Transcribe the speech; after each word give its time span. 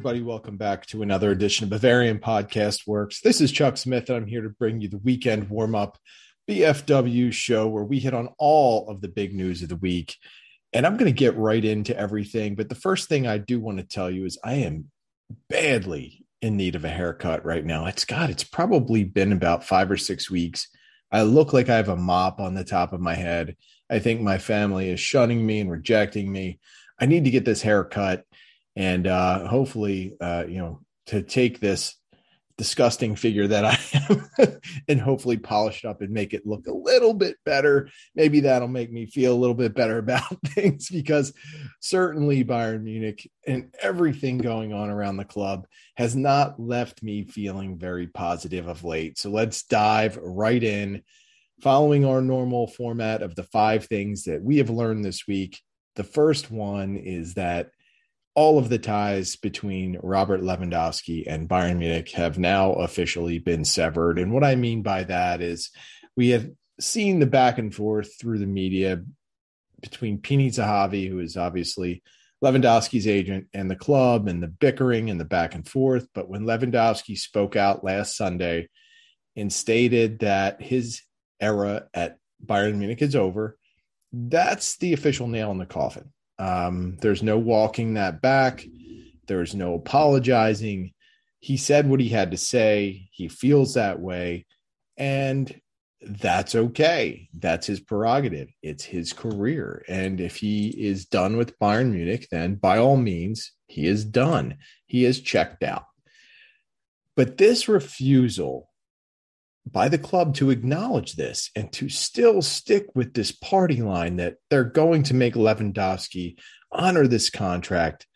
everybody. 0.00 0.22
Welcome 0.22 0.56
back 0.56 0.86
to 0.86 1.02
another 1.02 1.30
edition 1.30 1.64
of 1.64 1.70
Bavarian 1.70 2.20
Podcast 2.20 2.86
Works. 2.86 3.20
This 3.20 3.42
is 3.42 3.52
Chuck 3.52 3.76
Smith, 3.76 4.08
and 4.08 4.16
I'm 4.16 4.26
here 4.26 4.40
to 4.40 4.48
bring 4.48 4.80
you 4.80 4.88
the 4.88 4.96
weekend 4.96 5.50
warm 5.50 5.74
up 5.74 5.98
BFW 6.48 7.30
show 7.34 7.68
where 7.68 7.84
we 7.84 7.98
hit 7.98 8.14
on 8.14 8.30
all 8.38 8.88
of 8.88 9.02
the 9.02 9.08
big 9.08 9.34
news 9.34 9.60
of 9.60 9.68
the 9.68 9.76
week. 9.76 10.16
And 10.72 10.86
I'm 10.86 10.96
going 10.96 11.12
to 11.12 11.18
get 11.18 11.36
right 11.36 11.62
into 11.62 11.94
everything. 11.94 12.54
But 12.54 12.70
the 12.70 12.74
first 12.74 13.10
thing 13.10 13.26
I 13.26 13.36
do 13.36 13.60
want 13.60 13.76
to 13.76 13.84
tell 13.84 14.10
you 14.10 14.24
is 14.24 14.38
I 14.42 14.54
am 14.54 14.86
badly 15.50 16.24
in 16.40 16.56
need 16.56 16.76
of 16.76 16.86
a 16.86 16.88
haircut 16.88 17.44
right 17.44 17.62
now. 17.62 17.84
It's 17.84 18.06
God, 18.06 18.30
it's 18.30 18.44
probably 18.44 19.04
been 19.04 19.32
about 19.32 19.64
five 19.64 19.90
or 19.90 19.98
six 19.98 20.30
weeks. 20.30 20.66
I 21.12 21.24
look 21.24 21.52
like 21.52 21.68
I 21.68 21.76
have 21.76 21.90
a 21.90 21.96
mop 21.96 22.40
on 22.40 22.54
the 22.54 22.64
top 22.64 22.94
of 22.94 23.02
my 23.02 23.16
head. 23.16 23.54
I 23.90 23.98
think 23.98 24.22
my 24.22 24.38
family 24.38 24.88
is 24.88 24.98
shunning 24.98 25.44
me 25.44 25.60
and 25.60 25.70
rejecting 25.70 26.32
me. 26.32 26.58
I 26.98 27.04
need 27.04 27.24
to 27.24 27.30
get 27.30 27.44
this 27.44 27.60
haircut 27.60 28.24
and 28.80 29.06
uh, 29.06 29.46
hopefully, 29.46 30.16
uh, 30.22 30.44
you 30.48 30.56
know, 30.56 30.80
to 31.08 31.20
take 31.20 31.60
this 31.60 31.96
disgusting 32.56 33.14
figure 33.14 33.46
that 33.46 33.66
I 33.66 33.78
am 34.08 34.58
and 34.88 34.98
hopefully 34.98 35.36
polish 35.36 35.84
it 35.84 35.86
up 35.88 36.00
and 36.00 36.10
make 36.10 36.32
it 36.32 36.46
look 36.46 36.66
a 36.66 36.72
little 36.72 37.12
bit 37.12 37.36
better. 37.44 37.90
Maybe 38.14 38.40
that'll 38.40 38.68
make 38.68 38.90
me 38.90 39.04
feel 39.04 39.34
a 39.34 39.36
little 39.36 39.54
bit 39.54 39.74
better 39.74 39.98
about 40.06 40.34
things 40.46 40.88
because 40.88 41.34
certainly 41.80 42.42
Bayern 42.42 42.84
Munich 42.84 43.30
and 43.46 43.70
everything 43.82 44.38
going 44.38 44.72
on 44.72 44.88
around 44.88 45.18
the 45.18 45.26
club 45.26 45.66
has 45.96 46.16
not 46.16 46.58
left 46.58 47.02
me 47.02 47.24
feeling 47.24 47.76
very 47.76 48.06
positive 48.06 48.66
of 48.66 48.82
late. 48.82 49.18
So 49.18 49.28
let's 49.28 49.62
dive 49.64 50.16
right 50.22 50.62
in. 50.62 51.02
Following 51.60 52.06
our 52.06 52.22
normal 52.22 52.66
format 52.66 53.20
of 53.20 53.34
the 53.34 53.42
five 53.42 53.84
things 53.84 54.24
that 54.24 54.42
we 54.42 54.56
have 54.56 54.70
learned 54.70 55.04
this 55.04 55.26
week, 55.26 55.60
the 55.96 56.04
first 56.04 56.50
one 56.50 56.96
is 56.96 57.34
that 57.34 57.72
all 58.40 58.58
of 58.58 58.70
the 58.70 58.78
ties 58.78 59.36
between 59.36 59.98
Robert 60.02 60.40
Lewandowski 60.40 61.24
and 61.26 61.46
Bayern 61.46 61.76
Munich 61.76 62.12
have 62.12 62.38
now 62.38 62.72
officially 62.72 63.38
been 63.38 63.66
severed. 63.66 64.18
And 64.18 64.32
what 64.32 64.44
I 64.44 64.54
mean 64.54 64.80
by 64.80 65.04
that 65.04 65.42
is 65.42 65.70
we 66.16 66.30
have 66.30 66.48
seen 66.80 67.18
the 67.18 67.26
back 67.26 67.58
and 67.58 67.74
forth 67.74 68.18
through 68.18 68.38
the 68.38 68.46
media 68.46 69.02
between 69.82 70.22
Pini 70.22 70.48
Zahavi, 70.48 71.06
who 71.06 71.18
is 71.18 71.36
obviously 71.36 72.02
Lewandowski's 72.42 73.06
agent, 73.06 73.48
and 73.52 73.70
the 73.70 73.76
club, 73.76 74.26
and 74.26 74.42
the 74.42 74.48
bickering 74.48 75.10
and 75.10 75.20
the 75.20 75.26
back 75.26 75.54
and 75.54 75.68
forth. 75.68 76.08
But 76.14 76.30
when 76.30 76.44
Lewandowski 76.44 77.18
spoke 77.18 77.56
out 77.56 77.84
last 77.84 78.16
Sunday 78.16 78.70
and 79.36 79.52
stated 79.52 80.20
that 80.20 80.62
his 80.62 81.02
era 81.42 81.88
at 81.92 82.16
Bayern 82.42 82.76
Munich 82.76 83.02
is 83.02 83.14
over, 83.14 83.58
that's 84.14 84.78
the 84.78 84.94
official 84.94 85.28
nail 85.28 85.50
in 85.50 85.58
the 85.58 85.66
coffin. 85.66 86.10
Um, 86.40 86.96
there's 87.02 87.22
no 87.22 87.36
walking 87.38 87.94
that 87.94 88.22
back. 88.22 88.64
There's 89.28 89.54
no 89.54 89.74
apologizing. 89.74 90.92
He 91.38 91.58
said 91.58 91.88
what 91.88 92.00
he 92.00 92.08
had 92.08 92.30
to 92.30 92.38
say. 92.38 93.10
He 93.12 93.28
feels 93.28 93.74
that 93.74 94.00
way. 94.00 94.46
And 94.96 95.60
that's 96.00 96.54
okay. 96.54 97.28
That's 97.38 97.66
his 97.66 97.80
prerogative. 97.80 98.48
It's 98.62 98.84
his 98.84 99.12
career. 99.12 99.84
And 99.86 100.18
if 100.18 100.36
he 100.36 100.68
is 100.68 101.04
done 101.04 101.36
with 101.36 101.58
Bayern 101.58 101.92
Munich, 101.92 102.26
then 102.30 102.54
by 102.54 102.78
all 102.78 102.96
means, 102.96 103.52
he 103.66 103.86
is 103.86 104.06
done. 104.06 104.56
He 104.86 105.04
is 105.04 105.20
checked 105.20 105.62
out. 105.62 105.84
But 107.16 107.36
this 107.36 107.68
refusal 107.68 108.69
by 109.66 109.88
the 109.88 109.98
club 109.98 110.34
to 110.34 110.50
acknowledge 110.50 111.14
this 111.14 111.50
and 111.54 111.72
to 111.72 111.88
still 111.88 112.42
stick 112.42 112.86
with 112.94 113.14
this 113.14 113.32
party 113.32 113.82
line 113.82 114.16
that 114.16 114.36
they're 114.48 114.64
going 114.64 115.02
to 115.04 115.14
make 115.14 115.34
Lewandowski 115.34 116.36
honor 116.72 117.06
this 117.06 117.30
contract. 117.30 118.06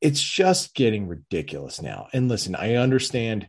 It's 0.00 0.20
just 0.20 0.74
getting 0.74 1.06
ridiculous 1.06 1.80
now. 1.80 2.08
And 2.12 2.28
listen, 2.28 2.54
I 2.54 2.74
understand 2.74 3.48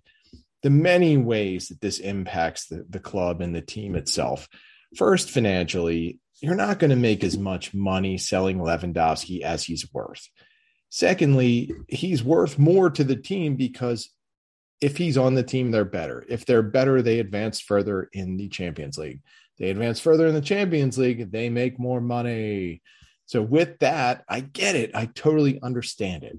the 0.62 0.69
many 0.69 1.17
ways 1.17 1.67
that 1.67 1.81
this 1.81 2.00
impacts 2.00 2.67
the, 2.67 2.85
the 2.90 3.00
club 3.00 3.41
and 3.41 3.53
the 3.53 3.62
team 3.62 3.96
itself. 3.96 4.47
First, 4.96 5.29
financially, 5.29 6.19
you're 6.41 6.56
not 6.56 6.79
going 6.79 6.90
to 6.90 6.96
make 6.96 7.23
as 7.23 7.38
much 7.38 7.73
money 7.73 8.17
selling 8.17 8.59
Lewandowski 8.59 9.41
as 9.41 9.63
he's 9.63 9.91
worth. 9.94 10.28
Secondly, 10.90 11.72
he's 11.88 12.23
worth 12.23 12.59
more 12.59 12.90
to 12.90 13.03
the 13.03 13.16
team 13.16 13.56
because 13.56 14.09
if 14.83 14.97
he's 14.97 15.17
on 15.17 15.33
the 15.33 15.44
team, 15.44 15.71
they're 15.71 15.85
better. 15.85 16.25
If 16.27 16.45
they're 16.45 16.61
better, 16.61 17.01
they 17.01 17.19
advance 17.19 17.61
further 17.61 18.09
in 18.11 18.35
the 18.35 18.49
Champions 18.49 18.97
League. 18.97 19.21
They 19.57 19.69
advance 19.69 19.99
further 19.99 20.27
in 20.27 20.33
the 20.33 20.41
Champions 20.41 20.97
League, 20.97 21.31
they 21.31 21.49
make 21.49 21.79
more 21.79 22.01
money. 22.01 22.81
So, 23.25 23.41
with 23.41 23.79
that, 23.79 24.25
I 24.27 24.41
get 24.41 24.75
it. 24.75 24.91
I 24.93 25.05
totally 25.05 25.61
understand 25.61 26.23
it. 26.23 26.38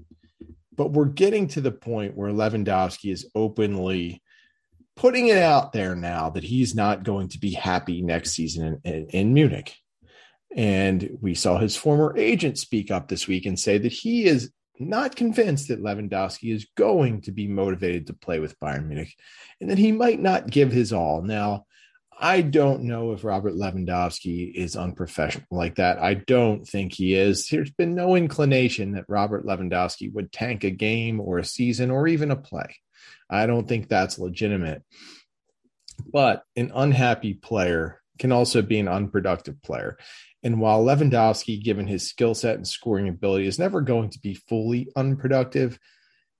But 0.75 0.91
we're 0.91 1.05
getting 1.05 1.47
to 1.49 1.61
the 1.61 1.71
point 1.71 2.15
where 2.15 2.31
Lewandowski 2.31 3.11
is 3.11 3.27
openly 3.33 4.21
putting 4.95 5.27
it 5.27 5.37
out 5.37 5.73
there 5.73 5.95
now 5.95 6.29
that 6.29 6.43
he's 6.43 6.75
not 6.75 7.03
going 7.03 7.29
to 7.29 7.39
be 7.39 7.51
happy 7.51 8.01
next 8.01 8.31
season 8.31 8.79
in, 8.83 8.93
in, 8.93 9.07
in 9.09 9.33
Munich. 9.33 9.75
And 10.55 11.17
we 11.19 11.33
saw 11.33 11.57
his 11.57 11.75
former 11.75 12.15
agent 12.15 12.59
speak 12.59 12.91
up 12.91 13.07
this 13.07 13.27
week 13.27 13.45
and 13.45 13.59
say 13.59 13.77
that 13.77 13.91
he 13.91 14.25
is 14.25 14.51
not 14.79 15.15
convinced 15.15 15.69
that 15.69 15.83
Lewandowski 15.83 16.53
is 16.53 16.67
going 16.75 17.21
to 17.21 17.31
be 17.31 17.47
motivated 17.47 18.07
to 18.07 18.13
play 18.13 18.39
with 18.39 18.59
Bayern 18.59 18.87
Munich 18.87 19.15
and 19.61 19.69
that 19.69 19.77
he 19.77 19.91
might 19.91 20.19
not 20.19 20.49
give 20.49 20.71
his 20.71 20.91
all. 20.91 21.21
Now, 21.21 21.65
I 22.17 22.41
don't 22.41 22.83
know 22.83 23.11
if 23.11 23.23
Robert 23.23 23.53
Lewandowski 23.53 24.53
is 24.53 24.75
unprofessional 24.75 25.47
like 25.51 25.75
that. 25.75 25.99
I 25.99 26.13
don't 26.13 26.65
think 26.65 26.93
he 26.93 27.13
is. 27.13 27.47
There's 27.49 27.71
been 27.71 27.93
no 27.93 28.15
inclination 28.15 28.93
that 28.93 29.05
Robert 29.09 29.45
Lewandowski 29.45 30.13
would 30.13 30.31
tank 30.31 30.63
a 30.63 30.69
game 30.69 31.19
or 31.19 31.39
a 31.39 31.45
season 31.45 31.91
or 31.91 32.07
even 32.07 32.31
a 32.31 32.35
play. 32.37 32.77
I 33.29 33.47
don't 33.47 33.67
think 33.67 33.89
that's 33.89 34.19
legitimate. 34.19 34.83
But 36.05 36.43
an 36.55 36.71
unhappy 36.73 37.33
player 37.33 38.01
can 38.17 38.31
also 38.31 38.61
be 38.61 38.79
an 38.79 38.87
unproductive 38.87 39.61
player. 39.61 39.97
And 40.45 40.61
while 40.61 40.85
Lewandowski, 40.85 41.61
given 41.61 41.87
his 41.87 42.07
skill 42.07 42.35
set 42.35 42.55
and 42.55 42.67
scoring 42.67 43.09
ability, 43.09 43.47
is 43.47 43.57
never 43.57 43.81
going 43.81 44.11
to 44.11 44.19
be 44.19 44.35
fully 44.35 44.87
unproductive, 44.95 45.79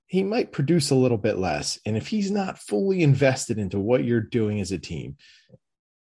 he 0.06 0.22
might 0.22 0.52
produce 0.52 0.90
a 0.90 0.94
little 0.94 1.18
bit 1.18 1.38
less. 1.38 1.80
And 1.84 1.96
if 1.96 2.06
he's 2.06 2.30
not 2.30 2.56
fully 2.56 3.02
invested 3.02 3.58
into 3.58 3.80
what 3.80 4.04
you're 4.04 4.20
doing 4.20 4.60
as 4.60 4.70
a 4.70 4.78
team, 4.78 5.16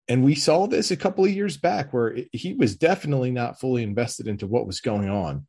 and 0.07 0.23
we 0.23 0.33
saw 0.33 0.65
this 0.65 0.91
a 0.91 0.97
couple 0.97 1.25
of 1.25 1.31
years 1.31 1.57
back 1.57 1.91
where 1.91 2.17
he 2.31 2.53
was 2.53 2.77
definitely 2.77 3.31
not 3.31 3.59
fully 3.59 3.83
invested 3.83 4.29
into 4.29 4.47
what 4.47 4.65
was 4.65 4.79
going 4.79 5.09
on. 5.09 5.45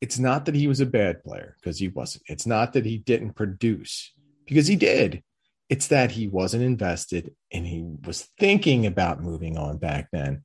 It's 0.00 0.20
not 0.20 0.44
that 0.44 0.54
he 0.54 0.68
was 0.68 0.78
a 0.78 0.86
bad 0.86 1.24
player 1.24 1.56
because 1.60 1.80
he 1.80 1.88
wasn't. 1.88 2.22
It's 2.28 2.46
not 2.46 2.74
that 2.74 2.86
he 2.86 2.96
didn't 2.96 3.32
produce 3.32 4.12
because 4.46 4.68
he 4.68 4.76
did. 4.76 5.24
It's 5.68 5.88
that 5.88 6.12
he 6.12 6.28
wasn't 6.28 6.62
invested 6.62 7.34
and 7.52 7.66
he 7.66 7.82
was 8.06 8.28
thinking 8.38 8.86
about 8.86 9.20
moving 9.20 9.58
on 9.58 9.78
back 9.78 10.10
then. 10.12 10.44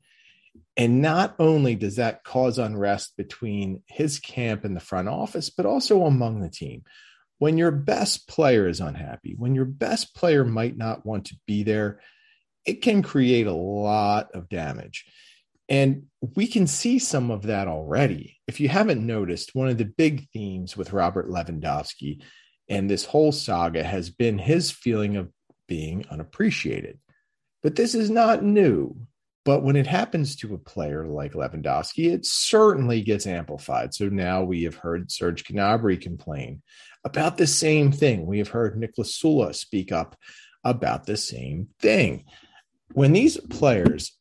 And 0.77 1.01
not 1.01 1.35
only 1.37 1.75
does 1.75 1.97
that 1.97 2.23
cause 2.23 2.57
unrest 2.57 3.17
between 3.17 3.83
his 3.87 4.19
camp 4.19 4.63
and 4.63 4.75
the 4.75 4.79
front 4.79 5.09
office, 5.09 5.49
but 5.49 5.65
also 5.65 6.05
among 6.05 6.39
the 6.39 6.49
team. 6.49 6.83
When 7.39 7.57
your 7.57 7.71
best 7.71 8.27
player 8.27 8.67
is 8.67 8.79
unhappy, 8.79 9.35
when 9.37 9.55
your 9.55 9.65
best 9.65 10.15
player 10.15 10.45
might 10.45 10.77
not 10.77 11.05
want 11.05 11.25
to 11.25 11.35
be 11.47 11.63
there, 11.63 11.99
it 12.65 12.81
can 12.81 13.01
create 13.01 13.47
a 13.47 13.53
lot 13.53 14.29
of 14.33 14.47
damage. 14.47 15.05
And 15.67 16.03
we 16.35 16.47
can 16.47 16.67
see 16.67 16.99
some 16.99 17.31
of 17.31 17.43
that 17.43 17.67
already. 17.67 18.37
If 18.47 18.59
you 18.59 18.69
haven't 18.69 19.05
noticed, 19.05 19.55
one 19.55 19.69
of 19.69 19.77
the 19.77 19.85
big 19.85 20.29
themes 20.31 20.77
with 20.77 20.93
Robert 20.93 21.29
Lewandowski 21.29 22.21
and 22.69 22.89
this 22.89 23.05
whole 23.05 23.31
saga 23.31 23.83
has 23.83 24.09
been 24.09 24.37
his 24.37 24.71
feeling 24.71 25.17
of 25.17 25.29
being 25.67 26.05
unappreciated. 26.09 26.99
But 27.63 27.75
this 27.75 27.95
is 27.95 28.09
not 28.09 28.43
new. 28.43 28.95
But 29.43 29.63
when 29.63 29.75
it 29.75 29.87
happens 29.87 30.35
to 30.37 30.53
a 30.53 30.59
player 30.59 31.07
like 31.07 31.33
Lewandowski, 31.33 32.11
it 32.13 32.25
certainly 32.25 33.01
gets 33.01 33.25
amplified. 33.25 33.93
So 33.93 34.07
now 34.07 34.43
we 34.43 34.63
have 34.63 34.75
heard 34.75 35.11
Serge 35.11 35.43
Gnabry 35.45 35.99
complain 35.99 36.61
about 37.03 37.37
the 37.37 37.47
same 37.47 37.91
thing. 37.91 38.27
We 38.27 38.37
have 38.37 38.49
heard 38.49 38.75
Niklas 38.75 39.19
Süle 39.19 39.53
speak 39.55 39.91
up 39.91 40.15
about 40.63 41.05
the 41.05 41.17
same 41.17 41.69
thing. 41.79 42.25
When 42.93 43.13
these 43.13 43.37
players 43.37 44.15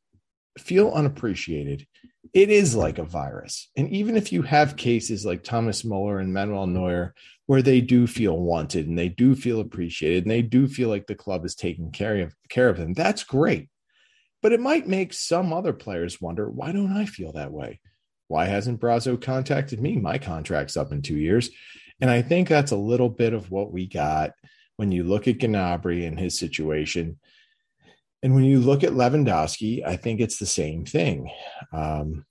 feel 0.58 0.90
unappreciated, 0.90 1.86
it 2.32 2.48
is 2.48 2.74
like 2.74 2.98
a 2.98 3.04
virus. 3.04 3.68
And 3.76 3.90
even 3.90 4.16
if 4.16 4.32
you 4.32 4.42
have 4.42 4.76
cases 4.76 5.26
like 5.26 5.42
Thomas 5.42 5.84
Muller 5.84 6.18
and 6.18 6.32
Manuel 6.32 6.66
Neuer, 6.66 7.14
where 7.46 7.62
they 7.62 7.80
do 7.80 8.06
feel 8.06 8.38
wanted 8.38 8.86
and 8.86 8.96
they 8.96 9.08
do 9.08 9.34
feel 9.34 9.60
appreciated 9.60 10.24
and 10.24 10.30
they 10.30 10.42
do 10.42 10.68
feel 10.68 10.88
like 10.88 11.06
the 11.06 11.14
club 11.14 11.44
is 11.44 11.54
taking 11.54 11.90
care 11.90 12.20
of, 12.22 12.34
care 12.48 12.68
of 12.68 12.76
them, 12.76 12.94
that's 12.94 13.24
great. 13.24 13.68
But 14.42 14.52
it 14.52 14.60
might 14.60 14.88
make 14.88 15.12
some 15.12 15.52
other 15.52 15.72
players 15.72 16.20
wonder 16.20 16.48
why 16.48 16.72
don't 16.72 16.96
I 16.96 17.04
feel 17.04 17.32
that 17.32 17.52
way? 17.52 17.80
Why 18.28 18.46
hasn't 18.46 18.80
Brazzo 18.80 19.20
contacted 19.20 19.80
me? 19.80 19.96
My 19.96 20.18
contract's 20.18 20.76
up 20.76 20.92
in 20.92 21.02
two 21.02 21.16
years. 21.16 21.50
And 22.00 22.08
I 22.10 22.22
think 22.22 22.48
that's 22.48 22.70
a 22.70 22.76
little 22.76 23.10
bit 23.10 23.34
of 23.34 23.50
what 23.50 23.72
we 23.72 23.86
got 23.86 24.32
when 24.76 24.92
you 24.92 25.04
look 25.04 25.28
at 25.28 25.38
Gnabry 25.38 26.06
and 26.06 26.18
his 26.18 26.38
situation. 26.38 27.18
And 28.22 28.34
when 28.34 28.44
you 28.44 28.60
look 28.60 28.84
at 28.84 28.92
Lewandowski, 28.92 29.84
I 29.84 29.96
think 29.96 30.20
it's 30.20 30.38
the 30.38 30.46
same 30.46 30.84
thing. 30.84 31.30
Um, 31.72 32.24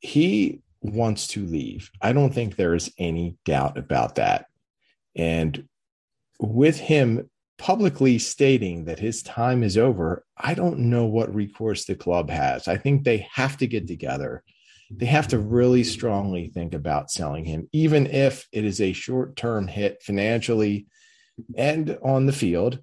he 0.00 0.60
wants 0.80 1.28
to 1.28 1.44
leave. 1.44 1.90
I 2.00 2.12
don't 2.12 2.32
think 2.32 2.54
there 2.54 2.74
is 2.74 2.92
any 2.98 3.36
doubt 3.44 3.78
about 3.78 4.16
that. 4.16 4.46
And 5.16 5.66
with 6.38 6.78
him 6.78 7.28
publicly 7.58 8.18
stating 8.18 8.84
that 8.84 9.00
his 9.00 9.22
time 9.22 9.62
is 9.62 9.76
over, 9.76 10.24
I 10.36 10.54
don't 10.54 10.78
know 10.78 11.04
what 11.04 11.34
recourse 11.34 11.84
the 11.84 11.96
club 11.96 12.30
has. 12.30 12.68
I 12.68 12.76
think 12.76 13.04
they 13.04 13.28
have 13.32 13.56
to 13.58 13.66
get 13.66 13.86
together. 13.86 14.42
They 14.90 15.06
have 15.06 15.28
to 15.28 15.38
really 15.38 15.84
strongly 15.84 16.48
think 16.48 16.72
about 16.72 17.10
selling 17.10 17.44
him, 17.44 17.68
even 17.72 18.06
if 18.06 18.46
it 18.52 18.64
is 18.64 18.80
a 18.80 18.92
short 18.92 19.36
term 19.36 19.66
hit 19.66 20.02
financially 20.02 20.86
and 21.56 21.98
on 22.02 22.26
the 22.26 22.32
field. 22.32 22.80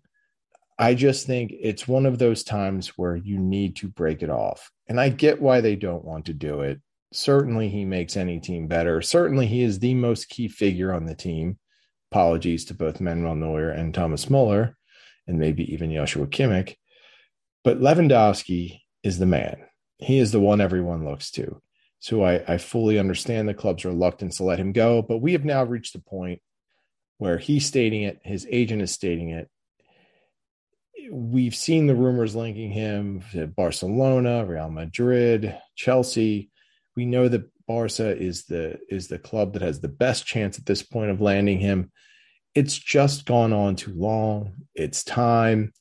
I 0.77 0.93
just 0.93 1.25
think 1.25 1.53
it's 1.57 1.87
one 1.87 2.05
of 2.05 2.19
those 2.19 2.43
times 2.43 2.89
where 2.89 3.15
you 3.15 3.39
need 3.39 3.77
to 3.77 3.87
break 3.87 4.21
it 4.21 4.29
off. 4.29 4.69
And 4.87 4.99
I 4.99 5.09
get 5.09 5.41
why 5.41 5.61
they 5.61 5.75
don't 5.75 6.03
want 6.03 6.25
to 6.25 6.33
do 6.33 6.61
it. 6.61 6.81
Certainly, 7.13 7.69
he 7.69 7.85
makes 7.85 8.17
any 8.17 8.39
team 8.39 8.67
better. 8.67 9.01
Certainly, 9.01 9.47
he 9.47 9.63
is 9.63 9.79
the 9.79 9.93
most 9.93 10.27
key 10.27 10.49
figure 10.49 10.93
on 10.93 11.05
the 11.05 11.15
team. 11.15 11.57
Apologies 12.11 12.65
to 12.65 12.73
both 12.73 13.01
Manuel 13.01 13.35
Neuer 13.35 13.69
and 13.69 13.93
Thomas 13.93 14.29
Muller, 14.29 14.77
and 15.27 15.39
maybe 15.39 15.71
even 15.73 15.93
Joshua 15.93 16.27
Kimmich. 16.27 16.75
But 17.63 17.79
Lewandowski 17.79 18.81
is 19.03 19.17
the 19.19 19.25
man. 19.25 19.57
He 19.97 20.19
is 20.19 20.31
the 20.31 20.39
one 20.39 20.61
everyone 20.61 21.05
looks 21.05 21.31
to. 21.31 21.61
So 21.99 22.23
I, 22.23 22.43
I 22.47 22.57
fully 22.57 22.99
understand 22.99 23.47
the 23.47 23.53
club's 23.53 23.85
reluctance 23.85 24.37
to 24.37 24.43
let 24.43 24.59
him 24.59 24.71
go. 24.71 25.01
But 25.01 25.17
we 25.17 25.33
have 25.33 25.45
now 25.45 25.63
reached 25.63 25.93
the 25.93 25.99
point 25.99 26.41
where 27.17 27.37
he's 27.37 27.65
stating 27.65 28.03
it, 28.03 28.19
his 28.23 28.45
agent 28.49 28.81
is 28.81 28.91
stating 28.91 29.29
it, 29.29 29.49
we've 31.11 31.55
seen 31.55 31.87
the 31.87 31.95
rumors 31.95 32.35
linking 32.35 32.71
him 32.71 33.23
to 33.31 33.47
Barcelona, 33.47 34.45
Real 34.45 34.69
Madrid, 34.69 35.57
Chelsea. 35.75 36.49
We 36.95 37.05
know 37.05 37.27
that 37.27 37.49
Barca 37.67 38.15
is 38.15 38.45
the 38.45 38.79
is 38.89 39.07
the 39.07 39.19
club 39.19 39.53
that 39.53 39.61
has 39.61 39.79
the 39.79 39.87
best 39.87 40.25
chance 40.25 40.57
at 40.57 40.65
this 40.65 40.83
point 40.83 41.11
of 41.11 41.21
landing 41.21 41.59
him. 41.59 41.91
It's 42.53 42.77
just 42.77 43.25
gone 43.25 43.53
on 43.53 43.75
too 43.75 43.93
long. 43.93 44.53
It's 44.75 45.03
time. 45.03 45.73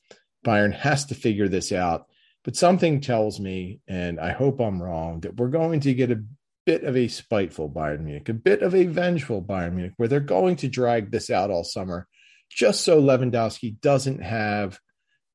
Bayern 0.45 0.73
has 0.73 1.05
to 1.05 1.15
figure 1.15 1.47
this 1.47 1.71
out. 1.71 2.07
But 2.43 2.55
something 2.55 3.01
tells 3.01 3.39
me, 3.39 3.79
and 3.87 4.19
I 4.19 4.31
hope 4.31 4.59
I'm 4.59 4.81
wrong, 4.81 5.21
that 5.21 5.35
we're 5.37 5.47
going 5.47 5.79
to 5.81 5.93
get 5.93 6.11
a 6.11 6.23
bit 6.65 6.83
of 6.83 6.95
a 6.95 7.07
spiteful 7.07 7.69
Bayern 7.69 8.01
Munich, 8.01 8.29
a 8.29 8.33
bit 8.33 8.61
of 8.61 8.75
a 8.75 8.85
vengeful 8.85 9.41
Bayern 9.41 9.73
Munich, 9.73 9.93
where 9.97 10.07
they're 10.07 10.19
going 10.19 10.57
to 10.57 10.67
drag 10.67 11.11
this 11.11 11.29
out 11.29 11.49
all 11.49 11.63
summer 11.63 12.07
just 12.49 12.81
so 12.81 13.01
Lewandowski 13.01 13.79
doesn't 13.81 14.21
have 14.21 14.79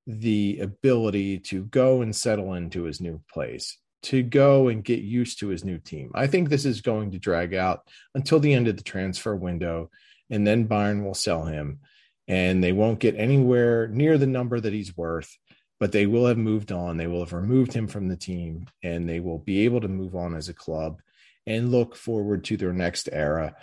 the 0.07 0.59
ability 0.61 1.39
to 1.39 1.65
go 1.65 2.03
and 2.03 2.15
settle 2.15 2.55
into 2.55 2.85
his 2.85 3.01
new 3.01 3.21
place, 3.33 3.79
to 4.03 4.23
go 4.23 4.69
and 4.69 4.85
get 4.85 5.01
used 5.01 5.41
to 5.41 5.49
his 5.49 5.65
new 5.65 5.79
team. 5.79 6.11
I 6.15 6.27
think 6.27 6.49
this 6.49 6.65
is 6.65 6.81
going 6.81 7.11
to 7.13 7.19
drag 7.19 7.55
out 7.55 7.87
until 8.15 8.41
the 8.41 8.55
end 8.55 8.69
of 8.69 8.77
the 8.77 8.83
transfer 8.83 9.37
window, 9.37 9.91
and 10.31 10.47
then 10.47 10.69
Bayern 10.69 11.05
will 11.05 11.15
sell 11.15 11.45
him, 11.45 11.81
and 12.27 12.63
they 12.63 12.73
won't 12.73 13.01
get 13.01 13.17
anywhere 13.17 13.89
near 13.89 14.17
the 14.19 14.27
number 14.27 14.59
that 14.61 14.73
he's 14.73 14.97
worth. 14.97 15.37
But 15.79 15.93
they 15.93 16.05
will 16.05 16.27
have 16.27 16.37
moved 16.37 16.73
on. 16.73 16.99
They 16.99 17.07
will 17.07 17.21
have 17.21 17.33
removed 17.33 17.73
him 17.73 17.87
from 17.87 18.09
the 18.09 18.17
team, 18.17 18.67
and 18.83 19.09
they 19.09 19.19
will 19.19 19.39
be 19.39 19.65
able 19.65 19.81
to 19.81 19.89
move 19.89 20.15
on 20.15 20.35
as 20.35 20.51
a 20.51 20.55
club 20.55 21.01
and 21.47 21.73
look 21.73 21.97
forward 21.97 22.45
to 22.45 22.59
their 22.59 22.75
next 22.75 23.09
era. 23.11 23.57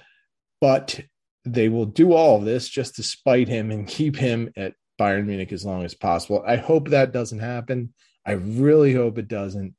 But 0.59 0.99
they 1.45 1.69
will 1.69 1.85
do 1.85 2.13
all 2.13 2.37
of 2.37 2.45
this 2.45 2.67
just 2.67 2.95
to 2.95 3.03
spite 3.03 3.47
him 3.47 3.71
and 3.71 3.87
keep 3.87 4.15
him 4.15 4.51
at 4.57 4.73
Bayern 4.99 5.25
Munich 5.25 5.51
as 5.51 5.65
long 5.65 5.85
as 5.85 5.93
possible. 5.93 6.43
I 6.45 6.55
hope 6.55 6.89
that 6.89 7.13
doesn't 7.13 7.39
happen. 7.39 7.93
I 8.25 8.33
really 8.33 8.93
hope 8.93 9.17
it 9.17 9.27
doesn't. 9.27 9.75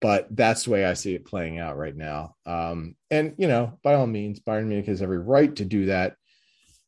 But 0.00 0.28
that's 0.30 0.64
the 0.64 0.70
way 0.70 0.84
I 0.84 0.94
see 0.94 1.14
it 1.14 1.24
playing 1.24 1.58
out 1.58 1.78
right 1.78 1.96
now. 1.96 2.34
Um, 2.44 2.96
and, 3.10 3.34
you 3.38 3.48
know, 3.48 3.78
by 3.82 3.94
all 3.94 4.06
means, 4.06 4.40
Bayern 4.40 4.66
Munich 4.66 4.86
has 4.86 5.00
every 5.00 5.18
right 5.18 5.54
to 5.56 5.64
do 5.64 5.86
that. 5.86 6.16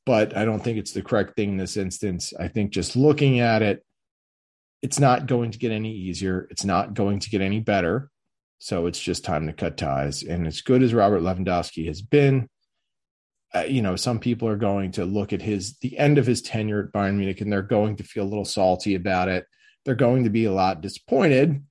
But 0.05 0.37
I 0.37 0.45
don't 0.45 0.63
think 0.63 0.79
it's 0.79 0.93
the 0.93 1.03
correct 1.03 1.37
thing 1.37 1.51
in 1.51 1.57
this 1.57 1.77
instance. 1.77 2.33
I 2.39 2.49
think 2.49 2.71
just 2.71 2.97
looking 2.97 3.41
at 3.41 3.63
it, 3.63 3.85
it's 4.83 5.01
not 5.01 5.27
going 5.27 5.51
to 5.51 5.59
get 5.59 5.73
any 5.73 5.93
easier. 5.93 6.47
It's 6.51 6.65
not 6.65 6.95
going 6.95 7.21
to 7.21 7.31
get 7.31 7.41
any 7.41 7.61
better. 7.61 8.11
So 8.59 8.87
it's 8.87 9.01
just 9.01 9.25
time 9.25 9.47
to 9.47 9.53
cut 9.53 9.77
ties. 9.77 10.23
And 10.23 10.47
as 10.47 10.63
good 10.63 10.83
as 10.83 10.95
Robert 10.95 11.23
Lewandowski 11.23 11.87
has 11.87 12.03
been, 12.03 12.49
uh, 13.55 13.65
you 13.69 13.83
know, 13.83 13.97
some 13.97 14.19
people 14.19 14.49
are 14.49 14.57
going 14.57 14.93
to 14.93 15.05
look 15.05 15.33
at 15.33 15.43
his 15.43 15.79
the 15.79 15.97
end 15.97 16.19
of 16.19 16.27
his 16.27 16.43
tenure 16.43 16.85
at 16.85 16.93
Bayern 16.93 17.17
Munich 17.17 17.41
and 17.41 17.53
they're 17.53 17.63
going 17.63 17.97
to 17.97 18.05
feel 18.05 18.25
a 18.25 18.29
little 18.29 18.45
salty 18.45 18.95
about 18.95 19.29
it. 19.29 19.47
They're 19.85 19.95
going 19.95 20.25
to 20.25 20.31
be 20.31 20.45
a 20.45 20.53
lot 20.53 20.81
disappointed, 20.81 21.63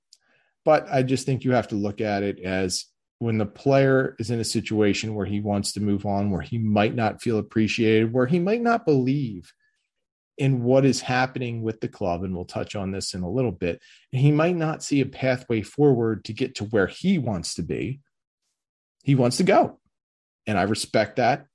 but 0.68 0.86
I 0.92 1.02
just 1.02 1.26
think 1.26 1.46
you 1.46 1.54
have 1.54 1.70
to 1.70 1.76
look 1.76 2.02
at 2.02 2.24
it 2.24 2.42
as 2.42 2.88
when 3.20 3.38
the 3.38 3.46
player 3.46 4.18
is 4.20 4.32
in 4.32 4.42
a 4.42 4.44
situation 4.44 5.16
where 5.16 5.26
he 5.26 5.40
wants 5.40 5.72
to 5.72 5.80
move 5.80 6.06
on, 6.06 6.30
where 6.30 6.42
he 6.42 6.58
might 6.58 6.94
not 6.94 7.22
feel 7.22 7.38
appreciated, 7.38 8.12
where 8.12 8.26
he 8.26 8.38
might 8.38 8.62
not 8.62 8.86
believe 8.86 9.54
in 10.38 10.64
what 10.64 10.84
is 10.84 11.00
happening 11.00 11.62
with 11.62 11.80
the 11.80 11.88
club, 11.88 12.22
and 12.22 12.36
we'll 12.36 12.44
touch 12.44 12.76
on 12.76 12.92
this 12.92 13.14
in 13.14 13.22
a 13.22 13.32
little 13.32 13.54
bit. 13.54 13.82
And 14.12 14.22
he 14.22 14.34
might 14.34 14.58
not 14.58 14.84
see 14.84 15.00
a 15.00 15.06
pathway 15.06 15.62
forward 15.62 16.26
to 16.26 16.34
get 16.34 16.56
to 16.56 16.66
where 16.66 16.88
he 16.88 17.18
wants 17.18 17.56
to 17.56 17.64
be. 17.64 18.02
He 19.06 19.16
wants 19.16 19.38
to 19.38 19.44
go. 19.44 19.80
And 20.48 20.60
I 20.60 20.64
respect 20.64 21.16
that 21.16 21.46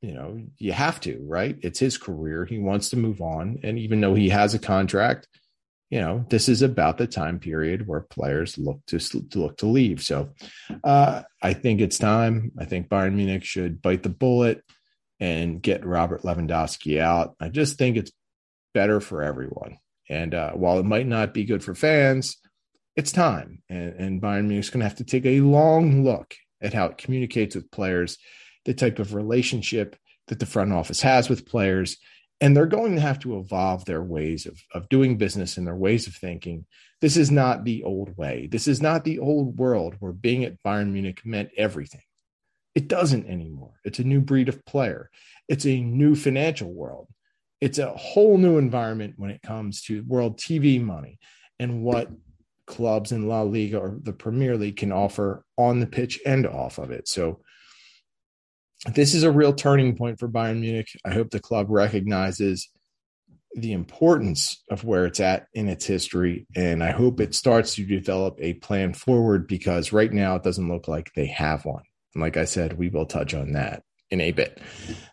you 0.00 0.14
know, 0.14 0.42
you 0.58 0.72
have 0.72 0.98
to, 1.00 1.24
right? 1.28 1.56
It's 1.62 1.78
his 1.78 1.96
career. 1.96 2.44
He 2.44 2.58
wants 2.58 2.90
to 2.90 2.96
move 2.96 3.20
on. 3.20 3.60
And 3.62 3.78
even 3.78 4.00
though 4.00 4.14
he 4.14 4.30
has 4.30 4.52
a 4.52 4.58
contract, 4.58 5.28
you 5.92 6.00
know, 6.00 6.24
this 6.30 6.48
is 6.48 6.62
about 6.62 6.96
the 6.96 7.06
time 7.06 7.38
period 7.38 7.86
where 7.86 8.00
players 8.00 8.56
look 8.56 8.80
to, 8.86 8.98
to 8.98 9.38
look 9.38 9.58
to 9.58 9.66
leave. 9.66 10.02
So 10.02 10.30
uh, 10.82 11.20
I 11.42 11.52
think 11.52 11.82
it's 11.82 11.98
time. 11.98 12.50
I 12.58 12.64
think 12.64 12.88
Bayern 12.88 13.12
Munich 13.12 13.44
should 13.44 13.82
bite 13.82 14.02
the 14.02 14.08
bullet 14.08 14.64
and 15.20 15.60
get 15.60 15.84
Robert 15.84 16.22
Lewandowski 16.22 16.98
out. 16.98 17.36
I 17.38 17.50
just 17.50 17.76
think 17.76 17.98
it's 17.98 18.10
better 18.72 19.02
for 19.02 19.22
everyone. 19.22 19.76
And 20.08 20.34
uh, 20.34 20.52
while 20.52 20.78
it 20.78 20.86
might 20.86 21.06
not 21.06 21.34
be 21.34 21.44
good 21.44 21.62
for 21.62 21.74
fans, 21.74 22.38
it's 22.96 23.12
time. 23.12 23.62
And, 23.68 23.92
and 23.92 24.22
Bayern 24.22 24.46
Munich's 24.46 24.70
going 24.70 24.80
to 24.80 24.88
have 24.88 24.96
to 24.96 25.04
take 25.04 25.26
a 25.26 25.42
long 25.42 26.04
look 26.04 26.34
at 26.62 26.72
how 26.72 26.86
it 26.86 26.96
communicates 26.96 27.54
with 27.54 27.70
players 27.70 28.16
the 28.64 28.72
type 28.72 28.98
of 28.98 29.12
relationship 29.12 29.96
that 30.28 30.38
the 30.38 30.46
front 30.46 30.72
office 30.72 31.02
has 31.02 31.28
with 31.28 31.44
players. 31.44 31.98
And 32.42 32.54
they're 32.54 32.66
going 32.66 32.96
to 32.96 33.00
have 33.00 33.20
to 33.20 33.38
evolve 33.38 33.84
their 33.84 34.02
ways 34.02 34.46
of, 34.46 34.60
of 34.74 34.88
doing 34.90 35.16
business 35.16 35.56
and 35.56 35.66
their 35.66 35.76
ways 35.76 36.06
of 36.06 36.14
thinking. 36.14 36.66
This 37.00 37.16
is 37.16 37.30
not 37.30 37.64
the 37.64 37.84
old 37.84 38.16
way. 38.18 38.48
This 38.50 38.68
is 38.68 38.82
not 38.82 39.04
the 39.04 39.20
old 39.20 39.56
world 39.56 39.94
where 40.00 40.12
being 40.12 40.44
at 40.44 40.62
Bayern 40.62 40.92
Munich 40.92 41.22
meant 41.24 41.50
everything. 41.56 42.02
It 42.74 42.88
doesn't 42.88 43.26
anymore. 43.26 43.74
It's 43.84 44.00
a 44.00 44.04
new 44.04 44.20
breed 44.20 44.48
of 44.48 44.64
player, 44.66 45.08
it's 45.48 45.66
a 45.66 45.80
new 45.80 46.14
financial 46.14 46.72
world. 46.72 47.08
It's 47.60 47.78
a 47.78 47.92
whole 47.92 48.38
new 48.38 48.58
environment 48.58 49.14
when 49.18 49.30
it 49.30 49.40
comes 49.40 49.82
to 49.82 50.02
world 50.02 50.36
TV 50.36 50.82
money 50.82 51.20
and 51.60 51.84
what 51.84 52.10
clubs 52.66 53.12
in 53.12 53.28
La 53.28 53.42
Liga 53.42 53.78
or 53.78 53.98
the 54.02 54.12
Premier 54.12 54.56
League 54.56 54.78
can 54.78 54.90
offer 54.90 55.44
on 55.56 55.78
the 55.78 55.86
pitch 55.86 56.18
and 56.26 56.44
off 56.44 56.78
of 56.78 56.90
it. 56.90 57.06
So 57.06 57.40
this 58.94 59.14
is 59.14 59.22
a 59.22 59.30
real 59.30 59.52
turning 59.52 59.96
point 59.96 60.18
for 60.18 60.28
Bayern 60.28 60.60
Munich. 60.60 60.88
I 61.04 61.12
hope 61.12 61.30
the 61.30 61.40
club 61.40 61.66
recognizes 61.70 62.68
the 63.54 63.72
importance 63.72 64.62
of 64.70 64.82
where 64.82 65.04
it's 65.06 65.20
at 65.20 65.46
in 65.52 65.68
its 65.68 65.84
history. 65.84 66.46
And 66.56 66.82
I 66.82 66.90
hope 66.90 67.20
it 67.20 67.34
starts 67.34 67.74
to 67.74 67.84
develop 67.84 68.38
a 68.40 68.54
plan 68.54 68.94
forward 68.94 69.46
because 69.46 69.92
right 69.92 70.12
now 70.12 70.36
it 70.36 70.42
doesn't 70.42 70.68
look 70.68 70.88
like 70.88 71.12
they 71.14 71.26
have 71.26 71.64
one. 71.64 71.82
And 72.14 72.22
like 72.22 72.36
I 72.36 72.44
said, 72.44 72.78
we 72.78 72.88
will 72.88 73.06
touch 73.06 73.34
on 73.34 73.52
that 73.52 73.82
in 74.10 74.20
a 74.20 74.32
bit. 74.32 74.60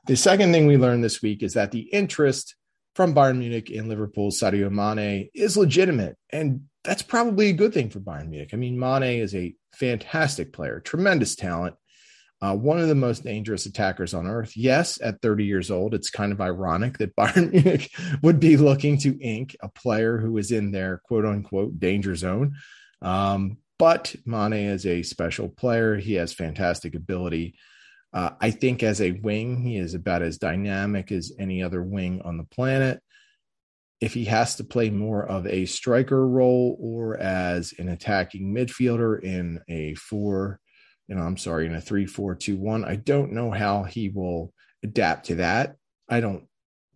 The 0.08 0.16
second 0.16 0.52
thing 0.52 0.68
we 0.68 0.78
learned 0.78 1.04
this 1.04 1.22
week 1.22 1.44
is 1.44 1.54
that 1.54 1.72
the 1.72 1.82
interest 1.82 2.56
from 2.96 3.14
Bayern 3.14 3.38
Munich 3.38 3.70
in 3.70 3.88
Liverpool's 3.88 4.40
Sadio 4.40 4.72
Mane 4.72 5.30
is 5.34 5.58
legitimate. 5.58 6.18
And 6.32 6.62
that's 6.84 7.02
probably 7.02 7.50
a 7.50 7.54
good 7.54 7.74
thing 7.74 7.90
for 7.90 8.00
Bayern 8.00 8.30
Munich. 8.30 8.50
I 8.54 8.58
mean, 8.58 8.80
Mane 8.80 9.22
is 9.22 9.36
a 9.36 9.54
fantastic 9.74 10.54
player, 10.54 10.80
tremendous 10.80 11.36
talent 11.36 11.76
uh, 12.42 12.56
one 12.56 12.80
of 12.80 12.88
the 12.88 12.96
most 12.96 13.24
dangerous 13.24 13.66
attackers 13.66 14.14
on 14.14 14.26
earth. 14.26 14.56
Yes, 14.56 15.00
at 15.02 15.22
30 15.22 15.44
years 15.44 15.70
old, 15.70 15.94
it's 15.94 16.10
kind 16.10 16.32
of 16.32 16.40
ironic 16.40 16.98
that 16.98 17.16
Bayern 17.18 17.52
Munich 17.52 17.92
would 18.24 18.40
be 18.40 18.56
looking 18.56 18.98
to 19.00 19.20
ink 19.20 19.56
a 19.62 19.70
player 19.70 20.18
who 20.18 20.38
is 20.38 20.52
in 20.52 20.72
their 20.72 21.00
quote 21.00 21.26
unquote 21.26 21.80
danger 21.80 22.16
zone. 22.16 22.56
Um, 23.02 23.58
but 23.78 24.16
Mane 24.26 24.54
is 24.54 24.86
a 24.86 25.04
special 25.04 25.50
player. 25.50 25.98
He 25.98 26.14
has 26.16 26.34
fantastic 26.34 26.96
ability. 26.96 27.56
Uh, 28.12 28.32
I 28.40 28.52
think 28.52 28.84
as 28.84 29.02
a 29.02 29.12
wing, 29.12 29.62
he 29.62 29.78
is 29.78 29.94
about 29.94 30.22
as 30.22 30.38
dynamic 30.38 31.12
as 31.12 31.32
any 31.38 31.62
other 31.62 31.84
wing 31.84 32.22
on 32.24 32.38
the 32.38 32.44
planet. 32.44 33.02
If 34.02 34.14
he 34.14 34.26
has 34.26 34.56
to 34.56 34.64
play 34.64 34.90
more 34.90 35.26
of 35.26 35.46
a 35.46 35.66
striker 35.66 36.26
role 36.26 36.78
or 36.80 37.18
as 37.18 37.74
an 37.78 37.90
attacking 37.90 38.54
midfielder 38.54 39.22
in 39.22 39.60
a 39.68 39.94
four 39.96 40.60
you 41.10 41.16
know, 41.16 41.24
I'm 41.24 41.38
sorry, 41.38 41.66
in 41.66 41.76
a 41.76 41.82
three, 41.82 42.06
four, 42.06 42.36
two, 42.36 42.56
one. 42.56 42.86
I 42.86 42.96
don't 42.96 43.34
know 43.34 43.52
how 43.52 43.84
he 43.84 44.10
will 44.10 44.54
adapt 44.84 45.26
to 45.28 45.36
that. 45.36 45.76
I 46.08 46.22
don't 46.22 46.46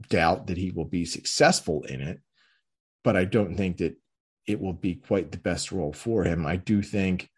doubt 0.10 0.48
that 0.48 0.58
he 0.58 0.72
will 0.72 0.86
be 0.86 1.03
successful 1.03 1.84
in 1.84 2.00
it, 2.00 2.22
but 3.03 3.17
I 3.17 3.25
don't 3.25 3.55
think 3.55 3.77
that 3.77 3.98
it 4.48 4.62
will 4.62 4.74
be 4.74 4.96
quite 4.96 5.32
the 5.32 5.38
best 5.38 5.72
role 5.72 5.93
for 5.93 6.24
him. 6.24 6.46
I 6.46 6.55
do 6.55 6.82
think 6.82 7.29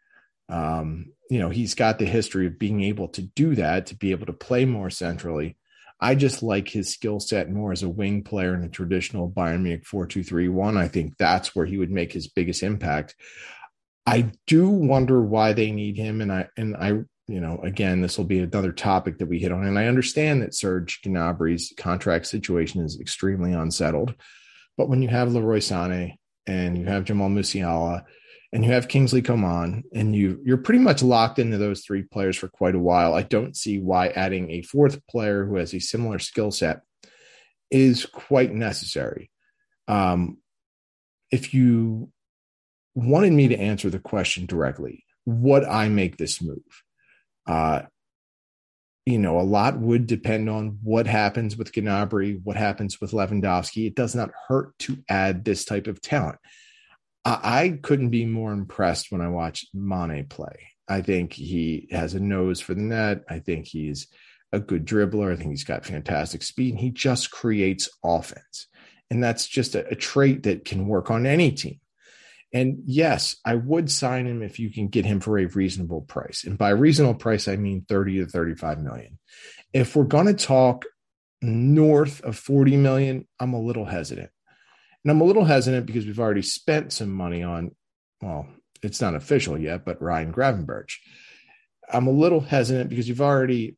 um, 0.49 1.11
you 1.29 1.39
know, 1.39 1.49
he's 1.49 1.73
got 1.73 1.97
the 1.97 2.05
history 2.05 2.45
of 2.45 2.59
being 2.59 2.83
able 2.83 3.07
to 3.09 3.21
do 3.21 3.55
that, 3.55 3.87
to 3.87 3.95
be 3.95 4.11
able 4.11 4.27
to 4.27 4.33
play 4.33 4.65
more 4.65 4.89
centrally. 4.89 5.57
I 5.99 6.13
just 6.13 6.43
like 6.43 6.67
his 6.67 6.93
skill 6.93 7.19
set 7.19 7.49
more 7.49 7.71
as 7.71 7.81
a 7.81 7.89
wing 7.89 8.23
player 8.23 8.53
in 8.53 8.63
a 8.63 8.69
traditional 8.69 9.29
Bayern 9.29 9.61
Munich 9.61 9.85
4 9.85 10.05
2 10.07 10.23
3 10.23 10.49
1. 10.49 10.77
I 10.77 10.87
think 10.87 11.17
that's 11.17 11.55
where 11.55 11.65
he 11.65 11.77
would 11.77 11.89
make 11.89 12.11
his 12.11 12.27
biggest 12.27 12.63
impact. 12.63 13.15
I 14.05 14.31
do 14.45 14.69
wonder 14.69 15.21
why 15.21 15.53
they 15.53 15.71
need 15.71 15.97
him. 15.97 16.21
And 16.21 16.31
I, 16.31 16.47
and 16.57 16.75
I, 16.75 16.89
you 17.27 17.39
know, 17.41 17.59
again, 17.63 18.01
this 18.01 18.17
will 18.17 18.25
be 18.25 18.39
another 18.39 18.71
topic 18.71 19.17
that 19.17 19.27
we 19.27 19.39
hit 19.39 19.51
on. 19.51 19.65
And 19.65 19.79
I 19.79 19.87
understand 19.87 20.41
that 20.41 20.53
Serge 20.53 21.01
Gnabry's 21.03 21.73
contract 21.75 22.27
situation 22.27 22.81
is 22.81 22.99
extremely 22.99 23.53
unsettled. 23.53 24.13
But 24.77 24.89
when 24.89 25.01
you 25.01 25.07
have 25.07 25.31
Leroy 25.31 25.57
Sané 25.57 26.17
and 26.45 26.77
you 26.77 26.85
have 26.85 27.05
Jamal 27.05 27.29
Musiala 27.29 28.03
and 28.53 28.63
you 28.63 28.71
have 28.71 28.87
Kingsley 28.87 29.21
Coman, 29.21 29.83
and 29.93 30.15
you 30.15 30.39
you're 30.45 30.57
pretty 30.57 30.79
much 30.79 31.03
locked 31.03 31.39
into 31.39 31.57
those 31.57 31.81
three 31.81 32.03
players 32.03 32.37
for 32.37 32.47
quite 32.47 32.75
a 32.75 32.79
while. 32.79 33.13
I 33.13 33.21
don't 33.21 33.57
see 33.57 33.79
why 33.79 34.09
adding 34.09 34.49
a 34.51 34.61
fourth 34.61 35.05
player 35.07 35.45
who 35.45 35.57
has 35.57 35.73
a 35.73 35.79
similar 35.79 36.19
skill 36.19 36.51
set 36.51 36.81
is 37.69 38.05
quite 38.05 38.53
necessary. 38.53 39.29
Um, 39.89 40.37
if 41.31 41.53
you 41.53 42.11
wanted 42.95 43.33
me 43.33 43.49
to 43.49 43.59
answer 43.59 43.89
the 43.89 43.99
question 43.99 44.45
directly, 44.45 45.03
would 45.25 45.63
I 45.63 45.89
make 45.89 46.17
this 46.17 46.41
move? 46.41 46.83
Uh, 47.45 47.83
you 49.05 49.19
know, 49.19 49.39
a 49.39 49.41
lot 49.41 49.77
would 49.77 50.07
depend 50.07 50.49
on 50.49 50.79
what 50.81 51.05
happens 51.05 51.55
with 51.55 51.71
Gnabry, 51.71 52.39
what 52.43 52.55
happens 52.55 52.99
with 52.99 53.11
Lewandowski. 53.11 53.85
It 53.85 53.95
does 53.95 54.15
not 54.15 54.31
hurt 54.47 54.77
to 54.79 54.97
add 55.07 55.45
this 55.45 55.63
type 55.63 55.85
of 55.87 56.01
talent. 56.01 56.39
I, 57.27 57.79
couldn't 57.81 58.09
be 58.09 58.25
more 58.25 58.51
impressed 58.51 59.11
when 59.11 59.21
I 59.21 59.29
watched 59.29 59.73
Mane 59.73 60.27
play. 60.27 60.69
I 60.87 61.01
think 61.01 61.33
he 61.33 61.87
has 61.91 62.13
a 62.13 62.19
nose 62.19 62.59
for 62.61 62.75
the 62.75 62.81
net. 62.81 63.23
I 63.27 63.39
think 63.39 63.65
he's 63.65 64.07
a 64.51 64.59
good 64.59 64.85
dribbler. 64.85 65.33
I 65.33 65.35
think 65.35 65.49
he's 65.49 65.63
got 65.63 65.85
fantastic 65.85 66.43
speed. 66.43 66.75
He 66.75 66.91
just 66.91 67.31
creates 67.31 67.89
offense. 68.03 68.67
And 69.09 69.23
that's 69.23 69.47
just 69.47 69.73
a, 69.73 69.87
a 69.87 69.95
trait 69.95 70.43
that 70.43 70.65
can 70.65 70.87
work 70.87 71.09
on 71.09 71.25
any 71.25 71.51
team. 71.51 71.79
And 72.55 72.83
yes, 72.85 73.35
I 73.43 73.55
would 73.55 73.91
sign 73.91 74.25
him 74.25 74.41
if 74.41 74.59
you 74.59 74.71
can 74.71 74.87
get 74.87 75.03
him 75.03 75.19
for 75.19 75.37
a 75.37 75.45
reasonable 75.45 75.99
price. 75.99 76.45
And 76.45 76.57
by 76.57 76.69
reasonable 76.69 77.19
price, 77.19 77.49
I 77.49 77.57
mean 77.57 77.85
30 77.89 78.19
to 78.19 78.27
35 78.27 78.81
million. 78.81 79.19
If 79.73 79.93
we're 79.93 80.05
going 80.05 80.27
to 80.27 80.33
talk 80.33 80.85
north 81.41 82.21
of 82.21 82.37
40 82.37 82.77
million, 82.77 83.27
I'm 83.41 83.51
a 83.53 83.61
little 83.61 83.83
hesitant. 83.83 84.29
And 85.03 85.11
I'm 85.11 85.19
a 85.19 85.25
little 85.25 85.43
hesitant 85.43 85.85
because 85.85 86.05
we've 86.05 86.19
already 86.19 86.43
spent 86.43 86.93
some 86.93 87.11
money 87.11 87.43
on, 87.43 87.75
well, 88.21 88.47
it's 88.81 89.01
not 89.01 89.15
official 89.15 89.59
yet, 89.59 89.83
but 89.83 90.01
Ryan 90.01 90.31
Gravenberch. 90.31 90.93
I'm 91.91 92.07
a 92.07 92.11
little 92.11 92.39
hesitant 92.39 92.89
because 92.89 93.09
you've 93.09 93.19
already 93.19 93.75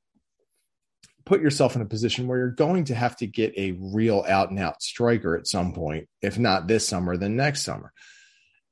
put 1.25 1.41
yourself 1.41 1.75
in 1.75 1.81
a 1.81 1.85
position 1.85 2.27
where 2.27 2.37
you're 2.37 2.51
going 2.51 2.83
to 2.85 2.95
have 2.95 3.17
to 3.17 3.25
get 3.25 3.57
a 3.57 3.71
real 3.71 4.23
out 4.27 4.51
and 4.51 4.59
out 4.59 4.83
striker 4.83 5.35
at 5.35 5.47
some 5.47 5.73
point, 5.73 6.07
if 6.21 6.37
not 6.37 6.67
this 6.67 6.87
summer, 6.87 7.17
then 7.17 7.35
next 7.35 7.63
summer. 7.63 7.91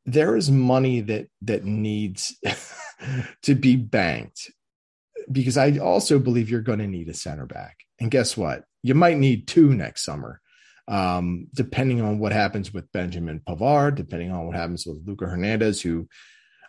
There 0.06 0.36
is 0.36 0.52
money 0.52 1.02
that 1.02 1.28
that 1.42 1.66
needs 1.66 2.36
to 3.44 3.56
be 3.56 3.76
banked 3.76 4.52
because 5.32 5.58
I 5.58 5.78
also 5.78 6.20
believe 6.20 6.50
you're 6.50 6.62
going 6.62 6.80
to 6.80 6.88
need 6.88 7.10
a 7.10 7.14
center 7.14 7.46
back. 7.46 7.78
And 8.00 8.12
guess 8.12 8.38
what? 8.38 8.64
You 8.84 8.94
might 8.94 9.18
need 9.18 9.48
two 9.48 9.74
next 9.74 10.04
summer 10.04 10.42
um, 10.88 11.48
depending 11.54 12.02
on 12.02 12.20
what 12.20 12.32
happens 12.32 12.74
with 12.74 12.92
Benjamin 12.92 13.42
Pavard, 13.48 13.96
depending 13.96 14.32
on 14.32 14.46
what 14.46 14.56
happens 14.56 14.86
with 14.86 15.02
Luca 15.06 15.26
Hernandez, 15.26 15.82
who 15.82 16.08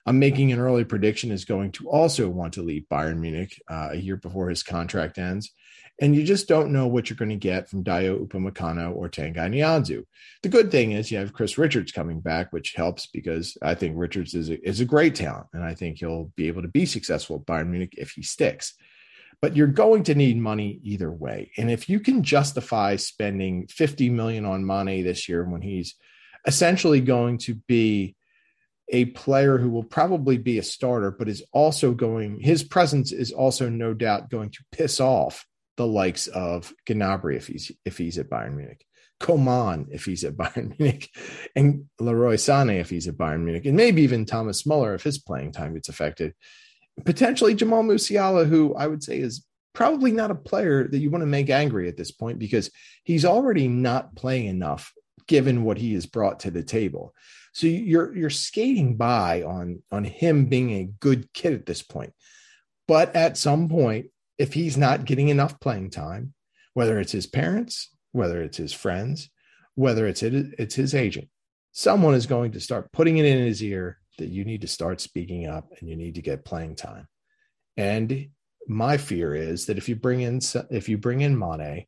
I'm 0.07 0.19
making 0.19 0.53
an 0.53 0.61
early 0.61 0.85
prediction 0.85 1.33
is 1.33 1.45
going 1.45 1.73
to 1.73 1.89
also 1.89 2.29
want 2.29 2.55
to 2.55 2.63
leave 2.63 2.85
Bayern 2.91 3.19
Munich 3.19 3.61
uh, 3.69 3.89
a 3.91 3.97
year 3.97 4.17
before 4.17 4.49
his 4.49 4.63
contract 4.63 5.19
ends. 5.19 5.53
And 6.01 6.15
you 6.15 6.25
just 6.25 6.47
don't 6.47 6.73
know 6.73 6.87
what 6.87 7.09
you're 7.09 7.17
going 7.17 7.31
to 7.31 7.37
get 7.37 7.69
from 7.69 7.83
Dayot 7.83 8.27
Upamecano 8.27 8.95
or 8.95 9.09
Tanguy 9.09 9.37
Nianzou. 9.37 10.05
The 10.43 10.49
good 10.49 10.71
thing 10.71 10.93
is 10.93 11.11
you 11.11 11.19
have 11.19 11.33
Chris 11.33 11.59
Richards 11.59 11.91
coming 11.91 12.21
back, 12.21 12.53
which 12.53 12.75
helps 12.77 13.07
because 13.07 13.57
I 13.63 13.75
think 13.75 13.95
Richards 13.97 14.35
is 14.35 14.51
a, 14.51 14.69
is 14.69 14.81
a 14.81 14.85
great 14.85 15.15
talent. 15.15 15.47
And 15.55 15.65
I 15.65 15.75
think 15.75 15.99
he'll 15.99 16.31
be 16.37 16.49
able 16.49 16.63
to 16.63 16.69
be 16.69 16.87
successful 16.87 17.37
at 17.37 17.47
Bayern 17.47 17.69
Munich 17.69 17.95
if 17.97 18.11
he 18.11 18.23
sticks 18.23 18.75
but 19.43 19.57
you're 19.57 19.67
going 19.67 20.03
to 20.05 20.15
need 20.15 20.39
money 20.39 20.81
either 20.83 21.11
way. 21.11 21.51
And 21.59 21.71
if 21.71 21.89
you 21.89 22.01
can 22.01 22.23
justify 22.23 22.97
spending 22.97 23.67
50 23.69 24.11
million 24.11 24.45
on 24.45 24.67
Mane 24.67 25.05
this 25.05 25.29
year 25.29 25.45
when 25.45 25.61
he's 25.61 25.95
essentially 26.47 27.01
going 27.01 27.39
to 27.39 27.57
be 27.67 28.16
a 28.89 29.07
player 29.07 29.59
who 29.59 29.71
will 29.71 29.85
probably 29.85 30.39
be 30.39 30.59
a 30.59 30.63
starter, 30.63 31.11
but 31.11 31.29
is 31.29 31.43
also 31.53 31.93
going, 31.93 32.41
his 32.41 32.63
presence 32.63 33.13
is 33.13 33.33
also 33.33 33.69
no 33.69 33.95
doubt 33.95 34.31
going 34.31 34.51
to 34.51 34.65
piss 34.73 35.01
off 35.01 35.45
the 35.77 35.87
likes 35.87 36.27
of 36.29 36.73
Gnabry 36.89 37.37
if 37.37 37.47
he's 37.49 37.73
if 37.85 37.99
he's 37.99 38.19
at 38.19 38.31
Bayern 38.31 38.55
Munich, 38.55 38.85
Coman 39.21 39.89
if 39.91 40.05
he's 40.05 40.25
at 40.25 40.37
Bayern 40.37 40.79
Munich, 40.79 41.11
and 41.55 41.87
Leroy 41.99 42.37
Sané 42.37 42.81
if 42.81 42.91
he's 42.91 43.09
at 43.09 43.17
Bayern 43.17 43.43
Munich, 43.43 43.67
and 43.67 43.77
maybe 43.77 44.03
even 44.03 44.25
Thomas 44.25 44.65
Muller 44.65 44.95
if 44.95 45.03
his 45.03 45.19
playing 45.19 45.53
time 45.53 45.75
gets 45.75 45.89
affected 45.89 46.35
potentially 47.05 47.55
Jamal 47.55 47.83
Musiala, 47.83 48.49
who 48.49 48.75
I 48.75 48.87
would 48.87 49.03
say 49.03 49.19
is 49.19 49.45
probably 49.75 50.13
not 50.13 50.31
a 50.31 50.37
player 50.37 50.89
that 50.89 50.99
you 50.99 51.11
want 51.11 51.23
to 51.23 51.27
make 51.27 51.51
angry 51.51 51.89
at 51.89 51.97
this 51.97 52.11
point 52.11 52.39
because 52.39 52.71
he's 53.05 53.25
already 53.25 53.69
not 53.69 54.15
playing 54.17 54.47
enough 54.47 54.93
given 55.27 55.65
what 55.65 55.77
he 55.77 55.95
has 55.95 56.07
brought 56.07 56.41
to 56.41 56.51
the 56.51 56.63
table. 56.63 57.15
So 57.57 57.69
you're 57.69 58.15
you're 58.15 58.29
skating 58.29 58.99
by 58.99 59.43
on 59.43 59.83
on 59.91 60.05
him 60.05 60.45
being 60.45 60.73
a 60.73 60.91
good 61.01 61.33
kid 61.33 61.55
at 61.55 61.65
this 61.65 61.81
point. 61.81 62.13
But 62.87 63.17
at 63.17 63.39
some 63.39 63.71
point, 63.71 64.09
if 64.37 64.53
he's 64.53 64.77
not 64.77 65.07
getting 65.07 65.31
enough 65.31 65.59
playing 65.59 65.89
time, 65.89 66.35
whether 66.75 67.01
it's 67.01 67.13
his 67.13 67.27
parents, 67.27 67.89
whether 68.13 68.43
it's 68.43 68.59
his 68.59 68.75
friends, 68.75 69.31
whether 69.75 70.07
it's 70.07 70.23
it, 70.23 70.35
it's 70.59 70.75
his 70.75 70.95
agent, 70.95 71.31
someone 71.73 72.13
is 72.13 72.27
going 72.27 72.53
to 72.53 72.61
start 72.61 72.93
putting 72.93 73.17
it 73.17 73.25
in 73.25 73.39
his 73.39 73.63
ear 73.63 74.01
that 74.19 74.29
you 74.29 74.45
need 74.45 74.61
to 74.61 74.69
start 74.69 75.01
speaking 75.01 75.47
up 75.47 75.71
and 75.81 75.89
you 75.89 75.97
need 75.97 76.17
to 76.17 76.23
get 76.23 76.45
playing 76.45 76.77
time. 76.77 77.09
And 77.79 78.29
my 78.69 78.99
fear 78.99 79.35
is 79.35 79.65
that 79.65 79.79
if 79.79 79.89
you 79.89 79.97
bring 79.97 80.21
in 80.21 80.41
if 80.71 80.91
you 80.91 80.99
bring 80.99 81.23
in 81.23 81.39
Mane, 81.39 81.87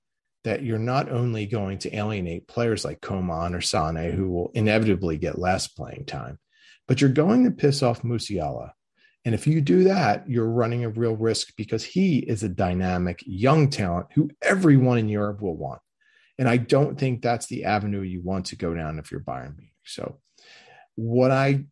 that 0.49 0.63
you're 0.63 0.79
not 0.79 1.13
only 1.13 1.45
going 1.45 1.77
to 1.77 1.95
alienate 1.95 2.49
players 2.49 2.83
like 2.83 3.03
Coman 3.03 3.55
or 3.55 3.61
Sane, 3.61 4.11
who 4.13 4.31
will 4.31 4.51
inevitably 4.55 5.19
get 5.19 5.39
less 5.39 5.69
playing 5.69 6.07
time, 6.07 6.39
but 6.87 7.03
you're 7.03 7.11
going 7.11 7.45
to 7.45 7.51
piss 7.51 7.83
off 7.83 8.01
Musiala. 8.01 8.71
And 9.27 9.35
if 9.35 9.47
you 9.47 9.61
do 9.61 9.85
that, 9.85 10.27
you're 10.27 10.49
running 10.49 10.87
a 10.87 10.89
real 10.89 11.15
risk 11.15 11.53
because 11.59 11.85
he 11.85 12.21
is 12.21 12.43
a 12.43 12.49
dynamic 12.49 13.23
young 13.27 13.69
talent 13.69 14.07
who 14.15 14.31
everyone 14.41 14.97
in 14.97 15.11
Europe 15.11 15.43
will 15.43 15.55
want. 15.55 15.83
And 16.39 16.49
I 16.49 16.57
don't 16.57 16.99
think 16.99 17.21
that's 17.21 17.45
the 17.49 17.65
avenue 17.65 18.01
you 18.01 18.23
want 18.23 18.47
to 18.47 18.57
go 18.57 18.73
down 18.73 18.99
if 18.99 19.11
you're 19.11 19.21
Bayern 19.21 19.55
Munich. 19.55 19.75
So, 19.85 20.19
what 20.95 21.31
I 21.31 21.67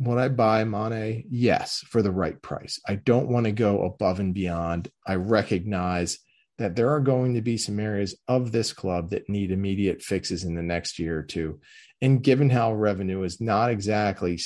would 0.00 0.18
I 0.18 0.26
buy 0.26 0.64
Mane? 0.64 1.24
Yes, 1.30 1.84
for 1.88 2.02
the 2.02 2.10
right 2.10 2.42
price. 2.42 2.80
I 2.84 2.96
don't 2.96 3.28
want 3.28 3.46
to 3.46 3.52
go 3.52 3.84
above 3.84 4.18
and 4.18 4.34
beyond. 4.34 4.90
I 5.06 5.14
recognize 5.14 6.18
that 6.58 6.76
there 6.76 6.90
are 6.90 7.00
going 7.00 7.34
to 7.34 7.42
be 7.42 7.56
some 7.56 7.80
areas 7.80 8.14
of 8.28 8.52
this 8.52 8.72
club 8.72 9.10
that 9.10 9.28
need 9.28 9.50
immediate 9.50 10.02
fixes 10.02 10.44
in 10.44 10.54
the 10.54 10.62
next 10.62 10.98
year 10.98 11.18
or 11.18 11.22
two. 11.22 11.60
And 12.00 12.22
given 12.22 12.50
how 12.50 12.74
revenue 12.74 13.22
is 13.22 13.40
not 13.40 13.70
exactly 13.70 14.38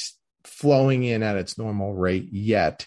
flowing 0.45 1.05
in 1.05 1.23
at 1.23 1.37
its 1.37 1.59
normal 1.59 1.95
rate 1.95 2.29
yet, 2.31 2.87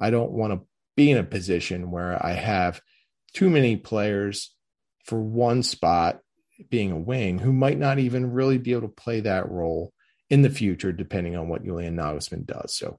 I 0.00 0.10
don't 0.10 0.32
want 0.32 0.52
to 0.52 0.66
be 0.96 1.10
in 1.10 1.18
a 1.18 1.24
position 1.24 1.90
where 1.90 2.24
I 2.24 2.32
have 2.32 2.80
too 3.34 3.50
many 3.50 3.76
players 3.76 4.54
for 5.04 5.20
one 5.20 5.62
spot 5.62 6.20
being 6.70 6.92
a 6.92 6.98
wing 6.98 7.38
who 7.38 7.52
might 7.52 7.78
not 7.78 7.98
even 7.98 8.32
really 8.32 8.58
be 8.58 8.72
able 8.72 8.82
to 8.82 8.88
play 8.88 9.20
that 9.20 9.50
role 9.50 9.92
in 10.30 10.42
the 10.42 10.50
future, 10.50 10.92
depending 10.92 11.36
on 11.36 11.48
what 11.48 11.64
Julian 11.64 11.96
Nagelsmann 11.96 12.46
does. 12.46 12.76
So, 12.76 12.98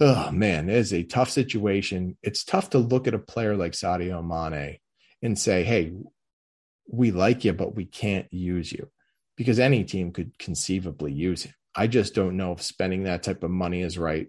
oh 0.00 0.30
man, 0.30 0.68
it 0.68 0.76
is 0.76 0.92
a 0.92 1.02
tough 1.02 1.30
situation. 1.30 2.16
It's 2.22 2.44
tough 2.44 2.70
to 2.70 2.78
look 2.78 3.06
at 3.06 3.14
a 3.14 3.18
player 3.18 3.56
like 3.56 3.72
Sadio 3.72 4.24
Mane 4.24 4.78
and 5.22 5.38
say, 5.38 5.64
hey, 5.64 5.92
we 6.86 7.10
like 7.10 7.44
you, 7.44 7.52
but 7.52 7.74
we 7.74 7.84
can't 7.84 8.32
use 8.32 8.72
you 8.72 8.88
because 9.36 9.58
any 9.58 9.84
team 9.84 10.12
could 10.12 10.38
conceivably 10.38 11.12
use 11.12 11.44
him. 11.44 11.54
I 11.74 11.86
just 11.86 12.14
don't 12.14 12.36
know 12.36 12.52
if 12.52 12.62
spending 12.62 13.04
that 13.04 13.22
type 13.22 13.42
of 13.42 13.50
money 13.50 13.82
is 13.82 13.98
right 13.98 14.28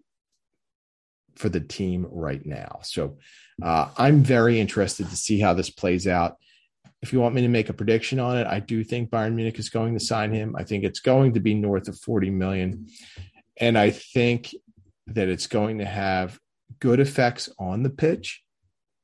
for 1.36 1.50
the 1.50 1.62
team 1.62 2.06
right 2.10 2.46
now. 2.46 2.80
So 2.84 3.18
uh, 3.62 3.90
I'm 3.98 4.24
very 4.24 4.60
interested 4.60 5.10
to 5.10 5.16
see 5.16 5.40
how 5.40 5.54
this 5.54 5.70
plays 5.70 6.06
out 6.06 6.38
if 7.02 7.14
you 7.14 7.20
want 7.20 7.36
me 7.36 7.42
to 7.42 7.48
make 7.48 7.70
a 7.70 7.74
prediction 7.74 8.20
on 8.20 8.38
it, 8.38 8.48
I 8.48 8.60
do 8.60 8.84
think 8.84 9.10
Bayern 9.10 9.36
Munich 9.36 9.58
is 9.58 9.70
going 9.70 9.94
to 9.94 10.00
sign 10.00 10.34
him. 10.34 10.56
I 10.58 10.64
think 10.64 10.84
it's 10.84 11.00
going 11.00 11.34
to 11.34 11.40
be 11.40 11.54
north 11.54 11.88
of 11.88 11.98
40 11.98 12.30
million. 12.30 12.88
And 13.58 13.78
I 13.78 13.92
think 13.92 14.54
that 15.14 15.30
it's 15.30 15.48
going 15.48 15.80
to 15.80 15.86
have 15.86 16.40
good 16.80 17.00
effects 17.00 17.50
on 17.58 17.84
the 17.84 17.90
pitch, 17.90 18.44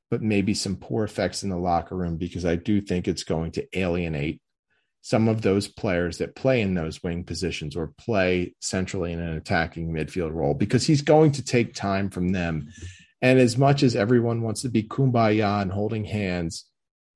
but 0.09 0.21
maybe 0.21 0.53
some 0.53 0.75
poor 0.75 1.03
effects 1.03 1.43
in 1.43 1.49
the 1.49 1.57
locker 1.57 1.95
room 1.95 2.17
because 2.17 2.45
I 2.45 2.55
do 2.55 2.81
think 2.81 3.07
it's 3.07 3.23
going 3.23 3.51
to 3.53 3.67
alienate 3.77 4.41
some 5.01 5.27
of 5.27 5.43
those 5.43 5.67
players 5.67 6.17
that 6.17 6.35
play 6.35 6.61
in 6.61 6.73
those 6.73 7.03
wing 7.03 7.23
positions 7.23 7.75
or 7.75 7.93
play 7.97 8.55
centrally 8.59 9.13
in 9.13 9.19
an 9.19 9.37
attacking 9.37 9.93
midfield 9.93 10.33
role 10.33 10.55
because 10.55 10.85
he's 10.85 11.03
going 11.03 11.31
to 11.31 11.43
take 11.45 11.75
time 11.75 12.09
from 12.09 12.29
them. 12.29 12.67
And 13.21 13.37
as 13.39 13.55
much 13.55 13.83
as 13.83 13.95
everyone 13.95 14.41
wants 14.41 14.63
to 14.63 14.69
be 14.69 14.81
kumbaya 14.81 15.61
and 15.61 15.71
holding 15.71 16.05
hands, 16.05 16.65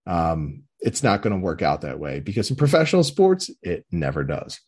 um, 0.06 0.64
it's 0.80 1.02
not 1.02 1.22
going 1.22 1.34
to 1.34 1.44
work 1.44 1.62
out 1.62 1.82
that 1.82 2.00
way 2.00 2.20
because 2.20 2.50
in 2.50 2.56
professional 2.56 3.04
sports, 3.04 3.50
it 3.62 3.86
never 3.92 4.24
does. 4.24 4.60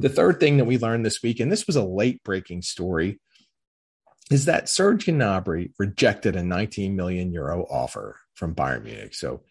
The 0.00 0.08
third 0.08 0.40
thing 0.40 0.56
that 0.56 0.64
we 0.64 0.78
learned 0.78 1.04
this 1.04 1.22
week, 1.22 1.40
and 1.40 1.52
this 1.52 1.66
was 1.66 1.76
a 1.76 1.84
late 1.84 2.22
breaking 2.24 2.62
story, 2.62 3.20
is 4.30 4.44
that 4.44 4.68
Serge 4.68 5.06
Gnabry 5.06 5.72
rejected 5.78 6.36
a 6.36 6.42
19 6.42 6.96
million 6.96 7.32
euro 7.32 7.66
offer 7.70 8.20
from 8.34 8.54
Bayern 8.54 8.84
Munich. 8.84 9.14
So 9.14 9.42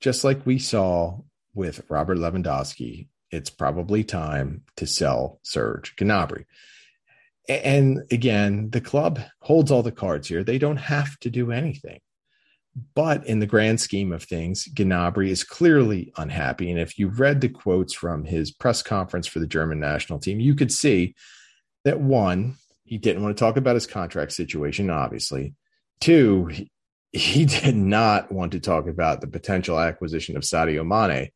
just 0.00 0.24
like 0.24 0.44
we 0.46 0.58
saw 0.58 1.20
with 1.54 1.82
Robert 1.88 2.18
Lewandowski, 2.18 3.08
it's 3.30 3.50
probably 3.50 4.04
time 4.04 4.62
to 4.76 4.86
sell 4.86 5.40
Serge 5.42 5.96
Gnabry. 5.96 6.44
And 7.48 8.02
again, 8.10 8.70
the 8.70 8.80
club 8.80 9.20
holds 9.40 9.70
all 9.70 9.82
the 9.82 9.92
cards 9.92 10.28
here. 10.28 10.44
They 10.44 10.58
don't 10.58 10.76
have 10.76 11.18
to 11.20 11.30
do 11.30 11.50
anything. 11.50 12.00
But 12.94 13.26
in 13.26 13.38
the 13.38 13.46
grand 13.46 13.80
scheme 13.80 14.12
of 14.12 14.22
things, 14.22 14.68
Gnabry 14.74 15.30
is 15.30 15.44
clearly 15.44 16.12
unhappy. 16.18 16.70
And 16.70 16.78
if 16.78 16.98
you 16.98 17.08
read 17.08 17.40
the 17.40 17.48
quotes 17.48 17.94
from 17.94 18.24
his 18.24 18.50
press 18.50 18.82
conference 18.82 19.26
for 19.26 19.38
the 19.38 19.46
German 19.46 19.80
national 19.80 20.18
team, 20.18 20.40
you 20.40 20.54
could 20.54 20.70
see 20.70 21.14
that 21.84 22.00
one, 22.00 22.56
he 22.84 22.98
didn't 22.98 23.22
want 23.22 23.34
to 23.36 23.40
talk 23.40 23.56
about 23.56 23.76
his 23.76 23.86
contract 23.86 24.32
situation, 24.32 24.90
obviously. 24.90 25.54
Two, 26.00 26.50
he 27.12 27.44
did 27.46 27.76
not 27.76 28.30
want 28.30 28.52
to 28.52 28.60
talk 28.60 28.86
about 28.86 29.22
the 29.22 29.26
potential 29.26 29.80
acquisition 29.80 30.36
of 30.36 30.42
Sadio 30.42 30.86
Mane. 30.86 31.30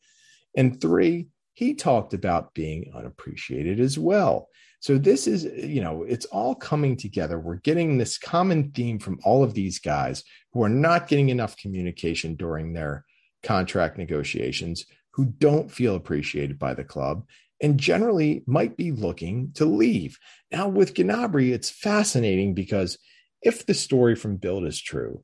And 0.54 0.78
three, 0.78 1.28
he 1.54 1.74
talked 1.74 2.12
about 2.12 2.52
being 2.52 2.92
unappreciated 2.94 3.80
as 3.80 3.98
well. 3.98 4.48
So 4.80 4.96
this 4.96 5.26
is, 5.26 5.44
you 5.44 5.82
know, 5.82 6.04
it's 6.04 6.24
all 6.26 6.54
coming 6.54 6.96
together. 6.96 7.38
We're 7.38 7.56
getting 7.56 7.98
this 7.98 8.16
common 8.18 8.70
theme 8.72 8.98
from 8.98 9.20
all 9.24 9.44
of 9.44 9.54
these 9.54 9.78
guys 9.78 10.24
who 10.52 10.62
are 10.62 10.70
not 10.70 11.06
getting 11.06 11.28
enough 11.28 11.56
communication 11.56 12.34
during 12.34 12.72
their 12.72 13.04
contract 13.42 13.98
negotiations, 13.98 14.86
who 15.12 15.26
don't 15.26 15.70
feel 15.70 15.94
appreciated 15.94 16.58
by 16.58 16.72
the 16.74 16.84
club, 16.84 17.26
and 17.60 17.78
generally 17.78 18.42
might 18.46 18.76
be 18.76 18.90
looking 18.90 19.52
to 19.54 19.66
leave. 19.66 20.18
Now, 20.50 20.68
with 20.68 20.94
Gnabry, 20.94 21.52
it's 21.52 21.70
fascinating 21.70 22.54
because 22.54 22.98
if 23.42 23.66
the 23.66 23.74
story 23.74 24.16
from 24.16 24.36
Bild 24.36 24.64
is 24.64 24.80
true, 24.80 25.22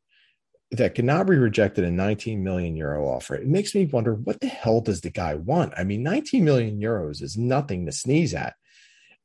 that 0.71 0.97
Gnabry 0.97 1.41
rejected 1.41 1.85
a 1.85 1.91
19 1.91 2.43
million 2.43 2.77
euro 2.77 3.07
offer. 3.07 3.35
It 3.37 3.47
makes 3.47 3.75
me 3.75 3.87
wonder 3.87 4.15
what 4.15 4.41
the 4.41 4.49
hell 4.49 4.81
does 4.81 5.01
the 5.01 5.11
guy 5.11 5.35
want? 5.35 5.73
I 5.77 5.85
mean, 5.85 6.03
19 6.03 6.45
million 6.45 6.81
euros 6.81 7.23
is 7.23 7.37
nothing 7.37 7.87
to 7.87 7.93
sneeze 7.93 8.35
at. 8.35 8.55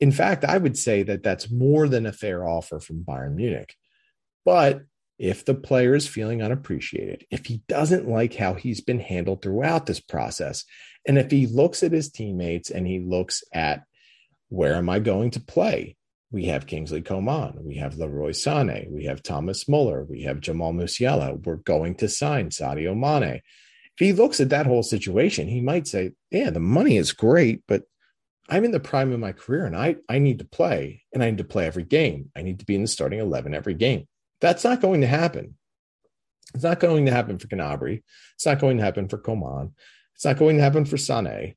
In 0.01 0.11
fact, 0.11 0.43
I 0.43 0.57
would 0.57 0.77
say 0.77 1.03
that 1.03 1.23
that's 1.23 1.49
more 1.49 1.87
than 1.87 2.05
a 2.05 2.11
fair 2.11 2.45
offer 2.45 2.79
from 2.79 3.05
Bayern 3.05 3.35
Munich. 3.35 3.75
But 4.43 4.81
if 5.17 5.45
the 5.45 5.53
player 5.53 5.95
is 5.95 6.07
feeling 6.07 6.41
unappreciated, 6.41 7.25
if 7.31 7.45
he 7.45 7.61
doesn't 7.69 8.09
like 8.09 8.33
how 8.33 8.55
he's 8.55 8.81
been 8.81 8.99
handled 8.99 9.41
throughout 9.41 9.85
this 9.85 9.99
process, 10.01 10.65
and 11.07 11.17
if 11.17 11.31
he 11.31 11.47
looks 11.47 11.83
at 11.83 11.93
his 11.93 12.11
teammates 12.11 12.69
and 12.69 12.85
he 12.85 12.99
looks 12.99 13.43
at 13.53 13.83
where 14.49 14.73
am 14.73 14.89
I 14.89 14.99
going 14.99 15.31
to 15.31 15.39
play? 15.39 15.95
we 16.31 16.45
have 16.45 16.65
Kingsley 16.65 17.01
Coman, 17.01 17.63
we 17.63 17.75
have 17.75 17.97
Leroy 17.97 18.31
Sané, 18.31 18.89
we 18.89 19.05
have 19.05 19.21
Thomas 19.21 19.67
Muller, 19.67 20.05
we 20.05 20.23
have 20.23 20.39
Jamal 20.39 20.73
Musiala. 20.73 21.45
We're 21.45 21.57
going 21.57 21.95
to 21.95 22.07
sign 22.07 22.49
Sadio 22.49 22.97
Mane. 22.97 23.41
If 23.97 23.99
he 23.99 24.13
looks 24.13 24.39
at 24.39 24.49
that 24.49 24.65
whole 24.65 24.83
situation, 24.83 25.49
he 25.49 25.59
might 25.59 25.87
say, 25.87 26.13
"Yeah, 26.31 26.49
the 26.49 26.61
money 26.61 26.95
is 26.97 27.11
great, 27.11 27.63
but 27.67 27.83
I'm 28.51 28.65
in 28.65 28.71
the 28.71 28.79
prime 28.79 29.11
of 29.11 29.19
my 29.19 29.31
career, 29.31 29.65
and 29.65 29.75
I 29.75 29.95
I 30.07 30.19
need 30.19 30.39
to 30.39 30.45
play, 30.45 31.03
and 31.13 31.23
I 31.23 31.29
need 31.31 31.39
to 31.39 31.43
play 31.43 31.65
every 31.65 31.83
game. 31.83 32.29
I 32.35 32.43
need 32.43 32.59
to 32.59 32.65
be 32.65 32.75
in 32.75 32.83
the 32.83 32.87
starting 32.87 33.19
eleven 33.19 33.55
every 33.55 33.73
game." 33.73 34.07
That's 34.41 34.63
not 34.63 34.81
going 34.81 35.01
to 35.01 35.07
happen. 35.07 35.55
It's 36.53 36.63
not 36.63 36.79
going 36.79 37.05
to 37.05 37.11
happen 37.11 37.37
for 37.39 37.47
Gnabry. 37.47 38.03
It's 38.35 38.45
not 38.45 38.59
going 38.59 38.77
to 38.77 38.83
happen 38.83 39.07
for 39.07 39.17
Coman. 39.17 39.73
It's 40.15 40.25
not 40.25 40.37
going 40.37 40.57
to 40.57 40.63
happen 40.63 40.85
for 40.85 40.97
Sané 40.97 41.55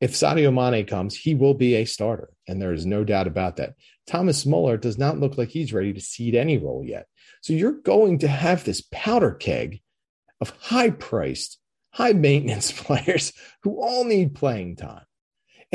if 0.00 0.12
Sadio 0.12 0.52
Mane 0.52 0.86
comes, 0.86 1.16
he 1.16 1.34
will 1.34 1.54
be 1.54 1.74
a 1.74 1.84
starter, 1.84 2.30
and 2.46 2.60
there 2.60 2.72
is 2.72 2.84
no 2.84 3.02
doubt 3.02 3.26
about 3.26 3.56
that. 3.56 3.74
Thomas 4.06 4.44
Muller 4.44 4.76
does 4.76 4.98
not 4.98 5.18
look 5.18 5.38
like 5.38 5.48
he's 5.48 5.72
ready 5.72 5.92
to 5.92 6.00
cede 6.00 6.34
any 6.34 6.58
role 6.58 6.84
yet. 6.84 7.06
So 7.40 7.52
you're 7.52 7.72
going 7.72 8.18
to 8.18 8.28
have 8.28 8.64
this 8.64 8.82
powder 8.92 9.32
keg 9.32 9.80
of 10.40 10.50
high 10.60 10.90
priced, 10.90 11.58
high 11.92 12.12
maintenance 12.12 12.72
players 12.82 13.32
who 13.62 13.80
all 13.80 14.04
need 14.04 14.34
playing 14.34 14.76
time. 14.76 15.05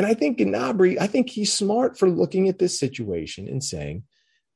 And 0.01 0.07
I 0.07 0.15
think 0.15 0.39
Gnabry, 0.39 0.99
I 0.99 1.05
think 1.05 1.29
he's 1.29 1.53
smart 1.53 1.95
for 1.95 2.09
looking 2.09 2.49
at 2.49 2.57
this 2.57 2.79
situation 2.79 3.47
and 3.47 3.63
saying, 3.63 4.01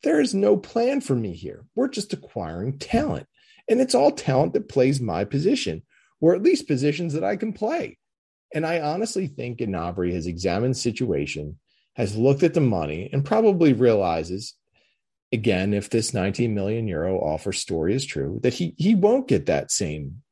there 0.02 0.20
is 0.20 0.34
no 0.34 0.58
plan 0.58 1.02
for 1.02 1.16
me 1.16 1.34
here. 1.34 1.66
We're 1.76 1.88
just 1.88 2.14
acquiring 2.14 2.80
talent. 2.80 3.28
And 3.70 3.80
it's 3.80 3.94
all 3.94 4.10
talent 4.10 4.54
that 4.54 4.68
plays 4.68 5.00
my 5.00 5.24
position, 5.24 5.84
or 6.20 6.34
at 6.34 6.42
least 6.42 6.68
positions 6.68 7.14
that 7.14 7.24
I 7.24 7.36
can 7.36 7.54
play. 7.54 8.00
And 8.56 8.66
I 8.66 8.80
honestly 8.80 9.28
think 9.28 9.60
Gnabry 9.60 10.14
has 10.14 10.26
examined 10.26 10.74
the 10.74 10.80
situation, 10.80 11.60
has 11.96 12.18
looked 12.18 12.42
at 12.42 12.56
the 12.56 12.60
money, 12.60 13.08
and 13.14 13.24
probably 13.24 13.74
realizes, 13.74 14.56
again, 15.32 15.76
if 15.76 15.92
this 15.92 16.12
19 16.12 16.56
million 16.56 16.88
euro 16.88 17.20
offer 17.20 17.54
story 17.54 17.94
is 17.94 18.04
true, 18.04 18.40
that 18.42 18.56
he 18.56 18.74
he 18.80 18.96
won't 18.96 19.28
get 19.28 19.46
that 19.46 19.70
same 19.70 20.24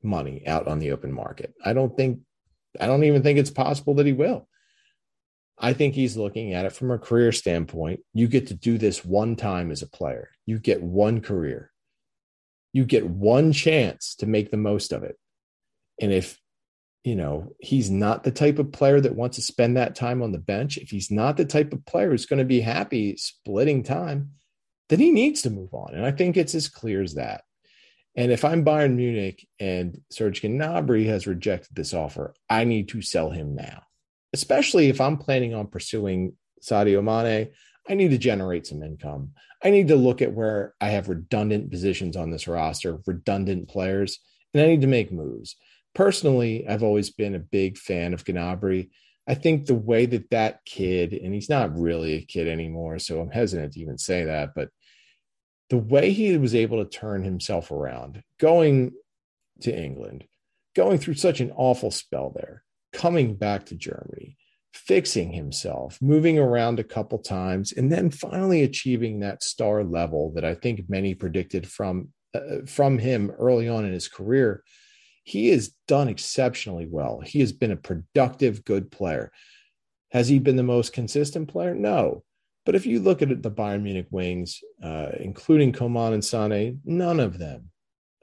money 0.00 0.46
out 0.46 0.68
on 0.68 0.78
the 0.78 0.92
open 0.92 1.12
market. 1.12 1.54
I 1.64 1.72
don't 1.72 1.96
think 1.96 2.20
I 2.78 2.86
don't 2.86 3.02
even 3.02 3.24
think 3.24 3.40
it's 3.40 3.50
possible 3.50 3.94
that 3.94 4.06
he 4.06 4.12
will. 4.12 4.46
I 5.60 5.74
think 5.74 5.94
he's 5.94 6.16
looking 6.16 6.54
at 6.54 6.64
it 6.64 6.72
from 6.72 6.90
a 6.90 6.98
career 6.98 7.32
standpoint. 7.32 8.00
You 8.14 8.28
get 8.28 8.46
to 8.48 8.54
do 8.54 8.78
this 8.78 9.04
one 9.04 9.36
time 9.36 9.70
as 9.70 9.82
a 9.82 9.88
player. 9.88 10.30
You 10.46 10.58
get 10.58 10.82
one 10.82 11.20
career. 11.20 11.70
You 12.72 12.84
get 12.84 13.06
one 13.06 13.52
chance 13.52 14.14
to 14.16 14.26
make 14.26 14.50
the 14.50 14.56
most 14.56 14.92
of 14.92 15.02
it. 15.02 15.18
And 16.00 16.12
if 16.12 16.38
you 17.04 17.14
know, 17.14 17.54
he's 17.60 17.90
not 17.90 18.24
the 18.24 18.30
type 18.30 18.58
of 18.58 18.72
player 18.72 19.00
that 19.00 19.14
wants 19.14 19.36
to 19.36 19.42
spend 19.42 19.76
that 19.76 19.94
time 19.94 20.22
on 20.22 20.32
the 20.32 20.38
bench. 20.38 20.76
If 20.76 20.90
he's 20.90 21.10
not 21.10 21.36
the 21.36 21.46
type 21.46 21.72
of 21.72 21.86
player 21.86 22.10
who's 22.10 22.26
going 22.26 22.40
to 22.40 22.44
be 22.44 22.60
happy 22.60 23.16
splitting 23.16 23.82
time, 23.82 24.32
then 24.88 24.98
he 24.98 25.10
needs 25.10 25.42
to 25.42 25.50
move 25.50 25.72
on. 25.72 25.94
And 25.94 26.04
I 26.04 26.10
think 26.10 26.36
it's 26.36 26.54
as 26.54 26.68
clear 26.68 27.02
as 27.02 27.14
that. 27.14 27.44
And 28.16 28.32
if 28.32 28.44
I'm 28.44 28.64
Bayern 28.64 28.96
Munich 28.96 29.46
and 29.58 30.00
Serge 30.10 30.42
Gnabry 30.42 31.06
has 31.06 31.26
rejected 31.26 31.74
this 31.74 31.94
offer, 31.94 32.34
I 32.50 32.64
need 32.64 32.88
to 32.90 33.00
sell 33.00 33.30
him 33.30 33.54
now. 33.54 33.82
Especially 34.32 34.88
if 34.88 35.00
I'm 35.00 35.16
planning 35.16 35.54
on 35.54 35.66
pursuing 35.66 36.34
Sadio 36.62 37.02
Mane, 37.02 37.50
I 37.88 37.94
need 37.94 38.10
to 38.10 38.18
generate 38.18 38.66
some 38.66 38.82
income. 38.82 39.32
I 39.62 39.70
need 39.70 39.88
to 39.88 39.96
look 39.96 40.22
at 40.22 40.32
where 40.32 40.74
I 40.80 40.90
have 40.90 41.08
redundant 41.08 41.70
positions 41.70 42.16
on 42.16 42.30
this 42.30 42.46
roster, 42.46 42.98
redundant 43.06 43.68
players, 43.68 44.18
and 44.54 44.62
I 44.62 44.66
need 44.66 44.82
to 44.82 44.86
make 44.86 45.12
moves 45.12 45.56
personally, 45.94 46.66
I've 46.68 46.82
always 46.82 47.10
been 47.10 47.34
a 47.34 47.40
big 47.40 47.78
fan 47.78 48.14
of 48.14 48.24
Gnabry. 48.24 48.90
I 49.26 49.34
think 49.34 49.66
the 49.66 49.74
way 49.74 50.06
that 50.06 50.30
that 50.30 50.64
kid, 50.64 51.12
and 51.12 51.34
he's 51.34 51.48
not 51.48 51.78
really 51.78 52.14
a 52.14 52.24
kid 52.24 52.48
anymore, 52.48 52.98
so 52.98 53.20
I'm 53.20 53.30
hesitant 53.30 53.74
to 53.74 53.80
even 53.80 53.98
say 53.98 54.24
that, 54.24 54.50
but 54.54 54.70
the 55.68 55.78
way 55.78 56.10
he 56.10 56.36
was 56.36 56.54
able 56.54 56.82
to 56.82 56.90
turn 56.90 57.22
himself 57.22 57.70
around, 57.70 58.22
going 58.38 58.92
to 59.60 59.76
England, 59.76 60.24
going 60.74 60.98
through 60.98 61.14
such 61.14 61.40
an 61.40 61.52
awful 61.54 61.90
spell 61.90 62.32
there, 62.34 62.64
coming 62.92 63.34
back 63.34 63.66
to 63.66 63.74
Germany, 63.74 64.36
fixing 64.74 65.32
himself, 65.32 65.98
moving 66.00 66.38
around 66.38 66.78
a 66.78 66.84
couple 66.84 67.18
times, 67.18 67.72
and 67.72 67.90
then 67.90 68.10
finally 68.10 68.62
achieving 68.62 69.20
that 69.20 69.42
star 69.42 69.84
level 69.84 70.32
that 70.34 70.44
I 70.44 70.54
think 70.54 70.88
many 70.88 71.14
predicted 71.14 71.66
from 71.66 72.08
uh, 72.34 72.64
from 72.66 72.98
him 72.98 73.30
early 73.38 73.68
on 73.68 73.84
in 73.84 73.92
his 73.92 74.06
career 74.06 74.62
he 75.24 75.48
has 75.50 75.68
done 75.86 76.08
exceptionally 76.08 76.86
well. 76.90 77.20
He 77.20 77.40
has 77.40 77.52
been 77.52 77.70
a 77.70 77.76
productive, 77.76 78.64
good 78.64 78.90
player. 78.90 79.30
Has 80.10 80.28
he 80.28 80.38
been 80.38 80.56
the 80.56 80.62
most 80.62 80.92
consistent 80.92 81.48
player? 81.48 81.74
No. 81.74 82.24
But 82.66 82.74
if 82.74 82.84
you 82.84 83.00
look 83.00 83.22
at 83.22 83.42
the 83.42 83.50
Bayern 83.50 83.82
Munich 83.82 84.08
wings, 84.10 84.60
uh, 84.82 85.10
including 85.18 85.72
Coman 85.72 86.14
and 86.14 86.24
Sane, 86.24 86.80
none 86.84 87.20
of 87.20 87.38
them 87.38 87.70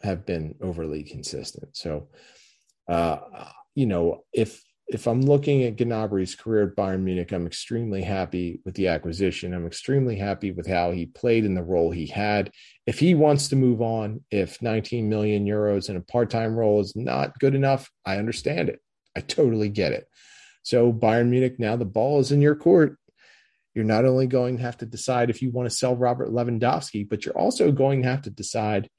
have 0.03 0.25
been 0.25 0.56
overly 0.62 1.03
consistent. 1.03 1.75
So, 1.75 2.10
uh, 2.88 3.19
you 3.78 3.86
know, 3.86 4.24
if 4.34 4.63
if 4.88 5.06
I'm 5.06 5.22
looking 5.22 5.63
at 5.63 5.76
Gnabry's 5.76 6.34
career 6.34 6.63
at 6.63 6.76
Bayern 6.76 7.02
Munich, 7.02 7.32
I'm 7.32 7.46
extremely 7.46 8.02
happy 8.02 8.60
with 8.66 8.74
the 8.74 8.88
acquisition. 8.88 9.54
I'm 9.54 9.68
extremely 9.68 10.16
happy 10.16 10.52
with 10.52 10.66
how 10.66 10.92
he 10.92 11.06
played 11.06 11.46
in 11.46 11.54
the 11.54 11.62
role 11.62 11.92
he 11.92 12.08
had. 12.08 12.52
If 12.88 12.98
he 12.98 13.13
wants 13.13 13.50
to 13.50 13.56
move 13.56 13.82
on, 13.82 14.24
if 14.32 14.62
19 14.62 15.08
million 15.08 15.46
euros 15.46 15.90
in 15.90 15.98
a 15.98 16.02
part-time 16.02 16.56
role 16.56 16.80
is 16.80 16.96
not 16.96 17.38
good 17.38 17.54
enough, 17.54 17.92
I 18.06 18.18
understand 18.18 18.70
it. 18.70 18.80
I 19.16 19.20
totally 19.20 19.70
get 19.70 19.92
it. 19.92 20.08
So 20.63 20.92
Bayern 20.92 21.28
Munich, 21.28 21.60
now 21.60 21.76
the 21.76 21.86
ball 21.86 22.20
is 22.20 22.32
in 22.32 22.42
your 22.42 22.56
court. 22.56 22.98
You're 23.76 23.86
not 23.86 24.06
only 24.06 24.26
going 24.26 24.58
to 24.58 24.63
have 24.63 24.78
to 24.78 24.86
decide 24.86 25.30
if 25.30 25.42
you 25.42 25.52
want 25.52 25.70
to 25.70 25.76
sell 25.76 25.96
Robert 25.96 26.30
Lewandowski, 26.30 27.08
but 27.08 27.26
you're 27.26 27.38
also 27.38 27.72
going 27.72 28.02
to 28.02 28.08
have 28.08 28.24
to 28.24 28.32
decide 28.32 28.90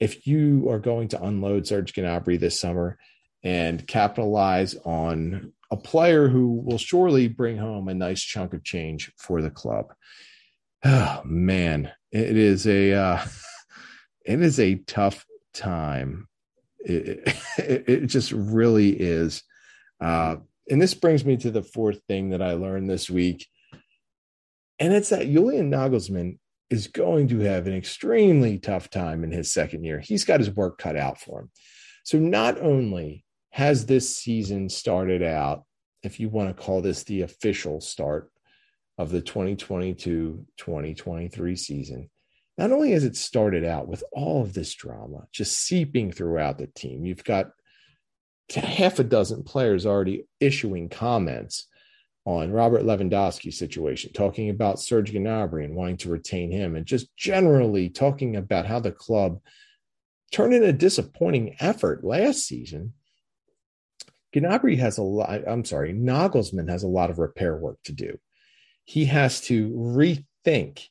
if 0.00 0.26
you 0.26 0.68
are 0.68 0.80
going 0.80 1.08
to 1.08 1.22
unload 1.22 1.66
Serge 1.66 1.94
Gnabry 1.94 2.38
this 2.38 2.60
summer 2.60 2.98
and 3.42 3.86
capitalize 3.86 4.74
on 4.84 5.52
a 5.70 5.76
player 5.76 6.28
who 6.28 6.62
will 6.64 6.78
surely 6.78 7.28
bring 7.28 7.56
home 7.56 7.88
a 7.88 7.94
nice 7.94 8.22
chunk 8.22 8.54
of 8.54 8.64
change 8.64 9.12
for 9.16 9.42
the 9.42 9.50
club. 9.50 9.92
Oh 10.84 11.22
man, 11.24 11.90
it 12.12 12.36
is 12.36 12.64
a 12.64 12.92
uh, 12.92 13.24
it 14.24 14.40
is 14.40 14.60
a 14.60 14.76
tough 14.76 15.26
time. 15.52 16.28
It, 16.78 17.26
it, 17.58 17.84
it 17.88 18.06
just 18.06 18.30
really 18.30 18.90
is. 18.90 19.42
Uh, 20.00 20.36
and 20.70 20.80
this 20.80 20.94
brings 20.94 21.24
me 21.24 21.36
to 21.38 21.50
the 21.50 21.64
fourth 21.64 21.98
thing 22.06 22.30
that 22.30 22.40
I 22.40 22.52
learned 22.52 22.88
this 22.88 23.10
week, 23.10 23.48
and 24.78 24.92
it's 24.92 25.08
that 25.08 25.26
Julian 25.26 25.72
Nagelsmann 25.72 26.38
is 26.70 26.86
going 26.86 27.26
to 27.28 27.40
have 27.40 27.66
an 27.66 27.74
extremely 27.74 28.58
tough 28.58 28.90
time 28.90 29.24
in 29.24 29.32
his 29.32 29.52
second 29.52 29.84
year. 29.84 29.98
He's 29.98 30.24
got 30.24 30.40
his 30.40 30.50
work 30.50 30.78
cut 30.78 30.96
out 30.96 31.18
for 31.18 31.40
him. 31.40 31.50
So 32.04 32.18
not 32.18 32.60
only 32.60 33.24
has 33.58 33.86
this 33.86 34.16
season 34.16 34.68
started 34.68 35.20
out, 35.20 35.64
if 36.04 36.20
you 36.20 36.28
want 36.28 36.48
to 36.48 36.62
call 36.62 36.80
this 36.80 37.02
the 37.02 37.22
official 37.22 37.80
start 37.80 38.30
of 38.98 39.10
the 39.10 39.20
2022 39.20 40.46
2023 40.56 41.56
season, 41.56 42.08
not 42.56 42.70
only 42.70 42.92
has 42.92 43.02
it 43.02 43.16
started 43.16 43.64
out 43.64 43.88
with 43.88 44.04
all 44.12 44.42
of 44.42 44.52
this 44.52 44.72
drama 44.74 45.26
just 45.32 45.58
seeping 45.58 46.12
throughout 46.12 46.56
the 46.56 46.68
team, 46.68 47.04
you've 47.04 47.24
got 47.24 47.50
half 48.54 49.00
a 49.00 49.04
dozen 49.04 49.42
players 49.42 49.86
already 49.86 50.28
issuing 50.38 50.88
comments 50.88 51.66
on 52.24 52.52
Robert 52.52 52.84
Lewandowski's 52.84 53.58
situation, 53.58 54.12
talking 54.12 54.50
about 54.50 54.78
Serge 54.78 55.12
Gnabry 55.12 55.64
and 55.64 55.74
wanting 55.74 55.96
to 55.96 56.10
retain 56.10 56.52
him, 56.52 56.76
and 56.76 56.86
just 56.86 57.08
generally 57.16 57.88
talking 57.88 58.36
about 58.36 58.66
how 58.66 58.78
the 58.78 58.92
club 58.92 59.40
turned 60.30 60.54
in 60.54 60.62
a 60.62 60.72
disappointing 60.72 61.56
effort 61.58 62.04
last 62.04 62.46
season. 62.46 62.92
Gnabry 64.34 64.78
has 64.78 64.98
a 64.98 65.02
lot, 65.02 65.48
I'm 65.48 65.64
sorry, 65.64 65.92
Nagelsmann 65.94 66.68
has 66.68 66.82
a 66.82 66.88
lot 66.88 67.10
of 67.10 67.18
repair 67.18 67.56
work 67.56 67.78
to 67.84 67.92
do. 67.92 68.18
He 68.84 69.06
has 69.06 69.40
to 69.42 69.70
rethink 69.70 70.88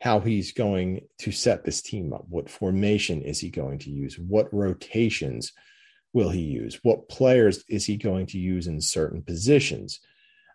how 0.00 0.20
he's 0.20 0.52
going 0.52 1.00
to 1.18 1.32
set 1.32 1.64
this 1.64 1.82
team 1.82 2.12
up. 2.12 2.26
What 2.28 2.50
formation 2.50 3.22
is 3.22 3.40
he 3.40 3.50
going 3.50 3.78
to 3.80 3.90
use? 3.90 4.18
What 4.18 4.52
rotations 4.52 5.52
will 6.12 6.30
he 6.30 6.42
use? 6.42 6.78
What 6.82 7.08
players 7.08 7.64
is 7.68 7.84
he 7.84 7.96
going 7.96 8.26
to 8.26 8.38
use 8.38 8.66
in 8.66 8.80
certain 8.80 9.22
positions? 9.22 10.00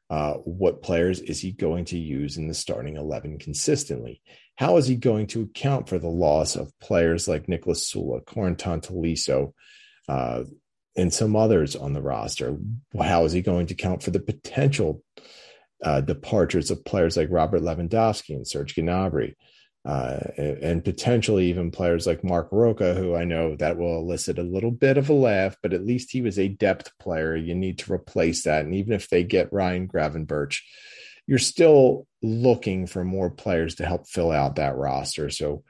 Uh, 0.10 0.34
what 0.44 0.82
players 0.82 1.22
is 1.22 1.40
he 1.40 1.52
going 1.52 1.86
to 1.86 1.98
use 1.98 2.38
in 2.38 2.48
the 2.48 2.54
starting 2.54 2.98
11 2.98 3.40
consistently? 3.40 4.22
How 4.56 4.78
is 4.78 4.86
he 4.86 4.96
going 4.96 5.28
to 5.28 5.44
account 5.44 5.88
for 5.88 6.00
the 6.00 6.10
loss 6.10 6.56
of 6.56 6.78
players 6.80 7.28
like 7.28 7.48
Nicholas 7.48 7.92
Süle, 7.92 8.24
Corentin 8.26 8.82
Tolisso, 8.82 9.54
uh, 10.10 10.44
and 10.96 11.14
some 11.14 11.36
others 11.36 11.76
on 11.76 11.94
the 11.94 12.02
roster? 12.02 12.58
How 13.00 13.26
is 13.26 13.32
he 13.32 13.42
going 13.42 13.68
to 13.68 13.76
count 13.76 14.04
for 14.04 14.12
the 14.12 14.20
potential 14.20 15.04
uh, 15.84 16.02
departures 16.02 16.72
of 16.72 16.86
players 16.86 17.18
like 17.18 17.30
Robert 17.32 17.62
Lewandowski 17.62 18.36
and 18.36 18.48
Serge 18.48 18.76
Gnabry? 18.76 19.36
uh, 19.84 20.20
and 20.38 20.84
potentially 20.84 21.48
even 21.48 21.72
players 21.72 22.06
like 22.06 22.24
Marc 22.24 22.50
Roca, 22.52 22.94
who 22.94 23.16
I 23.16 23.24
know 23.24 23.56
that 23.56 23.78
will 23.78 23.98
elicit 23.98 24.38
a 24.38 24.44
little 24.44 24.70
bit 24.70 24.98
of 24.98 25.10
a 25.10 25.14
laugh, 25.14 25.58
but 25.64 25.74
at 25.74 25.86
least 25.86 26.12
he 26.12 26.22
was 26.22 26.38
a 26.38 26.48
depth 26.48 26.92
player. 27.00 27.36
You 27.36 27.56
need 27.56 27.80
to 27.80 27.94
replace 27.94 28.44
that. 28.44 28.64
And 28.64 28.76
even 28.76 28.94
if 28.94 29.10
they 29.10 29.24
get 29.24 29.52
Ryan 29.52 29.88
Gravenberch, 29.88 30.60
you're 31.26 31.40
still 31.40 32.06
looking 32.22 32.86
for 32.86 33.04
more 33.04 33.32
players 33.32 33.76
to 33.76 33.86
help 33.86 34.08
fill 34.08 34.32
out 34.32 34.58
that 34.58 34.78
roster. 34.78 35.32
So 35.32 35.64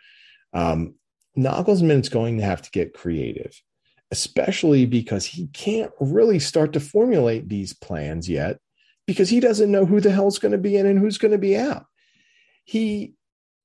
um, 0.53 0.95
is 1.37 2.09
going 2.09 2.37
to 2.39 2.43
have 2.43 2.61
to 2.63 2.71
get 2.71 2.93
creative, 2.93 3.53
especially 4.11 4.85
because 4.85 5.25
he 5.25 5.47
can't 5.47 5.91
really 5.99 6.39
start 6.39 6.73
to 6.73 6.79
formulate 6.79 7.47
these 7.47 7.73
plans 7.73 8.29
yet 8.29 8.59
because 9.07 9.29
he 9.29 9.39
doesn't 9.39 9.71
know 9.71 9.85
who 9.85 9.99
the 9.99 10.11
hell's 10.11 10.39
going 10.39 10.51
to 10.51 10.57
be 10.57 10.77
in 10.77 10.85
and 10.85 10.99
who's 10.99 11.17
going 11.17 11.31
to 11.31 11.37
be 11.37 11.57
out. 11.57 11.85
He 12.65 13.13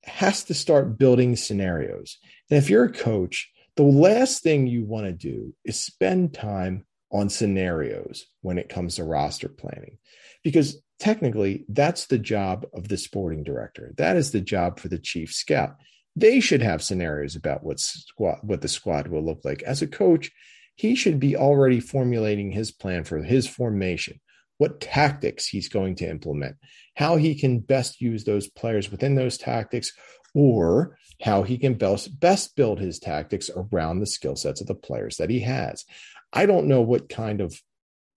has 0.05 0.45
to 0.45 0.55
start 0.55 0.99
building 0.99 1.37
scenarios. 1.37 2.19
And 2.49 2.59
if 2.59 2.71
you're 2.71 2.85
a 2.85 2.93
coach, 2.93 3.51
the 3.75 3.83
last 3.83 4.43
thing 4.43 4.67
you 4.67 4.85
want 4.85 5.07
to 5.07 5.13
do 5.13 5.55
is 5.65 5.79
spend 5.79 6.33
time 6.33 6.87
on 7.13 7.29
scenarios 7.29 8.27
when 8.41 8.59
it 8.59 8.69
comes 8.69 8.97
to 8.97 9.05
roster 9.05 9.49
planning, 9.49 9.99
because 10.43 10.81
technically 10.99 11.65
that's 11.69 12.07
the 12.07 12.19
job 12.19 12.67
of 12.73 12.89
the 12.89 12.97
sporting 12.97 13.43
director. 13.43 13.93
That 13.97 14.17
is 14.17 14.31
the 14.31 14.41
job 14.41 14.81
for 14.81 14.89
the 14.89 14.99
chief 14.99 15.33
scout. 15.33 15.77
They 16.17 16.41
should 16.41 16.63
have 16.63 16.83
scenarios 16.83 17.37
about 17.37 17.63
what 17.63 17.79
squad, 17.79 18.39
what 18.43 18.63
the 18.63 18.69
squad 18.69 19.09
will 19.09 19.25
look 19.25 19.45
like. 19.45 19.63
As 19.63 19.83
a 19.83 19.87
coach, 19.87 20.33
he 20.75 20.95
should 20.95 21.21
be 21.21 21.37
already 21.37 21.79
formulating 21.79 22.51
his 22.51 22.73
plan 22.73 23.05
for 23.05 23.23
his 23.23 23.47
formation, 23.47 24.21
what 24.57 24.81
tactics 24.81 25.47
he's 25.47 25.69
going 25.69 25.97
to 25.97 26.09
implement, 26.09 26.57
how 26.95 27.17
he 27.17 27.35
can 27.35 27.61
best 27.61 28.01
use 28.01 28.25
those 28.25 28.49
players 28.49 28.91
within 28.91 29.15
those 29.15 29.37
tactics, 29.37 29.93
or 30.35 30.97
how 31.21 31.43
he 31.43 31.59
can 31.59 31.75
best, 31.75 32.19
best 32.19 32.57
build 32.57 32.79
his 32.79 32.99
tactics 32.99 33.51
around 33.55 34.01
the 34.01 34.07
skill 34.07 34.37
sets 34.37 34.61
of 34.61 34.67
the 34.67 34.75
players 34.75 35.17
that 35.17 35.31
he 35.31 35.41
has. 35.41 35.85
I 36.33 36.47
don't 36.47 36.67
know 36.67 36.83
what 36.83 37.09
kind 37.09 37.41
of 37.41 37.61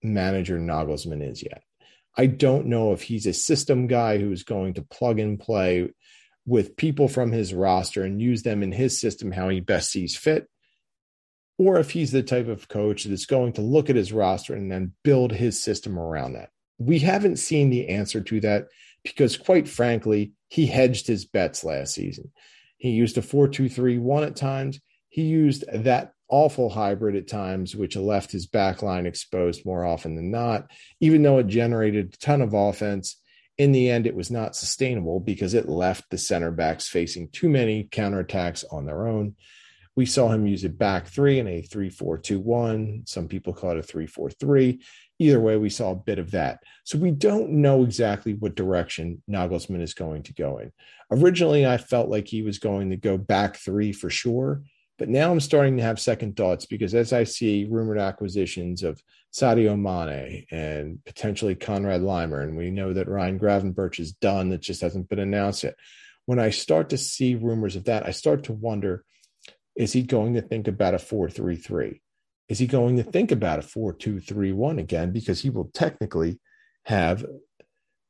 manager 0.02 0.58
Nagelsmann 0.58 1.26
is 1.26 1.42
yet. 1.42 1.62
I 2.16 2.26
don't 2.26 2.66
know 2.66 2.92
if 2.92 3.02
he's 3.02 3.26
a 3.26 3.32
system 3.32 3.86
guy 3.86 4.18
who's 4.18 4.42
going 4.42 4.74
to 4.74 4.82
plug 4.82 5.18
and 5.18 5.38
play 5.38 5.90
with 6.50 6.76
people 6.76 7.06
from 7.06 7.30
his 7.30 7.54
roster 7.54 8.02
and 8.02 8.20
use 8.20 8.42
them 8.42 8.64
in 8.64 8.72
his 8.72 9.00
system 9.00 9.30
how 9.30 9.48
he 9.48 9.60
best 9.60 9.88
sees 9.88 10.16
fit, 10.16 10.48
or 11.58 11.78
if 11.78 11.92
he's 11.92 12.10
the 12.10 12.24
type 12.24 12.48
of 12.48 12.66
coach 12.66 13.04
that's 13.04 13.24
going 13.24 13.52
to 13.52 13.60
look 13.60 13.88
at 13.88 13.94
his 13.94 14.12
roster 14.12 14.54
and 14.54 14.70
then 14.70 14.92
build 15.04 15.30
his 15.30 15.62
system 15.62 15.96
around 15.96 16.32
that. 16.32 16.50
We 16.76 16.98
haven't 16.98 17.36
seen 17.36 17.70
the 17.70 17.90
answer 17.90 18.20
to 18.20 18.40
that 18.40 18.66
because, 19.04 19.36
quite 19.36 19.68
frankly, 19.68 20.32
he 20.48 20.66
hedged 20.66 21.06
his 21.06 21.24
bets 21.24 21.62
last 21.62 21.94
season. 21.94 22.32
He 22.78 22.90
used 22.90 23.16
a 23.16 23.22
4 23.22 23.46
2 23.46 23.68
3 23.68 23.98
1 23.98 24.24
at 24.24 24.34
times. 24.34 24.80
He 25.08 25.22
used 25.22 25.64
that 25.72 26.14
awful 26.28 26.68
hybrid 26.68 27.14
at 27.14 27.28
times, 27.28 27.76
which 27.76 27.94
left 27.94 28.32
his 28.32 28.46
back 28.46 28.82
line 28.82 29.06
exposed 29.06 29.64
more 29.64 29.84
often 29.84 30.16
than 30.16 30.32
not. 30.32 30.68
Even 30.98 31.22
though 31.22 31.38
it 31.38 31.46
generated 31.46 32.14
a 32.14 32.16
ton 32.16 32.42
of 32.42 32.54
offense, 32.54 33.19
in 33.60 33.72
the 33.72 33.90
end, 33.90 34.06
it 34.06 34.14
was 34.14 34.30
not 34.30 34.56
sustainable 34.56 35.20
because 35.20 35.52
it 35.54 35.68
left 35.68 36.08
the 36.10 36.18
center 36.18 36.50
backs 36.50 36.88
facing 36.88 37.28
too 37.28 37.48
many 37.48 37.84
counterattacks 37.84 38.64
on 38.72 38.86
their 38.86 39.06
own. 39.06 39.36
We 39.96 40.06
saw 40.06 40.28
him 40.28 40.46
use 40.46 40.64
a 40.64 40.70
back 40.70 41.08
three 41.08 41.38
and 41.40 41.48
a 41.48 41.60
3 41.60 41.90
4 41.90 42.18
2 42.18 42.40
1. 42.40 43.02
Some 43.06 43.28
people 43.28 43.52
call 43.52 43.72
it 43.72 43.78
a 43.78 43.82
3 43.82 44.06
4 44.06 44.30
3 44.30 44.80
either 45.20 45.38
way, 45.38 45.56
we 45.58 45.68
saw 45.68 45.92
a 45.92 45.96
bit 45.96 46.18
of 46.18 46.30
that. 46.30 46.62
So 46.84 46.96
we 46.96 47.10
don't 47.10 47.50
know 47.50 47.84
exactly 47.84 48.32
what 48.32 48.54
direction 48.54 49.22
Nagelsmann 49.30 49.82
is 49.82 49.92
going 49.92 50.22
to 50.24 50.32
go 50.32 50.58
in. 50.58 50.72
Originally, 51.10 51.66
I 51.66 51.76
felt 51.76 52.08
like 52.08 52.26
he 52.26 52.40
was 52.40 52.58
going 52.58 52.88
to 52.90 52.96
go 52.96 53.18
back 53.18 53.56
three 53.56 53.92
for 53.92 54.08
sure, 54.08 54.62
but 54.98 55.10
now 55.10 55.30
I'm 55.30 55.40
starting 55.40 55.76
to 55.76 55.82
have 55.82 56.00
second 56.00 56.36
thoughts 56.36 56.64
because 56.64 56.94
as 56.94 57.12
I 57.12 57.24
see 57.24 57.68
rumored 57.70 57.98
acquisitions 57.98 58.82
of 58.82 59.02
Sadio 59.32 59.78
Mane 59.78 60.46
and 60.50 61.04
potentially 61.04 61.54
Konrad 61.54 62.02
Laimer, 62.02 62.42
and 62.42 62.56
we 62.56 62.70
know 62.70 62.92
that 62.92 63.08
Ryan 63.08 63.38
Gravenberch 63.38 64.00
is 64.00 64.12
done, 64.12 64.50
that 64.50 64.60
just 64.60 64.80
hasn't 64.80 65.08
been 65.08 65.18
announced 65.18 65.64
yet. 65.64 65.76
When 66.26 66.38
I 66.38 66.50
start 66.50 66.90
to 66.90 66.98
see 66.98 67.34
rumors 67.34 67.76
of 67.76 67.84
that, 67.84 68.06
I 68.06 68.10
start 68.10 68.44
to 68.44 68.52
wonder 68.52 69.04
is 69.76 69.92
he 69.92 70.02
going 70.02 70.34
to 70.34 70.42
think 70.42 70.68
about 70.68 70.94
a 70.94 70.98
4 70.98 71.30
3 71.30 71.56
3? 71.56 72.00
is 72.50 72.58
he 72.58 72.66
going 72.66 72.96
to 72.96 73.04
think 73.04 73.30
about 73.30 73.60
a 73.60 73.62
4 73.62 73.94
2 73.94 74.20
3 74.20 74.52
1 74.52 74.78
again? 74.80 75.12
Because 75.12 75.40
he 75.40 75.48
will 75.48 75.70
technically 75.72 76.40
have 76.84 77.24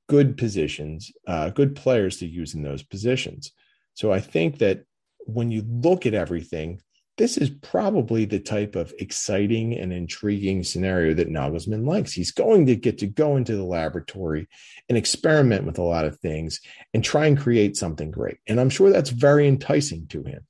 good 0.09 0.37
positions, 0.37 1.13
uh, 1.27 1.51
good 1.51 1.77
players 1.77 2.17
to 2.17 2.27
use 2.27 2.55
in 2.55 2.63
those 2.63 2.83
positions. 2.83 3.53
So 3.95 4.11
I 4.11 4.19
think 4.19 4.59
that 4.59 4.85
when 5.19 5.51
you 5.51 5.63
look 5.69 6.07
at 6.07 6.15
everything, 6.15 6.81
this 7.21 7.37
is 7.37 7.51
probably 7.51 8.25
the 8.25 8.41
type 8.41 8.77
of 8.77 8.95
exciting 8.99 9.77
and 9.79 9.93
intriguing 9.93 10.65
scenario 10.65 11.13
that 11.13 11.29
Nagelsmann 11.29 11.87
likes. 11.87 12.15
He's 12.15 12.33
going 12.33 12.65
to 12.65 12.77
get 12.77 12.97
to 13.01 13.07
go 13.07 13.37
into 13.37 13.57
the 13.57 13.63
laboratory 13.63 14.49
and 14.89 14.97
experiment 14.97 15.67
with 15.67 15.77
a 15.77 15.83
lot 15.83 16.07
of 16.07 16.19
things 16.21 16.63
and 16.95 17.05
try 17.05 17.27
and 17.27 17.39
create 17.39 17.77
something 17.77 18.11
great. 18.11 18.39
And 18.47 18.59
I'm 18.59 18.71
sure 18.71 18.89
that's 18.89 19.11
very 19.11 19.47
enticing 19.47 20.07
to 20.07 20.23
him. 20.23 20.47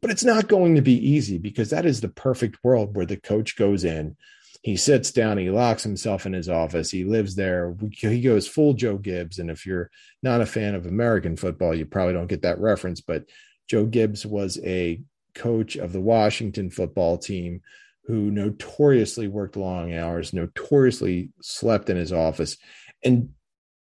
But 0.00 0.12
it's 0.12 0.22
not 0.22 0.46
going 0.46 0.76
to 0.76 0.80
be 0.80 0.94
easy 1.10 1.38
because 1.38 1.70
that 1.70 1.86
is 1.86 2.00
the 2.00 2.08
perfect 2.08 2.56
world 2.62 2.94
where 2.94 3.04
the 3.06 3.16
coach 3.16 3.56
goes 3.56 3.82
in, 3.82 4.16
he 4.62 4.76
sits 4.76 5.10
down, 5.10 5.38
he 5.38 5.50
locks 5.50 5.82
himself 5.82 6.24
in 6.24 6.34
his 6.34 6.48
office, 6.48 6.88
he 6.88 7.02
lives 7.02 7.34
there. 7.34 7.74
He 7.90 8.20
goes 8.20 8.46
full 8.46 8.74
Joe 8.74 8.96
Gibbs. 8.96 9.40
And 9.40 9.50
if 9.50 9.66
you're 9.66 9.90
not 10.22 10.40
a 10.40 10.46
fan 10.46 10.76
of 10.76 10.86
American 10.86 11.36
football, 11.36 11.74
you 11.74 11.84
probably 11.84 12.14
don't 12.14 12.28
get 12.28 12.42
that 12.42 12.60
reference. 12.60 13.00
But 13.00 13.24
Joe 13.68 13.86
Gibbs 13.86 14.24
was 14.24 14.56
a 14.62 15.02
coach 15.34 15.76
of 15.76 15.92
the 15.92 16.00
Washington 16.00 16.70
football 16.70 17.18
team 17.18 17.60
who 18.06 18.30
notoriously 18.30 19.28
worked 19.28 19.56
long 19.56 19.94
hours, 19.94 20.32
notoriously 20.32 21.30
slept 21.40 21.88
in 21.88 21.96
his 21.96 22.12
office, 22.12 22.56
and 23.04 23.30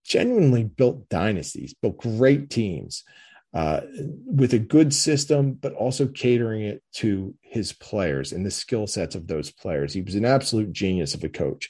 genuinely 0.04 0.64
built 0.64 1.10
dynasties, 1.10 1.74
built 1.74 1.98
great 1.98 2.50
teams. 2.50 3.04
uh, 3.56 3.80
with 4.26 4.54
a 4.54 4.60
good 4.60 4.94
system, 4.94 5.54
but 5.54 5.72
also 5.74 6.08
catering 6.08 6.62
it 6.62 6.84
to 6.92 7.34
his 7.42 7.72
players 7.72 8.34
and 8.34 8.46
the 8.46 8.52
skill 8.52 8.86
sets 8.86 9.16
of 9.16 9.28
those 9.28 9.50
players. 9.50 9.94
He 9.94 10.02
was 10.02 10.16
an 10.16 10.26
absolute 10.26 10.74
genius 10.74 11.14
of 11.14 11.24
a 11.24 11.30
coach. 11.30 11.70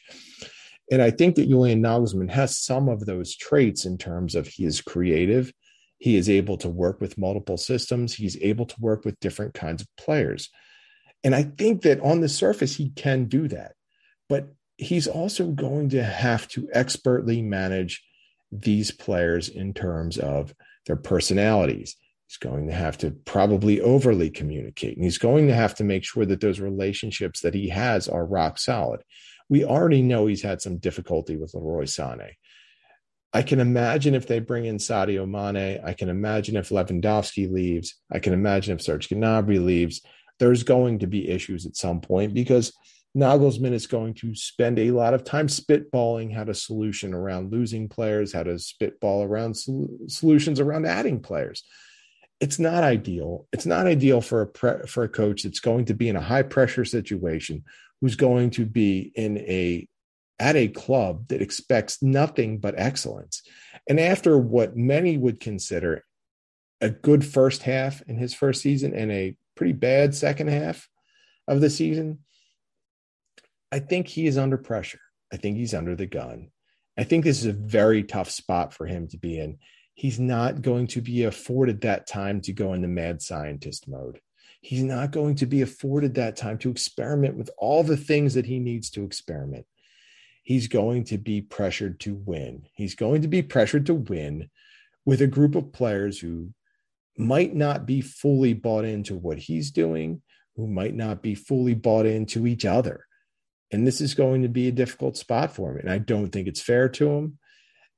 And 0.92 1.00
I 1.00 1.12
think 1.12 1.36
that 1.36 1.48
Julian 1.48 1.84
Nagelsmann 1.84 2.32
has 2.32 2.58
some 2.58 2.90
of 2.90 3.06
those 3.06 3.36
traits 3.36 3.86
in 3.86 4.00
terms 4.00 4.34
of 4.34 4.48
he 4.48 4.66
is 4.66 4.82
creative. 4.82 5.54
He 5.98 6.16
is 6.16 6.30
able 6.30 6.58
to 6.58 6.70
work 6.70 7.00
with 7.00 7.18
multiple 7.18 7.58
systems. 7.58 8.14
He's 8.14 8.38
able 8.42 8.66
to 8.66 8.76
work 8.80 9.06
with 9.06 9.20
different 9.20 9.54
kinds 9.54 9.82
of 9.82 9.88
players. 9.98 10.50
And 11.24 11.34
I 11.34 11.44
think 11.44 11.82
that 11.84 12.00
on 12.02 12.22
the 12.22 12.30
surface, 12.30 12.76
he 12.76 12.90
can 12.90 13.26
do 13.26 13.48
that. 13.48 13.74
But 14.30 14.54
he's 14.78 15.08
also 15.08 15.48
going 15.48 15.90
to 15.90 16.04
have 16.04 16.48
to 16.50 16.68
expertly 16.74 17.42
manage 17.42 18.04
these 18.52 18.92
players 18.92 19.50
in 19.50 19.74
terms 19.74 20.18
of 20.18 20.54
their 20.86 20.96
personalities. 20.96 21.96
He's 22.28 22.38
going 22.38 22.68
to 22.68 22.74
have 22.74 22.98
to 23.00 23.12
probably 23.12 23.82
overly 23.82 24.30
communicate, 24.30 24.96
and 24.96 25.04
he's 25.04 25.18
going 25.18 25.48
to 25.48 25.54
have 25.54 25.76
to 25.76 25.84
make 25.84 26.04
sure 26.04 26.26
that 26.26 26.42
those 26.42 26.60
relationships 26.60 27.42
that 27.42 27.54
he 27.54 27.70
has 27.70 28.08
are 28.08 28.26
rock 28.26 28.58
solid. 28.58 29.02
We 29.48 29.64
already 29.64 30.02
know 30.02 30.26
he's 30.26 30.42
had 30.42 30.62
some 30.62 30.78
difficulty 30.78 31.38
with 31.38 31.54
Leroy 31.54 31.84
Sané. 31.84 32.32
I 33.36 33.42
can 33.42 33.60
imagine 33.60 34.16
if 34.16 34.28
they 34.28 34.40
bring 34.40 34.64
in 34.64 34.78
Sadio 34.78 35.30
Mane. 35.30 35.82
I 35.84 35.92
can 35.92 36.08
imagine 36.08 36.56
if 36.56 36.70
Lewandowski 36.70 37.52
leaves. 37.52 37.96
I 38.10 38.20
can 38.20 38.32
imagine 38.32 38.74
if 38.74 38.82
Serge 38.82 39.10
Gnabry 39.10 39.62
leaves. 39.62 40.00
There's 40.40 40.64
going 40.64 41.00
to 41.00 41.08
be 41.08 41.30
issues 41.30 41.66
at 41.66 41.76
some 41.76 42.00
point 42.00 42.34
because 42.34 42.72
Nagelsmann 43.14 43.74
is 43.74 43.88
going 43.88 44.14
to 44.16 44.34
spend 44.36 44.80
a 44.80 44.92
lot 44.92 45.14
of 45.14 45.26
time 45.26 45.48
spitballing 45.48 46.34
how 46.34 46.46
to 46.46 46.54
solution 46.54 47.14
around 47.14 47.52
losing 47.52 47.90
players, 47.90 48.32
how 48.32 48.44
to 48.44 48.58
spitball 48.58 49.24
around 49.24 49.56
sol- 49.56 49.90
solutions 50.08 50.62
around 50.62 50.86
adding 50.86 51.20
players. 51.20 51.66
It's 52.40 52.58
not 52.58 52.86
ideal. 52.86 53.48
It's 53.52 53.66
not 53.66 53.86
ideal 53.86 54.22
for 54.22 54.44
a 54.44 54.48
pre- 54.48 54.88
for 54.88 55.04
a 55.04 55.10
coach 55.10 55.44
that's 55.44 55.60
going 55.60 55.86
to 55.86 55.94
be 55.94 56.08
in 56.08 56.16
a 56.16 56.22
high 56.22 56.44
pressure 56.44 56.86
situation, 56.86 57.66
who's 58.00 58.16
going 58.16 58.52
to 58.52 58.66
be 58.66 59.12
in 59.14 59.40
a 59.40 59.90
at 60.40 60.56
a 60.56 60.68
club 60.68 61.28
that 61.30 61.42
expects 61.42 62.02
nothing 62.02 62.58
but 62.58 62.76
excellence. 62.78 63.42
And 63.88 64.00
after 64.00 64.38
what 64.38 64.76
many 64.76 65.18
would 65.18 65.40
consider 65.40 66.04
a 66.82 66.90
good 66.90 67.26
first 67.26 67.64
half 67.64 68.02
in 68.04 68.18
his 68.18 68.34
first 68.34 68.62
season 68.62 68.94
and 68.94 69.12
a 69.12 69.38
pretty 69.56 69.74
bad 69.74 70.14
second 70.14 70.48
half 70.48 70.88
of 71.48 71.62
the 71.62 71.70
season, 71.70 72.20
I 73.72 73.80
think 73.80 74.08
he 74.08 74.28
is 74.28 74.38
under 74.38 74.58
pressure. 74.58 75.00
I 75.32 75.38
think 75.38 75.58
he's 75.58 75.74
under 75.74 75.96
the 75.96 76.06
gun. 76.06 76.52
I 76.98 77.04
think 77.04 77.24
this 77.24 77.40
is 77.40 77.46
a 77.46 77.54
very 77.54 78.04
tough 78.04 78.30
spot 78.30 78.74
for 78.74 78.86
him 78.86 79.08
to 79.10 79.18
be 79.18 79.40
in. 79.40 79.58
He's 79.94 80.20
not 80.20 80.62
going 80.62 80.88
to 80.88 81.02
be 81.02 81.24
afforded 81.24 81.82
that 81.82 82.08
time 82.08 82.42
to 82.42 82.54
go 82.54 82.74
into 82.74 82.88
mad 82.88 83.22
scientist 83.22 83.88
mode. 83.88 84.20
He's 84.62 84.84
not 84.84 85.12
going 85.12 85.36
to 85.36 85.46
be 85.46 85.62
afforded 85.62 86.16
that 86.16 86.36
time 86.36 86.58
to 86.60 86.70
experiment 86.70 87.38
with 87.38 87.50
all 87.58 87.84
the 87.84 87.98
things 87.98 88.34
that 88.34 88.46
he 88.46 88.60
needs 88.60 88.90
to 88.92 89.04
experiment. 89.04 89.66
He's 90.46 90.68
going 90.68 91.06
to 91.06 91.18
be 91.18 91.42
pressured 91.42 92.00
to 92.02 92.14
win. 92.14 92.68
He's 92.76 92.94
going 92.94 93.24
to 93.24 93.28
be 93.28 93.42
pressured 93.42 93.88
to 93.88 93.96
win 93.96 94.50
with 95.04 95.22
a 95.22 95.28
group 95.28 95.56
of 95.56 95.74
players 95.74 96.20
who 96.20 96.52
might 97.18 97.56
not 97.56 97.88
be 97.88 98.02
fully 98.02 98.54
bought 98.54 98.86
into 98.86 99.16
what 99.16 99.40
he's 99.40 99.72
doing, 99.72 100.22
who 100.56 100.68
might 100.68 100.94
not 100.94 101.24
be 101.24 101.34
fully 101.34 101.74
bought 101.74 102.06
into 102.06 102.46
each 102.46 102.64
other. 102.64 103.08
And 103.72 103.88
this 103.88 104.00
is 104.02 104.14
going 104.14 104.44
to 104.44 104.48
be 104.48 104.68
a 104.68 104.72
difficult 104.72 105.18
spot 105.18 105.56
for 105.56 105.72
him. 105.72 105.80
And 105.80 105.90
I 105.90 105.98
don't 105.98 106.30
think 106.30 106.48
it's 106.48 106.62
fair 106.62 106.90
to 106.90 107.10
him. 107.10 107.40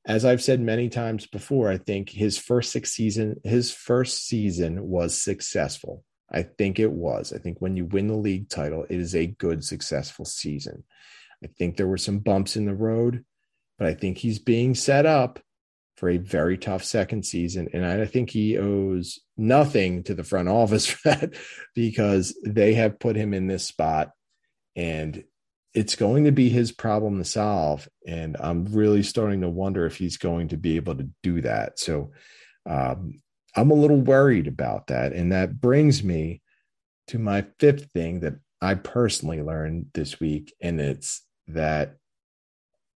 As 0.05 0.23
I've 0.23 0.41
said 0.41 0.61
many 0.61 0.87
times 0.87 1.27
before, 1.27 1.69
I 1.69 1.77
think 1.77 2.09
his 2.09 2.37
first 2.37 2.71
six 2.71 2.93
season, 2.93 3.41
his 3.43 3.73
first 3.73 4.25
season 4.25 4.87
was 4.87 5.21
successful. 5.21 6.05
I 6.31 6.43
think 6.43 6.79
it 6.79 6.93
was. 6.93 7.33
I 7.33 7.39
think 7.39 7.57
when 7.59 7.75
you 7.75 7.83
win 7.83 8.07
the 8.07 8.15
league 8.15 8.47
title, 8.47 8.85
it 8.89 8.97
is 8.97 9.15
a 9.15 9.27
good, 9.27 9.65
successful 9.65 10.23
season. 10.23 10.85
I 11.43 11.47
think 11.47 11.77
there 11.77 11.87
were 11.87 11.97
some 11.97 12.19
bumps 12.19 12.55
in 12.55 12.65
the 12.65 12.73
road, 12.73 13.23
but 13.77 13.87
I 13.87 13.93
think 13.93 14.17
he's 14.17 14.39
being 14.39 14.75
set 14.75 15.05
up 15.05 15.39
for 15.97 16.09
a 16.09 16.17
very 16.17 16.57
tough 16.57 16.83
second 16.83 17.25
season. 17.25 17.69
And 17.73 17.83
I 17.83 18.05
think 18.05 18.29
he 18.29 18.57
owes 18.57 19.19
nothing 19.35 20.03
to 20.03 20.13
the 20.13 20.23
front 20.23 20.47
office 20.47 20.85
for 20.87 21.09
that 21.09 21.33
because 21.75 22.37
they 22.45 22.75
have 22.75 22.99
put 22.99 23.15
him 23.15 23.33
in 23.33 23.47
this 23.47 23.65
spot. 23.65 24.11
And 24.75 25.23
it's 25.73 25.95
going 25.95 26.25
to 26.25 26.31
be 26.31 26.49
his 26.49 26.71
problem 26.71 27.17
to 27.17 27.25
solve. 27.25 27.87
And 28.07 28.37
I'm 28.39 28.65
really 28.65 29.03
starting 29.03 29.41
to 29.41 29.49
wonder 29.49 29.85
if 29.85 29.97
he's 29.97 30.17
going 30.17 30.49
to 30.49 30.57
be 30.57 30.75
able 30.75 30.95
to 30.95 31.09
do 31.23 31.41
that. 31.41 31.79
So 31.79 32.11
um, 32.67 33.19
I'm 33.55 33.71
a 33.71 33.75
little 33.75 33.99
worried 33.99 34.47
about 34.47 34.87
that. 34.87 35.13
And 35.13 35.31
that 35.31 35.59
brings 35.59 36.03
me 36.03 36.41
to 37.07 37.19
my 37.19 37.45
fifth 37.59 37.91
thing 37.91 38.19
that 38.19 38.35
I 38.61 38.75
personally 38.75 39.41
learned 39.41 39.87
this 39.93 40.19
week. 40.19 40.53
And 40.61 40.79
it's 40.79 41.23
that 41.47 41.95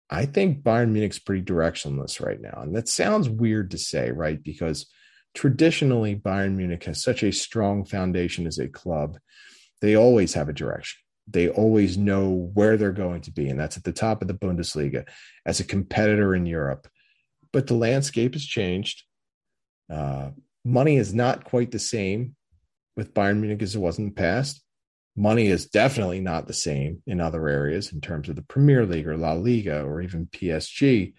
I 0.10 0.26
think 0.26 0.64
Bayern 0.64 0.92
Munich's 0.92 1.20
pretty 1.20 1.44
directionless 1.44 2.20
right 2.20 2.40
now. 2.40 2.62
And 2.62 2.76
that 2.76 2.90
sounds 2.90 3.30
weird 3.30 3.72
to 3.72 3.78
say, 3.78 4.12
right? 4.12 4.42
Because 4.42 4.88
traditionally, 5.34 6.16
Bayern 6.16 6.56
Munich 6.56 6.84
has 6.84 7.02
such 7.02 7.24
a 7.24 7.32
strong 7.32 7.86
foundation 7.86 8.46
as 8.46 8.60
a 8.60 8.68
club. 8.68 9.18
They 9.80 9.96
always 9.96 10.34
have 10.34 10.50
a 10.50 10.54
direction 10.54 11.00
they 11.32 11.50
always 11.50 11.98
know 11.98 12.50
where 12.54 12.78
they're 12.78 12.92
going 12.92 13.22
to 13.22 13.32
be, 13.32 13.48
and 13.50 13.60
that's 13.60 13.78
at 13.78 13.84
the 13.84 13.94
top 13.94 14.22
of 14.22 14.28
the 14.28 14.34
Bundesliga 14.34 15.08
as 15.46 15.60
a 15.60 15.66
competitor 15.66 16.36
in 16.36 16.46
Europe. 16.46 16.88
But 17.54 17.68
the 17.68 17.76
landscape 17.76 18.34
has 18.34 18.46
changed. 18.46 19.04
Uh, 19.90 20.32
money 20.66 20.98
is 20.98 21.14
not 21.14 21.44
quite 21.44 21.72
the 21.72 21.80
same 21.80 22.36
with 22.96 23.14
Bayern 23.14 23.40
Munich 23.40 23.62
as 23.62 23.76
it 23.76 23.80
was 23.80 23.98
in 23.98 24.06
the 24.06 24.12
past. 24.12 24.62
Money 25.16 25.48
is 25.48 25.68
definitely 25.68 26.22
not 26.22 26.48
the 26.48 26.54
same 26.54 27.04
in 27.06 27.20
other 27.20 27.48
areas 27.48 27.92
in 27.92 28.00
terms 28.00 28.30
of 28.30 28.36
the 28.36 28.42
Premier 28.42 28.86
League 28.86 29.08
or 29.08 29.18
La 29.18 29.34
Liga 29.34 29.84
or 29.84 30.02
even 30.02 30.28
PSG. 30.28 31.14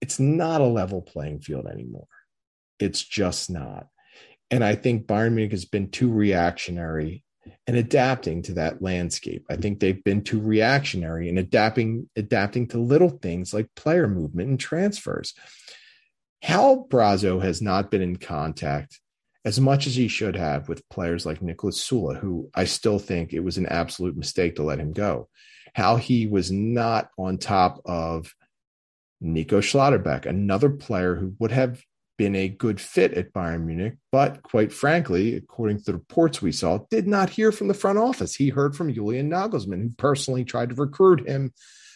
It's 0.00 0.18
not 0.18 0.62
a 0.62 0.66
level 0.66 1.02
playing 1.02 1.40
field 1.40 1.66
anymore. 1.66 2.06
It's 2.78 3.02
just 3.02 3.50
not. 3.50 3.88
And 4.50 4.64
I 4.64 4.74
think 4.74 5.06
Bayern 5.06 5.34
Munich 5.34 5.52
has 5.52 5.66
been 5.66 5.90
too 5.90 6.10
reactionary 6.10 7.22
and 7.66 7.76
adapting 7.76 8.42
to 8.42 8.54
that 8.54 8.82
landscape. 8.82 9.44
I 9.50 9.56
think 9.56 9.80
they've 9.80 10.02
been 10.02 10.22
too 10.22 10.40
reactionary 10.40 11.28
and 11.28 11.38
adapting 11.38 12.08
adapting 12.16 12.68
to 12.68 12.78
little 12.78 13.10
things 13.10 13.54
like 13.54 13.74
player 13.76 14.08
movement 14.08 14.48
and 14.48 14.60
transfers. 14.60 15.34
Hal 16.42 16.86
Brazzo 16.88 17.42
has 17.42 17.60
not 17.60 17.90
been 17.90 18.02
in 18.02 18.16
contact 18.16 18.98
as 19.44 19.60
much 19.60 19.86
as 19.86 19.94
he 19.94 20.08
should 20.08 20.36
have 20.36 20.68
with 20.68 20.88
players 20.88 21.24
like 21.24 21.40
Niklas 21.40 21.78
Süle, 21.78 22.18
who 22.18 22.50
I 22.54 22.64
still 22.64 22.98
think 22.98 23.32
it 23.32 23.40
was 23.40 23.56
an 23.56 23.66
absolute 23.66 24.16
mistake 24.16 24.56
to 24.56 24.62
let 24.62 24.78
him 24.78 24.92
go. 24.92 25.28
How 25.74 25.96
he 25.96 26.26
was 26.26 26.50
not 26.50 27.10
on 27.16 27.38
top 27.38 27.80
of 27.84 28.34
Nico 29.20 29.60
Schlotterbeck, 29.60 30.26
another 30.26 30.70
player 30.70 31.14
who 31.14 31.34
would 31.38 31.52
have 31.52 31.82
been 32.18 32.36
a 32.36 32.48
good 32.48 32.78
fit 32.78 33.14
at 33.14 33.32
Bayern 33.32 33.64
Munich, 33.64 33.94
but 34.12 34.42
quite 34.42 34.74
frankly, 34.74 35.36
according 35.36 35.78
to 35.78 35.84
the 35.84 35.94
reports 35.94 36.42
we 36.42 36.52
saw, 36.52 36.80
did 36.90 37.06
not 37.06 37.30
hear 37.30 37.50
from 37.50 37.68
the 37.68 37.74
front 37.74 37.98
office. 37.98 38.34
He 38.34 38.50
heard 38.50 38.76
from 38.76 38.92
Julian 38.92 39.30
Nagelsmann, 39.30 39.80
who 39.80 39.90
personally 39.96 40.44
tried 40.44 40.68
to 40.68 40.74
recruit 40.74 41.26
him, 41.26 41.54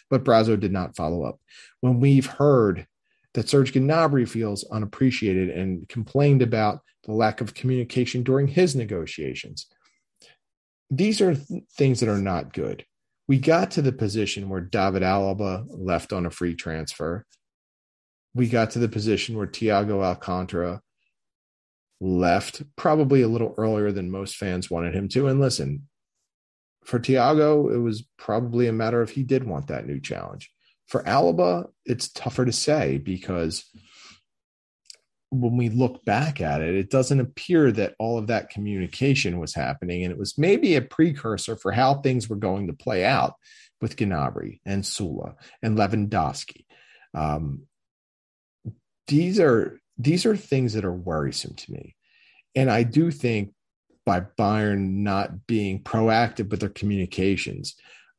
but 0.09 0.23
Brazzo 0.23 0.59
did 0.59 0.71
not 0.71 0.95
follow 0.95 1.23
up. 1.23 1.39
When 1.81 1.99
we've 1.99 2.25
heard 2.25 2.87
that 3.35 3.49
Serge 3.49 3.73
Gnabry 3.73 4.27
feels 4.27 4.63
unappreciated 4.71 5.49
and 5.49 5.87
complained 5.87 6.41
about 6.41 6.81
the 7.05 7.13
lack 7.13 7.41
of 7.41 7.53
communication 7.53 8.23
during 8.23 8.47
his 8.47 8.75
negotiations, 8.75 9.67
these 10.89 11.21
are 11.21 11.35
th- 11.35 11.63
things 11.77 11.99
that 11.99 12.09
are 12.09 12.21
not 12.21 12.53
good. 12.53 12.85
We 13.27 13.39
got 13.39 13.71
to 13.71 13.81
the 13.81 13.91
position 13.91 14.49
where 14.49 14.61
David 14.61 15.01
Alaba 15.01 15.65
left 15.69 16.13
on 16.13 16.25
a 16.25 16.31
free 16.31 16.55
transfer 16.55 17.25
we 18.35 18.49
got 18.49 18.71
to 18.71 18.79
the 18.79 18.89
position 18.89 19.37
where 19.37 19.47
Thiago 19.47 20.03
Alcantara 20.03 20.81
left 22.01 22.61
probably 22.75 23.21
a 23.21 23.29
little 23.29 23.55
earlier 23.57 23.91
than 23.93 24.11
most 24.11 24.35
fans 24.35 24.69
wanted 24.69 24.93
him 24.93 25.07
to. 25.09 25.27
And 25.27 25.39
listen, 25.39 25.87
for 26.83 26.99
Thiago, 26.99 27.73
it 27.73 27.79
was 27.79 28.03
probably 28.17 28.67
a 28.67 28.73
matter 28.73 29.01
of 29.01 29.09
he 29.09 29.23
did 29.23 29.45
want 29.45 29.67
that 29.67 29.87
new 29.87 30.01
challenge. 30.01 30.51
For 30.87 31.01
Alaba, 31.03 31.69
it's 31.85 32.09
tougher 32.09 32.45
to 32.45 32.51
say 32.51 32.97
because 32.97 33.63
when 35.29 35.57
we 35.57 35.69
look 35.69 36.05
back 36.05 36.41
at 36.41 36.61
it, 36.61 36.75
it 36.75 36.89
doesn't 36.89 37.19
appear 37.19 37.71
that 37.71 37.95
all 37.99 38.17
of 38.17 38.27
that 38.27 38.49
communication 38.49 39.39
was 39.39 39.53
happening. 39.53 40.03
And 40.03 40.11
it 40.11 40.17
was 40.17 40.37
maybe 40.37 40.75
a 40.75 40.81
precursor 40.81 41.55
for 41.55 41.71
how 41.71 41.95
things 41.95 42.29
were 42.29 42.35
going 42.35 42.67
to 42.67 42.73
play 42.73 43.03
out 43.03 43.35
with 43.81 43.95
Gnabry 43.95 44.61
and 44.65 44.83
Süle 44.83 45.35
and 45.61 45.77
Lewandowski. 45.77 46.65
Um, 47.13 47.63
these 49.07 49.39
are 49.39 49.79
these 49.97 50.25
are 50.25 50.35
things 50.35 50.73
that 50.73 50.85
are 50.85 50.93
worrisome 50.93 51.55
to 51.55 51.71
me. 51.71 51.95
And 52.55 52.69
I 52.69 52.83
do 52.83 53.11
think 53.11 53.53
by 54.05 54.21
Bayern 54.21 54.97
not 54.97 55.47
being 55.47 55.81
proactive 55.83 56.49
with 56.49 56.59
their 56.59 56.69
communications, 56.69 57.75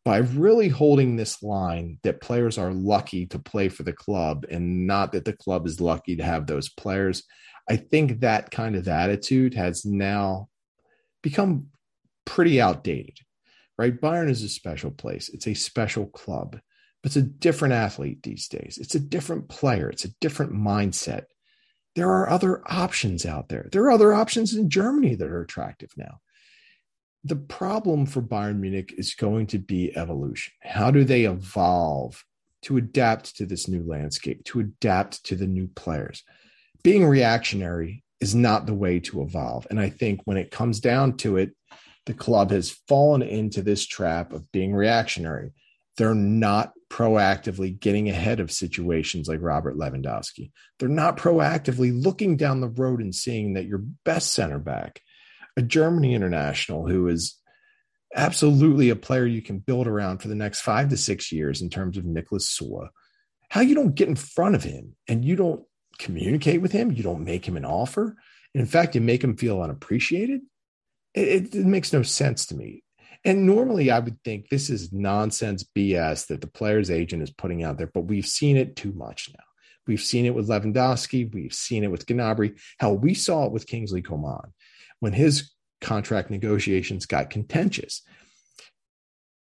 by 0.06 0.18
really 0.18 0.68
holding 0.68 1.16
this 1.16 1.42
line 1.42 1.98
that 2.04 2.20
players 2.20 2.58
are 2.58 2.72
lucky 2.72 3.26
to 3.26 3.40
play 3.40 3.68
for 3.68 3.82
the 3.82 3.92
club 3.92 4.46
and 4.48 4.86
not 4.86 5.10
that 5.10 5.24
the 5.24 5.32
club 5.32 5.66
is 5.66 5.80
lucky 5.80 6.14
to 6.14 6.22
have 6.22 6.46
those 6.46 6.68
players, 6.68 7.24
I 7.68 7.74
think 7.74 8.20
that 8.20 8.52
kind 8.52 8.76
of 8.76 8.86
attitude 8.86 9.54
has 9.54 9.84
now 9.84 10.48
become 11.24 11.70
pretty 12.24 12.60
outdated, 12.60 13.18
right? 13.76 14.00
Bayern 14.00 14.30
is 14.30 14.44
a 14.44 14.48
special 14.48 14.92
place, 14.92 15.28
it's 15.28 15.48
a 15.48 15.54
special 15.54 16.06
club, 16.06 16.52
but 17.02 17.06
it's 17.06 17.16
a 17.16 17.22
different 17.22 17.74
athlete 17.74 18.22
these 18.22 18.46
days. 18.46 18.78
It's 18.80 18.94
a 18.94 19.00
different 19.00 19.48
player, 19.48 19.90
it's 19.90 20.04
a 20.04 20.14
different 20.20 20.52
mindset. 20.52 21.24
There 21.96 22.10
are 22.10 22.30
other 22.30 22.62
options 22.64 23.26
out 23.26 23.48
there. 23.48 23.68
There 23.72 23.82
are 23.86 23.90
other 23.90 24.14
options 24.14 24.54
in 24.54 24.70
Germany 24.70 25.16
that 25.16 25.28
are 25.28 25.42
attractive 25.42 25.90
now. 25.96 26.20
The 27.26 27.34
problem 27.34 28.06
for 28.06 28.22
Bayern 28.22 28.60
Munich 28.60 28.94
is 28.96 29.16
going 29.16 29.48
to 29.48 29.58
be 29.58 29.96
evolution. 29.96 30.52
How 30.62 30.92
do 30.92 31.02
they 31.02 31.24
evolve 31.24 32.24
to 32.62 32.76
adapt 32.76 33.36
to 33.38 33.46
this 33.46 33.66
new 33.66 33.82
landscape, 33.84 34.44
to 34.44 34.60
adapt 34.60 35.24
to 35.24 35.34
the 35.34 35.48
new 35.48 35.66
players? 35.66 36.22
Being 36.84 37.04
reactionary 37.04 38.04
is 38.20 38.36
not 38.36 38.66
the 38.66 38.74
way 38.74 39.00
to 39.00 39.22
evolve. 39.22 39.66
And 39.70 39.80
I 39.80 39.90
think 39.90 40.20
when 40.24 40.36
it 40.36 40.52
comes 40.52 40.78
down 40.78 41.16
to 41.16 41.36
it, 41.36 41.50
the 42.04 42.14
club 42.14 42.52
has 42.52 42.78
fallen 42.86 43.22
into 43.22 43.60
this 43.60 43.84
trap 43.84 44.32
of 44.32 44.52
being 44.52 44.72
reactionary. 44.72 45.50
They're 45.96 46.14
not 46.14 46.74
proactively 46.88 47.76
getting 47.76 48.08
ahead 48.08 48.38
of 48.38 48.52
situations 48.52 49.26
like 49.26 49.42
Robert 49.42 49.76
Lewandowski. 49.76 50.52
They're 50.78 50.88
not 50.88 51.16
proactively 51.16 51.90
looking 51.92 52.36
down 52.36 52.60
the 52.60 52.68
road 52.68 53.00
and 53.00 53.12
seeing 53.12 53.54
that 53.54 53.66
your 53.66 53.82
best 54.04 54.32
center 54.32 54.60
back, 54.60 55.00
a 55.56 55.62
Germany 55.62 56.14
international 56.14 56.86
who 56.86 57.08
is 57.08 57.38
absolutely 58.14 58.90
a 58.90 58.96
player 58.96 59.26
you 59.26 59.42
can 59.42 59.58
build 59.58 59.86
around 59.86 60.18
for 60.18 60.28
the 60.28 60.34
next 60.34 60.60
five 60.60 60.88
to 60.90 60.96
six 60.96 61.32
years 61.32 61.60
in 61.60 61.70
terms 61.70 61.96
of 61.96 62.04
Nicholas 62.04 62.48
Süle, 62.48 62.88
how 63.50 63.60
you 63.60 63.74
don't 63.74 63.94
get 63.94 64.08
in 64.08 64.16
front 64.16 64.54
of 64.54 64.62
him 64.62 64.96
and 65.08 65.24
you 65.24 65.36
don't 65.36 65.62
communicate 65.98 66.60
with 66.60 66.72
him, 66.72 66.92
you 66.92 67.02
don't 67.02 67.24
make 67.24 67.46
him 67.46 67.56
an 67.56 67.64
offer. 67.64 68.16
And 68.54 68.60
in 68.60 68.66
fact, 68.66 68.94
you 68.94 69.00
make 69.00 69.22
him 69.22 69.36
feel 69.36 69.60
unappreciated. 69.60 70.40
It, 71.14 71.28
it, 71.28 71.54
it 71.54 71.66
makes 71.66 71.92
no 71.92 72.02
sense 72.02 72.46
to 72.46 72.56
me. 72.56 72.82
And 73.24 73.46
normally 73.46 73.90
I 73.90 73.98
would 73.98 74.22
think 74.22 74.48
this 74.48 74.70
is 74.70 74.92
nonsense 74.92 75.64
BS 75.64 76.28
that 76.28 76.40
the 76.40 76.46
player's 76.46 76.90
agent 76.90 77.22
is 77.22 77.30
putting 77.30 77.64
out 77.64 77.76
there, 77.76 77.90
but 77.92 78.02
we've 78.02 78.26
seen 78.26 78.56
it 78.56 78.76
too 78.76 78.92
much 78.92 79.30
now. 79.36 79.44
We've 79.86 80.00
seen 80.00 80.26
it 80.26 80.34
with 80.34 80.48
Lewandowski. 80.48 81.32
We've 81.32 81.52
seen 81.52 81.84
it 81.84 81.90
with 81.90 82.06
Gnabry. 82.06 82.58
Hell, 82.78 82.96
we 82.96 83.14
saw 83.14 83.46
it 83.46 83.52
with 83.52 83.66
Kingsley 83.66 84.02
Coman 84.02 84.52
when 85.00 85.12
his 85.12 85.50
contract 85.80 86.30
negotiations 86.30 87.06
got 87.06 87.30
contentious. 87.30 88.02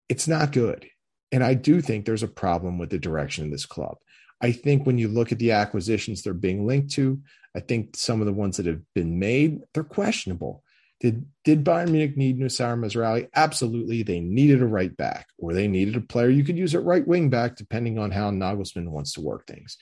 It's 0.10 0.28
not 0.28 0.52
good. 0.52 0.88
And 1.32 1.44
I 1.44 1.54
do 1.54 1.82
think 1.82 2.06
there's 2.06 2.24
a 2.24 2.28
problem 2.28 2.78
with 2.78 2.90
the 2.90 3.00
direction 3.00 3.46
of 3.46 3.52
this 3.52 3.66
club. 3.66 3.98
I 4.42 4.52
think 4.52 4.86
when 4.86 4.98
you 4.98 5.08
look 5.08 5.32
at 5.32 5.40
the 5.40 5.52
acquisitions 5.52 6.22
they're 6.22 6.34
being 6.34 6.68
linked 6.68 6.92
to, 6.94 7.20
I 7.56 7.62
think 7.62 7.96
some 7.96 8.20
of 8.20 8.28
the 8.28 8.34
ones 8.34 8.58
that 8.58 8.66
have 8.66 8.82
been 8.94 9.18
made, 9.18 9.62
they're 9.74 9.84
questionable. 9.84 10.64
Did 11.00 11.26
did 11.44 11.64
Bayern 11.64 11.90
Munich 11.92 12.18
need 12.18 12.40
Noussair 12.40 12.78
Mazraoui? 12.78 13.28
Absolutely. 13.36 14.04
They 14.04 14.20
needed 14.20 14.62
a 14.62 14.66
right 14.66 14.96
back, 14.96 15.28
or 15.38 15.54
they 15.54 15.68
needed 15.68 15.96
a 15.96 16.02
player 16.02 16.30
you 16.30 16.44
could 16.44 16.58
use 16.58 16.74
at 16.74 16.84
right 16.84 17.06
wing 17.06 17.30
back, 17.30 17.56
depending 17.56 18.00
on 18.00 18.12
how 18.12 18.32
Nagelsmann 18.32 18.90
wants 18.90 19.14
to 19.14 19.22
work 19.22 19.46
things. 19.46 19.78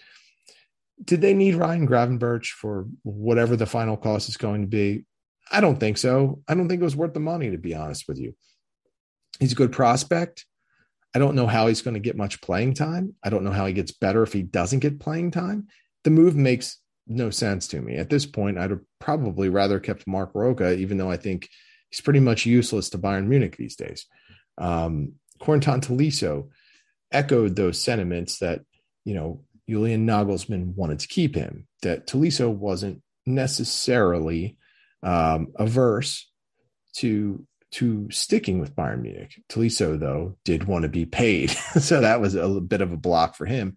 Did 1.04 1.22
they 1.22 1.34
need 1.34 1.56
Ryan 1.56 1.88
Gravenberch 1.88 2.48
for 2.48 2.88
whatever 3.04 3.56
the 3.56 3.66
final 3.66 3.98
cost 3.98 4.30
is 4.30 4.38
going 4.38 4.62
to 4.62 4.68
be? 4.68 5.06
I 5.52 5.62
don't 5.62 5.80
think 5.80 5.98
so. 5.98 6.42
I 6.48 6.56
don't 6.56 6.68
think 6.68 6.82
it 6.82 6.86
was 6.86 6.96
worth 6.96 7.14
the 7.14 7.20
money, 7.20 7.52
to 7.52 7.58
be 7.58 7.76
honest 7.76 8.08
with 8.08 8.18
you. 8.18 8.36
He's 9.40 9.52
a 9.52 9.56
good 9.56 9.72
prospect. 9.72 10.46
I 11.16 11.20
don't 11.20 11.36
know 11.36 11.48
how 11.48 11.68
he's 11.68 11.82
going 11.82 11.94
to 11.94 12.00
get 12.00 12.18
much 12.18 12.42
playing 12.42 12.74
time. 12.74 13.16
I 13.24 13.30
don't 13.30 13.44
know 13.44 13.52
how 13.52 13.66
he 13.66 13.74
gets 13.74 13.92
better 13.92 14.24
if 14.24 14.34
he 14.34 14.42
doesn't 14.42 14.80
get 14.80 15.00
playing 15.00 15.32
time. 15.32 15.68
The 16.04 16.10
move 16.10 16.36
makes 16.36 16.80
no 17.08 17.30
sense 17.30 17.68
to 17.70 17.82
me. 17.82 17.98
At 17.98 18.10
this 18.10 18.26
point, 18.26 18.58
I'd 18.58 18.72
have 18.72 18.82
probably 19.00 19.50
rather 19.50 19.80
kept 19.80 20.08
Marc 20.08 20.32
Roca, 20.34 20.74
even 20.74 20.98
though 20.98 21.12
I 21.12 21.18
think 21.18 21.50
he's 21.90 22.02
pretty 22.02 22.20
much 22.20 22.46
useless 22.46 22.90
to 22.90 22.98
Bayern 22.98 23.28
Munich 23.28 23.58
these 23.58 23.76
days. 23.76 24.06
Um, 24.58 25.14
Corentin 25.40 25.82
Tolisso 25.82 26.50
echoed 27.12 27.56
those 27.56 27.80
sentiments 27.80 28.40
that, 28.40 28.62
you 29.06 29.14
know, 29.14 29.42
Julian 29.70 30.08
Nagelsmann 30.08 30.76
wanted 30.76 31.00
to 31.00 31.08
keep 31.08 31.36
him, 31.36 31.68
that 31.84 32.08
Tolisso 32.08 32.50
wasn't 32.50 33.02
necessarily 33.26 34.58
um, 35.04 35.48
averse 35.56 36.30
to 36.96 37.46
to 37.72 38.08
sticking 38.12 38.60
with 38.60 38.76
Bayern 38.76 39.02
Munich. 39.02 39.42
Tolisso, 39.50 40.00
though, 40.00 40.38
did 40.46 40.66
want 40.66 40.84
to 40.84 40.90
be 40.90 41.06
paid. 41.06 41.50
so 41.80 42.02
that 42.02 42.22
was 42.22 42.36
a 42.36 42.48
bit 42.62 42.82
of 42.82 42.92
a 42.92 42.98
block 42.98 43.36
for 43.36 43.48
him. 43.48 43.76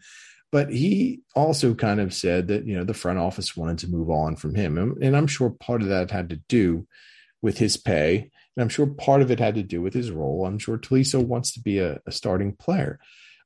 But 0.52 0.70
he 0.70 1.22
also 1.34 1.74
kind 1.74 2.00
of 2.00 2.14
said 2.14 2.48
that, 2.48 2.66
you 2.66 2.76
know, 2.76 2.84
the 2.84 2.94
front 2.94 3.18
office 3.18 3.56
wanted 3.56 3.78
to 3.78 3.90
move 3.90 4.10
on 4.10 4.36
from 4.36 4.54
him. 4.54 4.78
And, 4.78 5.02
and 5.02 5.16
I'm 5.16 5.26
sure 5.26 5.50
part 5.50 5.82
of 5.82 5.88
that 5.88 6.10
had 6.10 6.28
to 6.28 6.36
do 6.48 6.86
with 7.42 7.58
his 7.58 7.76
pay. 7.76 8.30
And 8.56 8.62
I'm 8.62 8.68
sure 8.68 8.86
part 8.86 9.22
of 9.22 9.30
it 9.30 9.40
had 9.40 9.54
to 9.56 9.62
do 9.62 9.80
with 9.80 9.94
his 9.94 10.10
role. 10.10 10.46
I'm 10.46 10.58
sure 10.58 10.78
Tolisso 10.78 11.24
wants 11.24 11.52
to 11.54 11.60
be 11.60 11.78
a, 11.78 12.00
a 12.06 12.12
starting 12.12 12.54
player. 12.54 13.00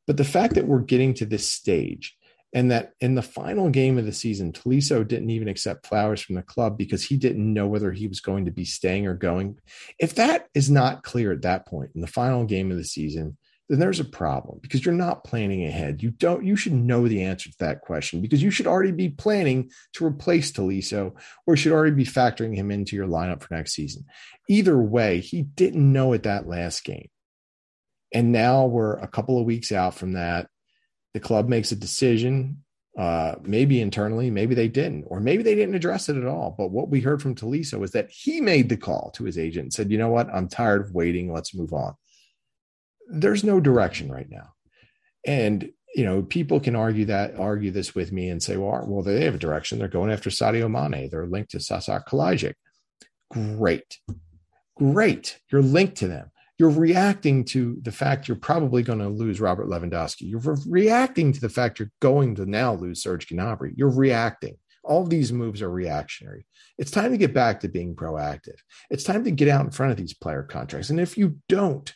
But 0.07 0.17
the 0.17 0.25
fact 0.25 0.55
that 0.55 0.67
we're 0.67 0.81
getting 0.81 1.15
to 1.15 1.27
this 1.27 1.49
stage 1.49 2.17
and 2.53 2.71
that 2.71 2.93
in 3.01 3.15
the 3.15 3.23
final 3.23 3.71
game 3.71 3.97
of 3.97 4.05
the 4.05 4.13
season, 4.13 4.53
Tolisso 4.53 5.07
didn't 5.07 5.31
even 5.31 5.49
accept 5.49 5.87
flowers 5.87 6.21
from 6.21 6.35
the 6.35 6.43
club 6.43 6.77
because 6.77 7.05
he 7.05 7.17
didn't 7.17 7.53
know 7.53 7.69
whether 7.69 7.93
he 7.93 8.09
was 8.09 8.21
going 8.21 8.47
to 8.47 8.51
be 8.51 8.65
staying 8.65 9.07
or 9.07 9.15
going. 9.15 9.59
If 9.99 10.17
that 10.17 10.49
is 10.55 10.71
not 10.71 11.05
clear 11.05 11.33
at 11.33 11.43
that 11.43 11.67
point 11.67 11.93
in 11.95 12.01
the 12.01 12.07
final 12.07 12.45
game 12.45 12.73
of 12.73 12.77
the 12.77 12.85
season, 12.85 13.37
then 13.69 13.79
there's 13.79 14.01
a 14.01 14.05
problem 14.05 14.59
because 14.63 14.85
you're 14.85 14.93
not 14.93 15.23
planning 15.23 15.65
ahead. 15.65 16.03
You 16.03 16.11
don't, 16.11 16.45
you 16.45 16.57
should 16.57 16.73
know 16.73 17.07
the 17.07 17.23
answer 17.23 17.49
to 17.49 17.59
that 17.61 17.83
question 17.83 18.21
because 18.21 18.43
you 18.43 18.51
should 18.51 18.67
already 18.67 18.91
be 18.91 19.11
planning 19.11 19.71
to 19.93 20.05
replace 20.05 20.51
Tolisso 20.51 21.13
or 21.47 21.57
should 21.57 21.71
already 21.71 21.95
be 21.95 22.05
factoring 22.05 22.57
him 22.57 22.73
into 22.73 22.97
your 22.97 23.07
lineup 23.07 23.43
for 23.43 23.55
next 23.55 23.75
season. 23.75 24.07
Either 24.49 24.77
way, 24.77 25.21
he 25.21 25.43
didn't 25.43 25.93
know 25.93 26.13
at 26.15 26.25
that 26.25 26.49
last 26.49 26.83
game. 26.83 27.09
And 28.13 28.33
now 28.33 28.67
we're 28.67 28.95
a 28.95 29.07
couple 29.07 29.39
of 29.39 29.47
weeks 29.47 29.71
out 29.71 29.95
from 29.95 30.15
that 30.15 30.49
the 31.15 31.21
club 31.21 31.49
makes 31.49 31.73
a 31.73 31.77
decision, 31.77 32.63
uh, 32.99 33.37
maybe 33.43 33.81
internally, 33.81 34.31
maybe 34.31 34.55
they 34.55 34.69
didn't, 34.69 35.05
or 35.07 35.21
maybe 35.21 35.43
they 35.43 35.55
didn't 35.55 35.75
address 35.75 36.09
it 36.09 36.17
at 36.17 36.27
all. 36.27 36.55
But 36.57 36.71
what 36.71 36.89
we 36.89 37.01
heard 37.01 37.23
from 37.23 37.35
Tolisso 37.35 37.79
was 37.79 37.93
that 37.93 38.11
he 38.11 38.41
made 38.41 38.69
the 38.69 38.77
call 38.77 39.11
to 39.15 39.25
his 39.25 39.39
agent 39.39 39.65
and 39.65 39.73
said, 39.73 39.91
you 39.91 39.99
know 39.99 40.09
what, 40.09 40.29
I'm 40.33 40.49
tired 40.49 40.83
of 40.83 40.95
waiting. 40.95 41.33
Let's 41.33 41.55
move 41.55 41.73
on. 41.73 41.95
There's 43.09 43.45
no 43.45 43.61
direction 43.61 44.11
right 44.11 44.29
now. 44.31 44.53
And 45.27 45.71
you 45.95 46.05
know, 46.05 46.23
people 46.23 46.61
can 46.61 46.77
argue 46.77 47.07
that, 47.07 47.37
argue 47.37 47.71
this 47.71 47.95
with 47.95 48.13
me 48.13 48.29
and 48.29 48.43
say, 48.43 48.57
well, 48.57 48.85
well, 48.87 49.03
they 49.03 49.25
have 49.25 49.35
a 49.35 49.39
direction. 49.39 49.79
They're 49.79 49.89
going 49.89 50.13
after 50.13 50.31
Sadio 50.31 50.71
Mane. 50.71 51.09
They're 51.11 51.27
linked 51.27 51.51
to 51.53 51.61
Sasa 51.61 52.05
Kalajdzic. 52.09 52.55
Great. 53.33 53.99
Great. 54.77 55.39
You're 55.51 55.63
linked 55.63 55.97
to 55.99 56.09
them 56.09 56.31
you're 56.61 56.69
reacting 56.69 57.43
to 57.43 57.79
the 57.81 57.91
fact 57.91 58.29
you're 58.29 58.37
probably 58.37 58.83
going 58.83 58.99
to 58.99 59.09
lose 59.09 59.41
Robert 59.41 59.67
Lewandowski. 59.67 60.29
You're 60.29 60.41
re- 60.41 60.63
reacting 60.69 61.33
to 61.33 61.41
the 61.41 61.49
fact 61.49 61.79
you're 61.79 61.91
going 62.01 62.35
to 62.35 62.45
now 62.45 62.75
lose 62.75 63.03
Serge 63.03 63.27
Gnabry. 63.29 63.73
You're 63.77 63.89
reacting. 63.89 64.59
All 64.85 65.05
these 65.05 65.33
moves 65.33 65.63
are 65.63 65.71
reactionary. 65.71 66.45
It's 66.77 66.91
time 66.91 67.13
to 67.13 67.17
get 67.17 67.33
back 67.33 67.61
to 67.61 67.69
being 67.69 67.97
proactive. 67.97 68.59
It's 68.91 69.05
time 69.05 69.25
to 69.25 69.31
get 69.31 69.49
out 69.49 69.65
in 69.65 69.71
front 69.71 69.93
of 69.93 69.97
these 69.97 70.13
player 70.13 70.43
contracts. 70.43 70.91
And 70.91 71.01
if 71.01 71.17
you 71.17 71.39
don't 71.49 71.91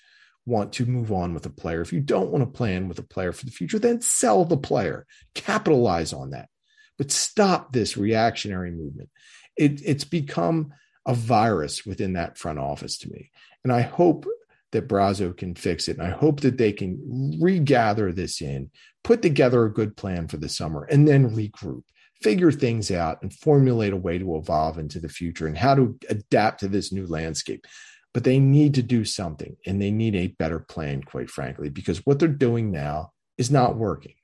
want 0.46 0.72
to 0.74 0.87
move 0.87 1.12
on 1.12 1.35
with 1.35 1.44
a 1.44 1.50
player, 1.50 1.83
if 1.83 1.92
you 1.92 2.00
don't 2.00 2.31
want 2.31 2.42
to 2.42 2.57
plan 2.57 2.88
with 2.88 2.98
a 2.98 3.03
player 3.03 3.33
for 3.33 3.44
the 3.44 3.53
future, 3.53 3.79
then 3.79 4.00
sell 4.00 4.46
the 4.46 4.57
player, 4.57 5.05
capitalize 5.35 6.14
on 6.14 6.31
that. 6.31 6.48
But 6.96 7.11
stop 7.11 7.74
this 7.74 7.98
reactionary 7.98 8.70
movement. 8.70 9.11
It, 9.59 9.83
it's 9.85 10.05
become 10.05 10.72
a 11.05 11.12
virus 11.12 11.85
within 11.85 12.14
that 12.14 12.38
front 12.38 12.59
office 12.59 12.96
to 13.00 13.11
me. 13.11 13.31
And 13.62 13.70
I 13.70 13.83
hope 13.83 14.27
that 14.74 14.88
Brazzo 14.88 15.34
can 15.34 15.54
fix 15.54 15.88
it. 15.88 15.96
And 15.96 16.06
I 16.06 16.10
hope 16.10 16.40
that 16.40 16.58
they 16.58 16.72
can 16.72 17.38
regather 17.40 18.12
this 18.12 18.42
in, 18.42 18.70
put 19.02 19.22
together 19.22 19.64
a 19.64 19.72
good 19.72 19.96
plan 19.96 20.28
for 20.28 20.37
the 20.37 20.48
summer, 20.48 20.84
and 20.84 21.08
then 21.08 21.34
regroup, 21.34 21.82
figure 22.20 22.52
things 22.52 22.90
out, 22.90 23.22
and 23.22 23.32
formulate 23.32 23.92
a 23.92 23.96
way 23.96 24.18
to 24.18 24.37
evolve 24.37 24.79
into 24.79 25.00
the 25.00 25.08
future 25.08 25.46
and 25.46 25.56
how 25.56 25.75
to 25.75 25.98
adapt 26.10 26.60
to 26.60 26.68
this 26.68 26.92
new 26.92 27.06
landscape. 27.06 27.66
But 28.12 28.25
they 28.25 28.38
need 28.38 28.75
to 28.75 28.83
do 28.83 29.04
something 29.04 29.56
and 29.66 29.81
they 29.81 29.90
need 29.90 30.14
a 30.14 30.29
better 30.29 30.60
plan, 30.60 31.02
quite 31.02 31.31
frankly, 31.31 31.70
because 31.70 32.04
what 32.04 32.18
they're 32.18 32.29
doing 32.29 32.70
now 32.70 33.12
is 33.38 33.50
not 33.50 33.77
working. 33.77 34.14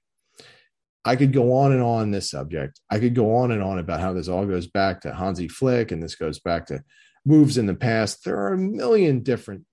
I 1.05 1.17
could 1.17 1.33
go 1.33 1.55
on 1.55 1.73
and 1.73 1.83
on 1.83 2.11
this 2.11 2.31
subject. 2.31 2.79
I 2.91 2.99
could 2.99 3.15
go 3.15 3.37
on 3.37 3.51
and 3.51 3.63
on 3.63 3.79
about 3.79 4.01
how 4.01 4.13
this 4.13 4.29
all 4.29 4.47
goes 4.47 4.67
back 4.67 5.01
to 5.01 5.15
Hansi 5.15 5.49
Flick 5.49 5.93
and 5.93 6.03
this 6.03 6.15
goes 6.15 6.39
back 6.39 6.67
to 6.67 6.83
moves 7.25 7.59
in 7.59 7.67
the 7.67 7.75
past. 7.75 8.25
There 8.25 8.39
are 8.39 8.53
a 8.53 8.59
million 8.59 9.23
different 9.23 9.65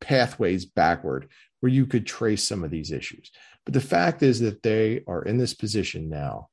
pathways 0.00 0.64
backward 0.64 1.28
where 1.60 1.72
you 1.72 1.86
could 1.86 2.06
trace 2.06 2.44
some 2.44 2.64
of 2.64 2.70
these 2.70 2.92
issues. 2.92 3.30
But 3.64 3.74
the 3.74 3.80
fact 3.80 4.22
is 4.22 4.40
that 4.40 4.62
they 4.62 5.02
are 5.06 5.22
in 5.22 5.38
this 5.38 5.54
position 5.54 6.08
now 6.08 6.48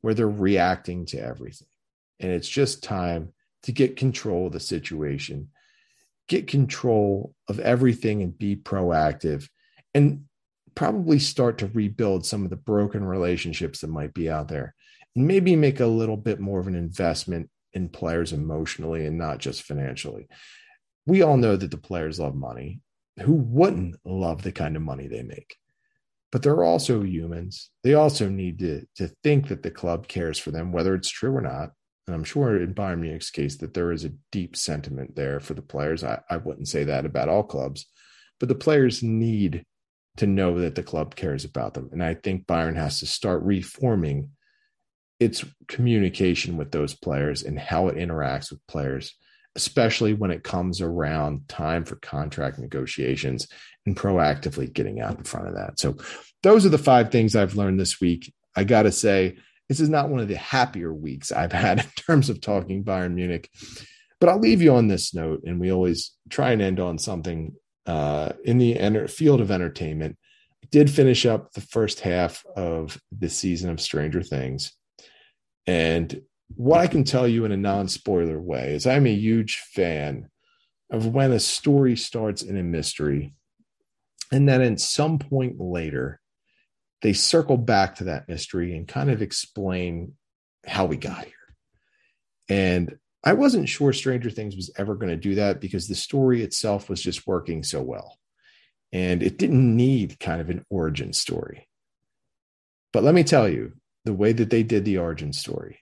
where 0.00 0.14
they're 0.14 0.28
reacting 0.28 1.06
to 1.06 1.18
everything. 1.18 1.68
And 2.20 2.30
it's 2.30 2.48
just 2.48 2.84
time 2.84 3.32
to 3.64 3.72
get 3.72 3.96
control 3.96 4.46
of 4.46 4.52
the 4.52 4.60
situation, 4.60 5.50
get 6.28 6.46
control 6.46 7.34
of 7.48 7.58
everything 7.58 8.22
and 8.22 8.36
be 8.36 8.56
proactive 8.56 9.48
and 9.94 10.24
probably 10.74 11.18
start 11.18 11.58
to 11.58 11.66
rebuild 11.68 12.24
some 12.24 12.44
of 12.44 12.50
the 12.50 12.56
broken 12.56 13.02
relationships 13.02 13.80
that 13.80 13.88
might 13.88 14.14
be 14.14 14.30
out 14.30 14.46
there 14.48 14.74
And 15.16 15.26
maybe 15.26 15.56
make 15.56 15.80
a 15.80 15.86
little 15.86 16.16
bit 16.16 16.38
more 16.38 16.60
of 16.60 16.68
an 16.68 16.74
investment 16.74 17.50
in 17.72 17.88
players 17.88 18.32
emotionally 18.32 19.06
and 19.06 19.18
not 19.18 19.38
just 19.38 19.62
financially. 19.62 20.28
We 21.06 21.22
all 21.22 21.36
know 21.36 21.56
that 21.56 21.70
the 21.70 21.76
players 21.76 22.20
love 22.20 22.34
money. 22.34 22.80
Who 23.20 23.34
wouldn't 23.34 23.96
love 24.04 24.42
the 24.42 24.52
kind 24.52 24.76
of 24.76 24.82
money 24.82 25.06
they 25.06 25.22
make? 25.22 25.56
But 26.32 26.42
they're 26.42 26.64
also 26.64 27.02
humans. 27.02 27.70
They 27.82 27.94
also 27.94 28.28
need 28.28 28.58
to, 28.58 28.84
to 28.96 29.08
think 29.22 29.48
that 29.48 29.62
the 29.62 29.70
club 29.70 30.08
cares 30.08 30.38
for 30.38 30.50
them, 30.50 30.72
whether 30.72 30.94
it's 30.94 31.08
true 31.08 31.34
or 31.34 31.40
not. 31.40 31.70
And 32.06 32.14
I'm 32.14 32.24
sure 32.24 32.60
in 32.60 32.74
Bayern 32.74 33.00
Munich's 33.00 33.30
case 33.30 33.56
that 33.58 33.74
there 33.74 33.90
is 33.92 34.04
a 34.04 34.12
deep 34.30 34.56
sentiment 34.56 35.16
there 35.16 35.40
for 35.40 35.54
the 35.54 35.62
players. 35.62 36.04
I, 36.04 36.20
I 36.28 36.36
wouldn't 36.36 36.68
say 36.68 36.84
that 36.84 37.06
about 37.06 37.28
all 37.28 37.42
clubs, 37.42 37.86
but 38.38 38.48
the 38.48 38.54
players 38.54 39.02
need 39.02 39.64
to 40.18 40.26
know 40.26 40.58
that 40.60 40.74
the 40.74 40.82
club 40.82 41.14
cares 41.14 41.44
about 41.44 41.74
them. 41.74 41.90
And 41.92 42.02
I 42.02 42.14
think 42.14 42.46
Bayern 42.46 42.76
has 42.76 43.00
to 43.00 43.06
start 43.06 43.42
reforming 43.42 44.30
its 45.18 45.44
communication 45.68 46.56
with 46.56 46.70
those 46.70 46.94
players 46.94 47.42
and 47.42 47.58
how 47.58 47.88
it 47.88 47.96
interacts 47.96 48.50
with 48.50 48.66
players, 48.66 49.14
especially 49.56 50.12
when 50.14 50.30
it 50.30 50.44
comes 50.44 50.80
around 50.80 51.48
time 51.48 51.84
for 51.84 51.96
contract 51.96 52.58
negotiations 52.58 53.48
and 53.86 53.96
proactively 53.96 54.72
getting 54.72 55.00
out 55.00 55.18
in 55.18 55.24
front 55.24 55.48
of 55.48 55.54
that. 55.54 55.80
So, 55.80 55.96
those 56.42 56.64
are 56.64 56.70
the 56.70 56.78
five 56.78 57.10
things 57.10 57.34
I've 57.34 57.56
learned 57.56 57.80
this 57.80 58.00
week. 58.00 58.32
I 58.54 58.62
got 58.62 58.82
to 58.82 58.92
say, 58.92 59.36
this 59.68 59.80
is 59.80 59.88
not 59.88 60.08
one 60.08 60.20
of 60.20 60.28
the 60.28 60.36
happier 60.36 60.92
weeks 60.92 61.32
I've 61.32 61.52
had 61.52 61.80
in 61.84 61.90
terms 61.96 62.30
of 62.30 62.40
talking 62.40 62.84
Bayern 62.84 63.14
Munich. 63.14 63.50
But 64.20 64.28
I'll 64.28 64.38
leave 64.38 64.62
you 64.62 64.74
on 64.74 64.88
this 64.88 65.14
note, 65.14 65.42
and 65.44 65.60
we 65.60 65.72
always 65.72 66.12
try 66.30 66.52
and 66.52 66.62
end 66.62 66.80
on 66.80 66.98
something 66.98 67.54
uh, 67.86 68.32
in 68.44 68.58
the 68.58 68.78
enter- 68.78 69.08
field 69.08 69.40
of 69.40 69.50
entertainment. 69.50 70.16
I 70.62 70.68
did 70.70 70.90
finish 70.90 71.26
up 71.26 71.52
the 71.52 71.60
first 71.60 72.00
half 72.00 72.44
of 72.56 73.00
the 73.16 73.28
season 73.28 73.70
of 73.70 73.80
Stranger 73.80 74.22
Things. 74.22 74.72
And 75.66 76.22
what 76.54 76.80
I 76.80 76.86
can 76.86 77.04
tell 77.04 77.26
you 77.26 77.44
in 77.44 77.52
a 77.52 77.56
non 77.56 77.88
spoiler 77.88 78.40
way 78.40 78.74
is 78.74 78.86
I'm 78.86 79.06
a 79.06 79.14
huge 79.14 79.58
fan 79.72 80.28
of 80.90 81.06
when 81.06 81.32
a 81.32 81.40
story 81.40 81.96
starts 81.96 82.42
in 82.42 82.56
a 82.56 82.62
mystery 82.62 83.34
and 84.32 84.48
then 84.48 84.62
at 84.62 84.80
some 84.80 85.18
point 85.18 85.60
later 85.60 86.20
they 87.02 87.12
circle 87.12 87.56
back 87.56 87.96
to 87.96 88.04
that 88.04 88.28
mystery 88.28 88.76
and 88.76 88.88
kind 88.88 89.10
of 89.10 89.22
explain 89.22 90.14
how 90.66 90.86
we 90.86 90.96
got 90.96 91.24
here. 91.24 91.34
And 92.48 92.98
I 93.22 93.34
wasn't 93.34 93.68
sure 93.68 93.92
Stranger 93.92 94.30
Things 94.30 94.56
was 94.56 94.70
ever 94.76 94.94
going 94.94 95.10
to 95.10 95.16
do 95.16 95.34
that 95.36 95.60
because 95.60 95.88
the 95.88 95.94
story 95.94 96.42
itself 96.42 96.88
was 96.88 97.02
just 97.02 97.26
working 97.26 97.62
so 97.62 97.82
well. 97.82 98.18
And 98.92 99.22
it 99.22 99.36
didn't 99.36 99.76
need 99.76 100.18
kind 100.20 100.40
of 100.40 100.48
an 100.48 100.64
origin 100.70 101.12
story. 101.12 101.68
But 102.92 103.02
let 103.02 103.14
me 103.14 103.24
tell 103.24 103.48
you, 103.48 103.72
the 104.04 104.14
way 104.14 104.32
that 104.32 104.50
they 104.50 104.62
did 104.62 104.84
the 104.84 104.98
origin 104.98 105.32
story 105.32 105.80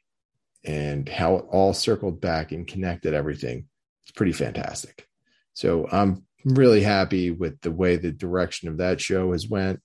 and 0.65 1.09
how 1.09 1.37
it 1.37 1.45
all 1.51 1.73
circled 1.73 2.21
back 2.21 2.53
and 2.53 2.67
connected 2.67 3.15
everything, 3.15 3.67
it's 4.03 4.13
pretty 4.13 4.33
fantastic. 4.33 5.07
So 5.53 5.87
I'm 5.91 6.25
really 6.45 6.83
happy 6.83 7.31
with 7.31 7.61
the 7.61 7.71
way 7.71 7.97
the 7.97 8.13
direction 8.13 8.69
of 8.69 8.79
that 8.79 9.01
show 9.01 9.33
has 9.33 9.49
went. 9.49 9.81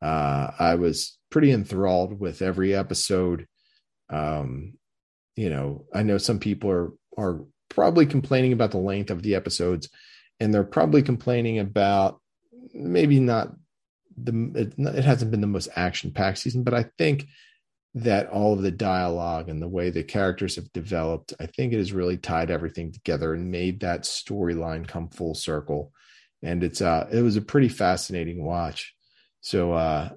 Uh, 0.00 0.50
I 0.58 0.74
was 0.74 1.18
pretty 1.30 1.52
enthralled 1.52 2.18
with 2.18 2.42
every 2.42 2.74
episode. 2.74 3.46
Um, 4.10 4.74
you 5.36 5.48
know, 5.48 5.86
I 5.94 6.02
know 6.02 6.18
some 6.18 6.38
people 6.38 6.70
are 6.70 6.92
are 7.16 7.44
probably 7.68 8.06
complaining 8.06 8.52
about 8.52 8.70
the 8.70 8.78
length 8.78 9.10
of 9.10 9.22
the 9.22 9.34
episodes, 9.34 9.88
and 10.40 10.52
they're 10.52 10.64
probably 10.64 11.02
complaining 11.02 11.58
about 11.58 12.20
maybe 12.74 13.20
not 13.20 13.52
the 14.16 14.52
it, 14.54 14.74
it 14.96 15.04
hasn't 15.04 15.30
been 15.30 15.40
the 15.40 15.46
most 15.46 15.68
action 15.76 16.10
packed 16.12 16.38
season, 16.38 16.64
but 16.64 16.74
I 16.74 16.86
think 16.98 17.26
that 17.94 18.30
all 18.30 18.54
of 18.54 18.62
the 18.62 18.70
dialogue 18.70 19.48
and 19.48 19.60
the 19.60 19.68
way 19.68 19.90
the 19.90 20.02
characters 20.02 20.56
have 20.56 20.72
developed, 20.72 21.34
I 21.38 21.46
think 21.46 21.72
it 21.72 21.78
has 21.78 21.92
really 21.92 22.16
tied 22.16 22.50
everything 22.50 22.92
together 22.92 23.34
and 23.34 23.50
made 23.50 23.80
that 23.80 24.02
storyline 24.02 24.88
come 24.88 25.10
full 25.10 25.34
circle. 25.34 25.92
And 26.42 26.64
it's 26.64 26.80
uh 26.80 27.08
it 27.12 27.20
was 27.20 27.36
a 27.36 27.42
pretty 27.42 27.68
fascinating 27.68 28.44
watch. 28.44 28.94
So 29.40 29.72
uh 29.72 30.10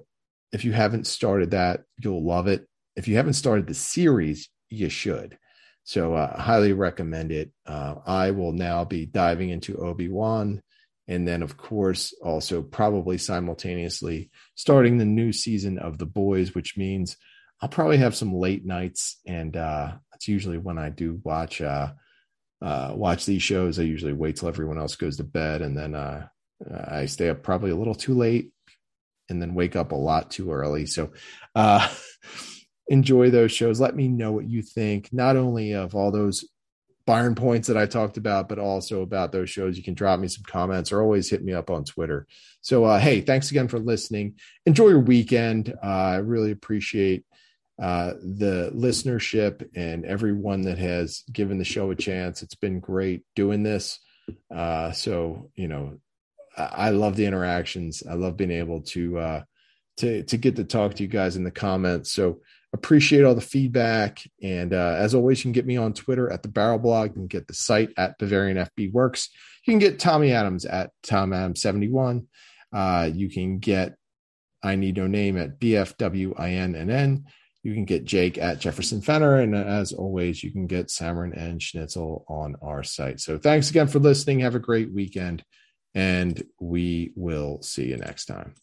if 0.52 0.64
you 0.64 0.72
haven't 0.72 1.06
started 1.06 1.50
that, 1.50 1.82
you'll 1.98 2.24
love 2.24 2.46
it. 2.46 2.66
If 2.96 3.08
you 3.08 3.16
haven't 3.16 3.34
started 3.34 3.66
the 3.66 3.74
series, 3.74 4.48
you 4.70 4.88
should. 4.88 5.36
So 5.84 6.14
uh, 6.14 6.40
highly 6.40 6.72
recommend 6.72 7.30
it. 7.30 7.52
Uh, 7.64 7.96
I 8.06 8.32
will 8.32 8.52
now 8.52 8.84
be 8.84 9.06
diving 9.06 9.50
into 9.50 9.76
Obi 9.76 10.08
Wan, 10.08 10.62
and 11.06 11.28
then 11.28 11.42
of 11.42 11.56
course 11.56 12.12
also 12.22 12.62
probably 12.62 13.18
simultaneously 13.18 14.30
starting 14.54 14.98
the 14.98 15.04
new 15.04 15.32
season 15.32 15.78
of 15.78 15.98
The 15.98 16.06
Boys, 16.06 16.54
which 16.54 16.76
means 16.76 17.16
I'll 17.60 17.68
probably 17.68 17.98
have 17.98 18.14
some 18.14 18.34
late 18.34 18.66
nights, 18.66 19.20
and 19.26 19.56
uh, 19.56 19.92
that's 20.12 20.28
usually 20.28 20.58
when 20.58 20.78
I 20.78 20.90
do 20.90 21.20
watch 21.24 21.60
uh, 21.60 21.92
uh, 22.60 22.92
watch 22.94 23.26
these 23.26 23.42
shows. 23.42 23.78
I 23.78 23.82
usually 23.82 24.12
wait 24.12 24.36
till 24.36 24.48
everyone 24.48 24.78
else 24.78 24.96
goes 24.96 25.16
to 25.16 25.24
bed, 25.24 25.62
and 25.62 25.76
then 25.76 25.94
uh, 25.94 26.26
I 26.88 27.06
stay 27.06 27.28
up 27.28 27.42
probably 27.42 27.70
a 27.70 27.76
little 27.76 27.94
too 27.94 28.14
late, 28.14 28.52
and 29.28 29.40
then 29.40 29.54
wake 29.54 29.76
up 29.76 29.92
a 29.92 29.96
lot 29.96 30.30
too 30.30 30.52
early. 30.52 30.86
So. 30.86 31.12
Uh, 31.54 31.88
enjoy 32.88 33.30
those 33.30 33.52
shows. 33.52 33.80
Let 33.80 33.96
me 33.96 34.08
know 34.08 34.32
what 34.32 34.48
you 34.48 34.62
think, 34.62 35.12
not 35.12 35.36
only 35.36 35.72
of 35.72 35.94
all 35.94 36.10
those 36.10 36.44
Bayern 37.06 37.36
points 37.36 37.68
that 37.68 37.76
I 37.76 37.86
talked 37.86 38.16
about, 38.16 38.48
but 38.48 38.58
also 38.58 39.02
about 39.02 39.30
those 39.30 39.48
shows. 39.48 39.76
You 39.76 39.84
can 39.84 39.94
drop 39.94 40.18
me 40.18 40.26
some 40.26 40.42
comments 40.44 40.90
or 40.90 41.00
always 41.00 41.30
hit 41.30 41.44
me 41.44 41.52
up 41.52 41.70
on 41.70 41.84
Twitter. 41.84 42.26
So, 42.62 42.84
uh, 42.84 42.98
hey, 42.98 43.20
thanks 43.20 43.50
again 43.50 43.68
for 43.68 43.78
listening. 43.78 44.34
Enjoy 44.66 44.88
your 44.88 45.00
weekend. 45.00 45.72
Uh, 45.82 45.86
I 45.86 46.16
really 46.16 46.50
appreciate 46.50 47.24
uh, 47.80 48.14
the 48.22 48.72
listenership 48.74 49.68
and 49.74 50.04
everyone 50.06 50.62
that 50.62 50.78
has 50.78 51.22
given 51.30 51.58
the 51.58 51.64
show 51.64 51.90
a 51.90 51.94
chance. 51.94 52.42
It's 52.42 52.54
been 52.54 52.80
great 52.80 53.22
doing 53.34 53.62
this. 53.62 53.98
Uh, 54.54 54.92
so, 54.92 55.50
you 55.54 55.68
know, 55.68 55.98
I, 56.56 56.62
I, 56.62 56.90
love 56.90 57.16
the 57.16 57.26
interactions. 57.26 58.02
I 58.08 58.14
love 58.14 58.36
being 58.36 58.50
able 58.50 58.80
to 58.82 59.18
uh, 59.18 59.42
to 59.98 60.22
to 60.24 60.36
get 60.36 60.56
to 60.56 60.64
talk 60.64 60.94
to 60.94 61.02
you 61.02 61.08
guys 61.08 61.36
in 61.36 61.44
the 61.44 61.50
comments. 61.50 62.12
So 62.12 62.40
appreciate 62.72 63.24
all 63.24 63.34
the 63.34 63.40
feedback. 63.40 64.20
And 64.42 64.72
uh, 64.72 64.96
as 64.98 65.14
always, 65.14 65.38
you 65.38 65.44
can 65.44 65.52
get 65.52 65.66
me 65.66 65.76
on 65.76 65.92
Twitter 65.92 66.32
at 66.32 66.42
the 66.42 66.48
Barrel 66.48 66.78
Blog. 66.78 67.10
You 67.10 67.14
can 67.14 67.26
get 67.26 67.46
the 67.46 67.54
site 67.54 67.90
at 67.96 68.18
Bavarian 68.18 68.56
FB 68.56 68.92
Works. 68.92 69.28
You 69.64 69.72
can 69.72 69.78
get 69.78 69.98
Tommy 69.98 70.32
Adams 70.32 70.64
at 70.64 70.90
Tom 71.02 71.32
Adams 71.32 71.60
71. 71.60 72.26
Uh, 72.72 73.10
you 73.12 73.28
can 73.30 73.58
get 73.58 73.96
I 74.62 74.76
Need 74.76 74.96
No 74.96 75.06
Name 75.06 75.36
at 75.36 75.60
BFWINNN. 75.60 77.24
You 77.66 77.74
can 77.74 77.84
get 77.84 78.04
Jake 78.04 78.38
at 78.38 78.60
Jefferson 78.60 79.00
Fenner. 79.00 79.40
And 79.40 79.52
as 79.56 79.92
always, 79.92 80.44
you 80.44 80.52
can 80.52 80.68
get 80.68 80.86
Samarin 80.86 81.36
and 81.36 81.60
Schnitzel 81.60 82.24
on 82.28 82.54
our 82.62 82.84
site. 82.84 83.18
So 83.18 83.38
thanks 83.38 83.70
again 83.70 83.88
for 83.88 83.98
listening. 83.98 84.38
Have 84.38 84.54
a 84.54 84.60
great 84.60 84.92
weekend. 84.92 85.42
And 85.92 86.44
we 86.60 87.10
will 87.16 87.60
see 87.62 87.86
you 87.86 87.96
next 87.96 88.26
time. 88.26 88.54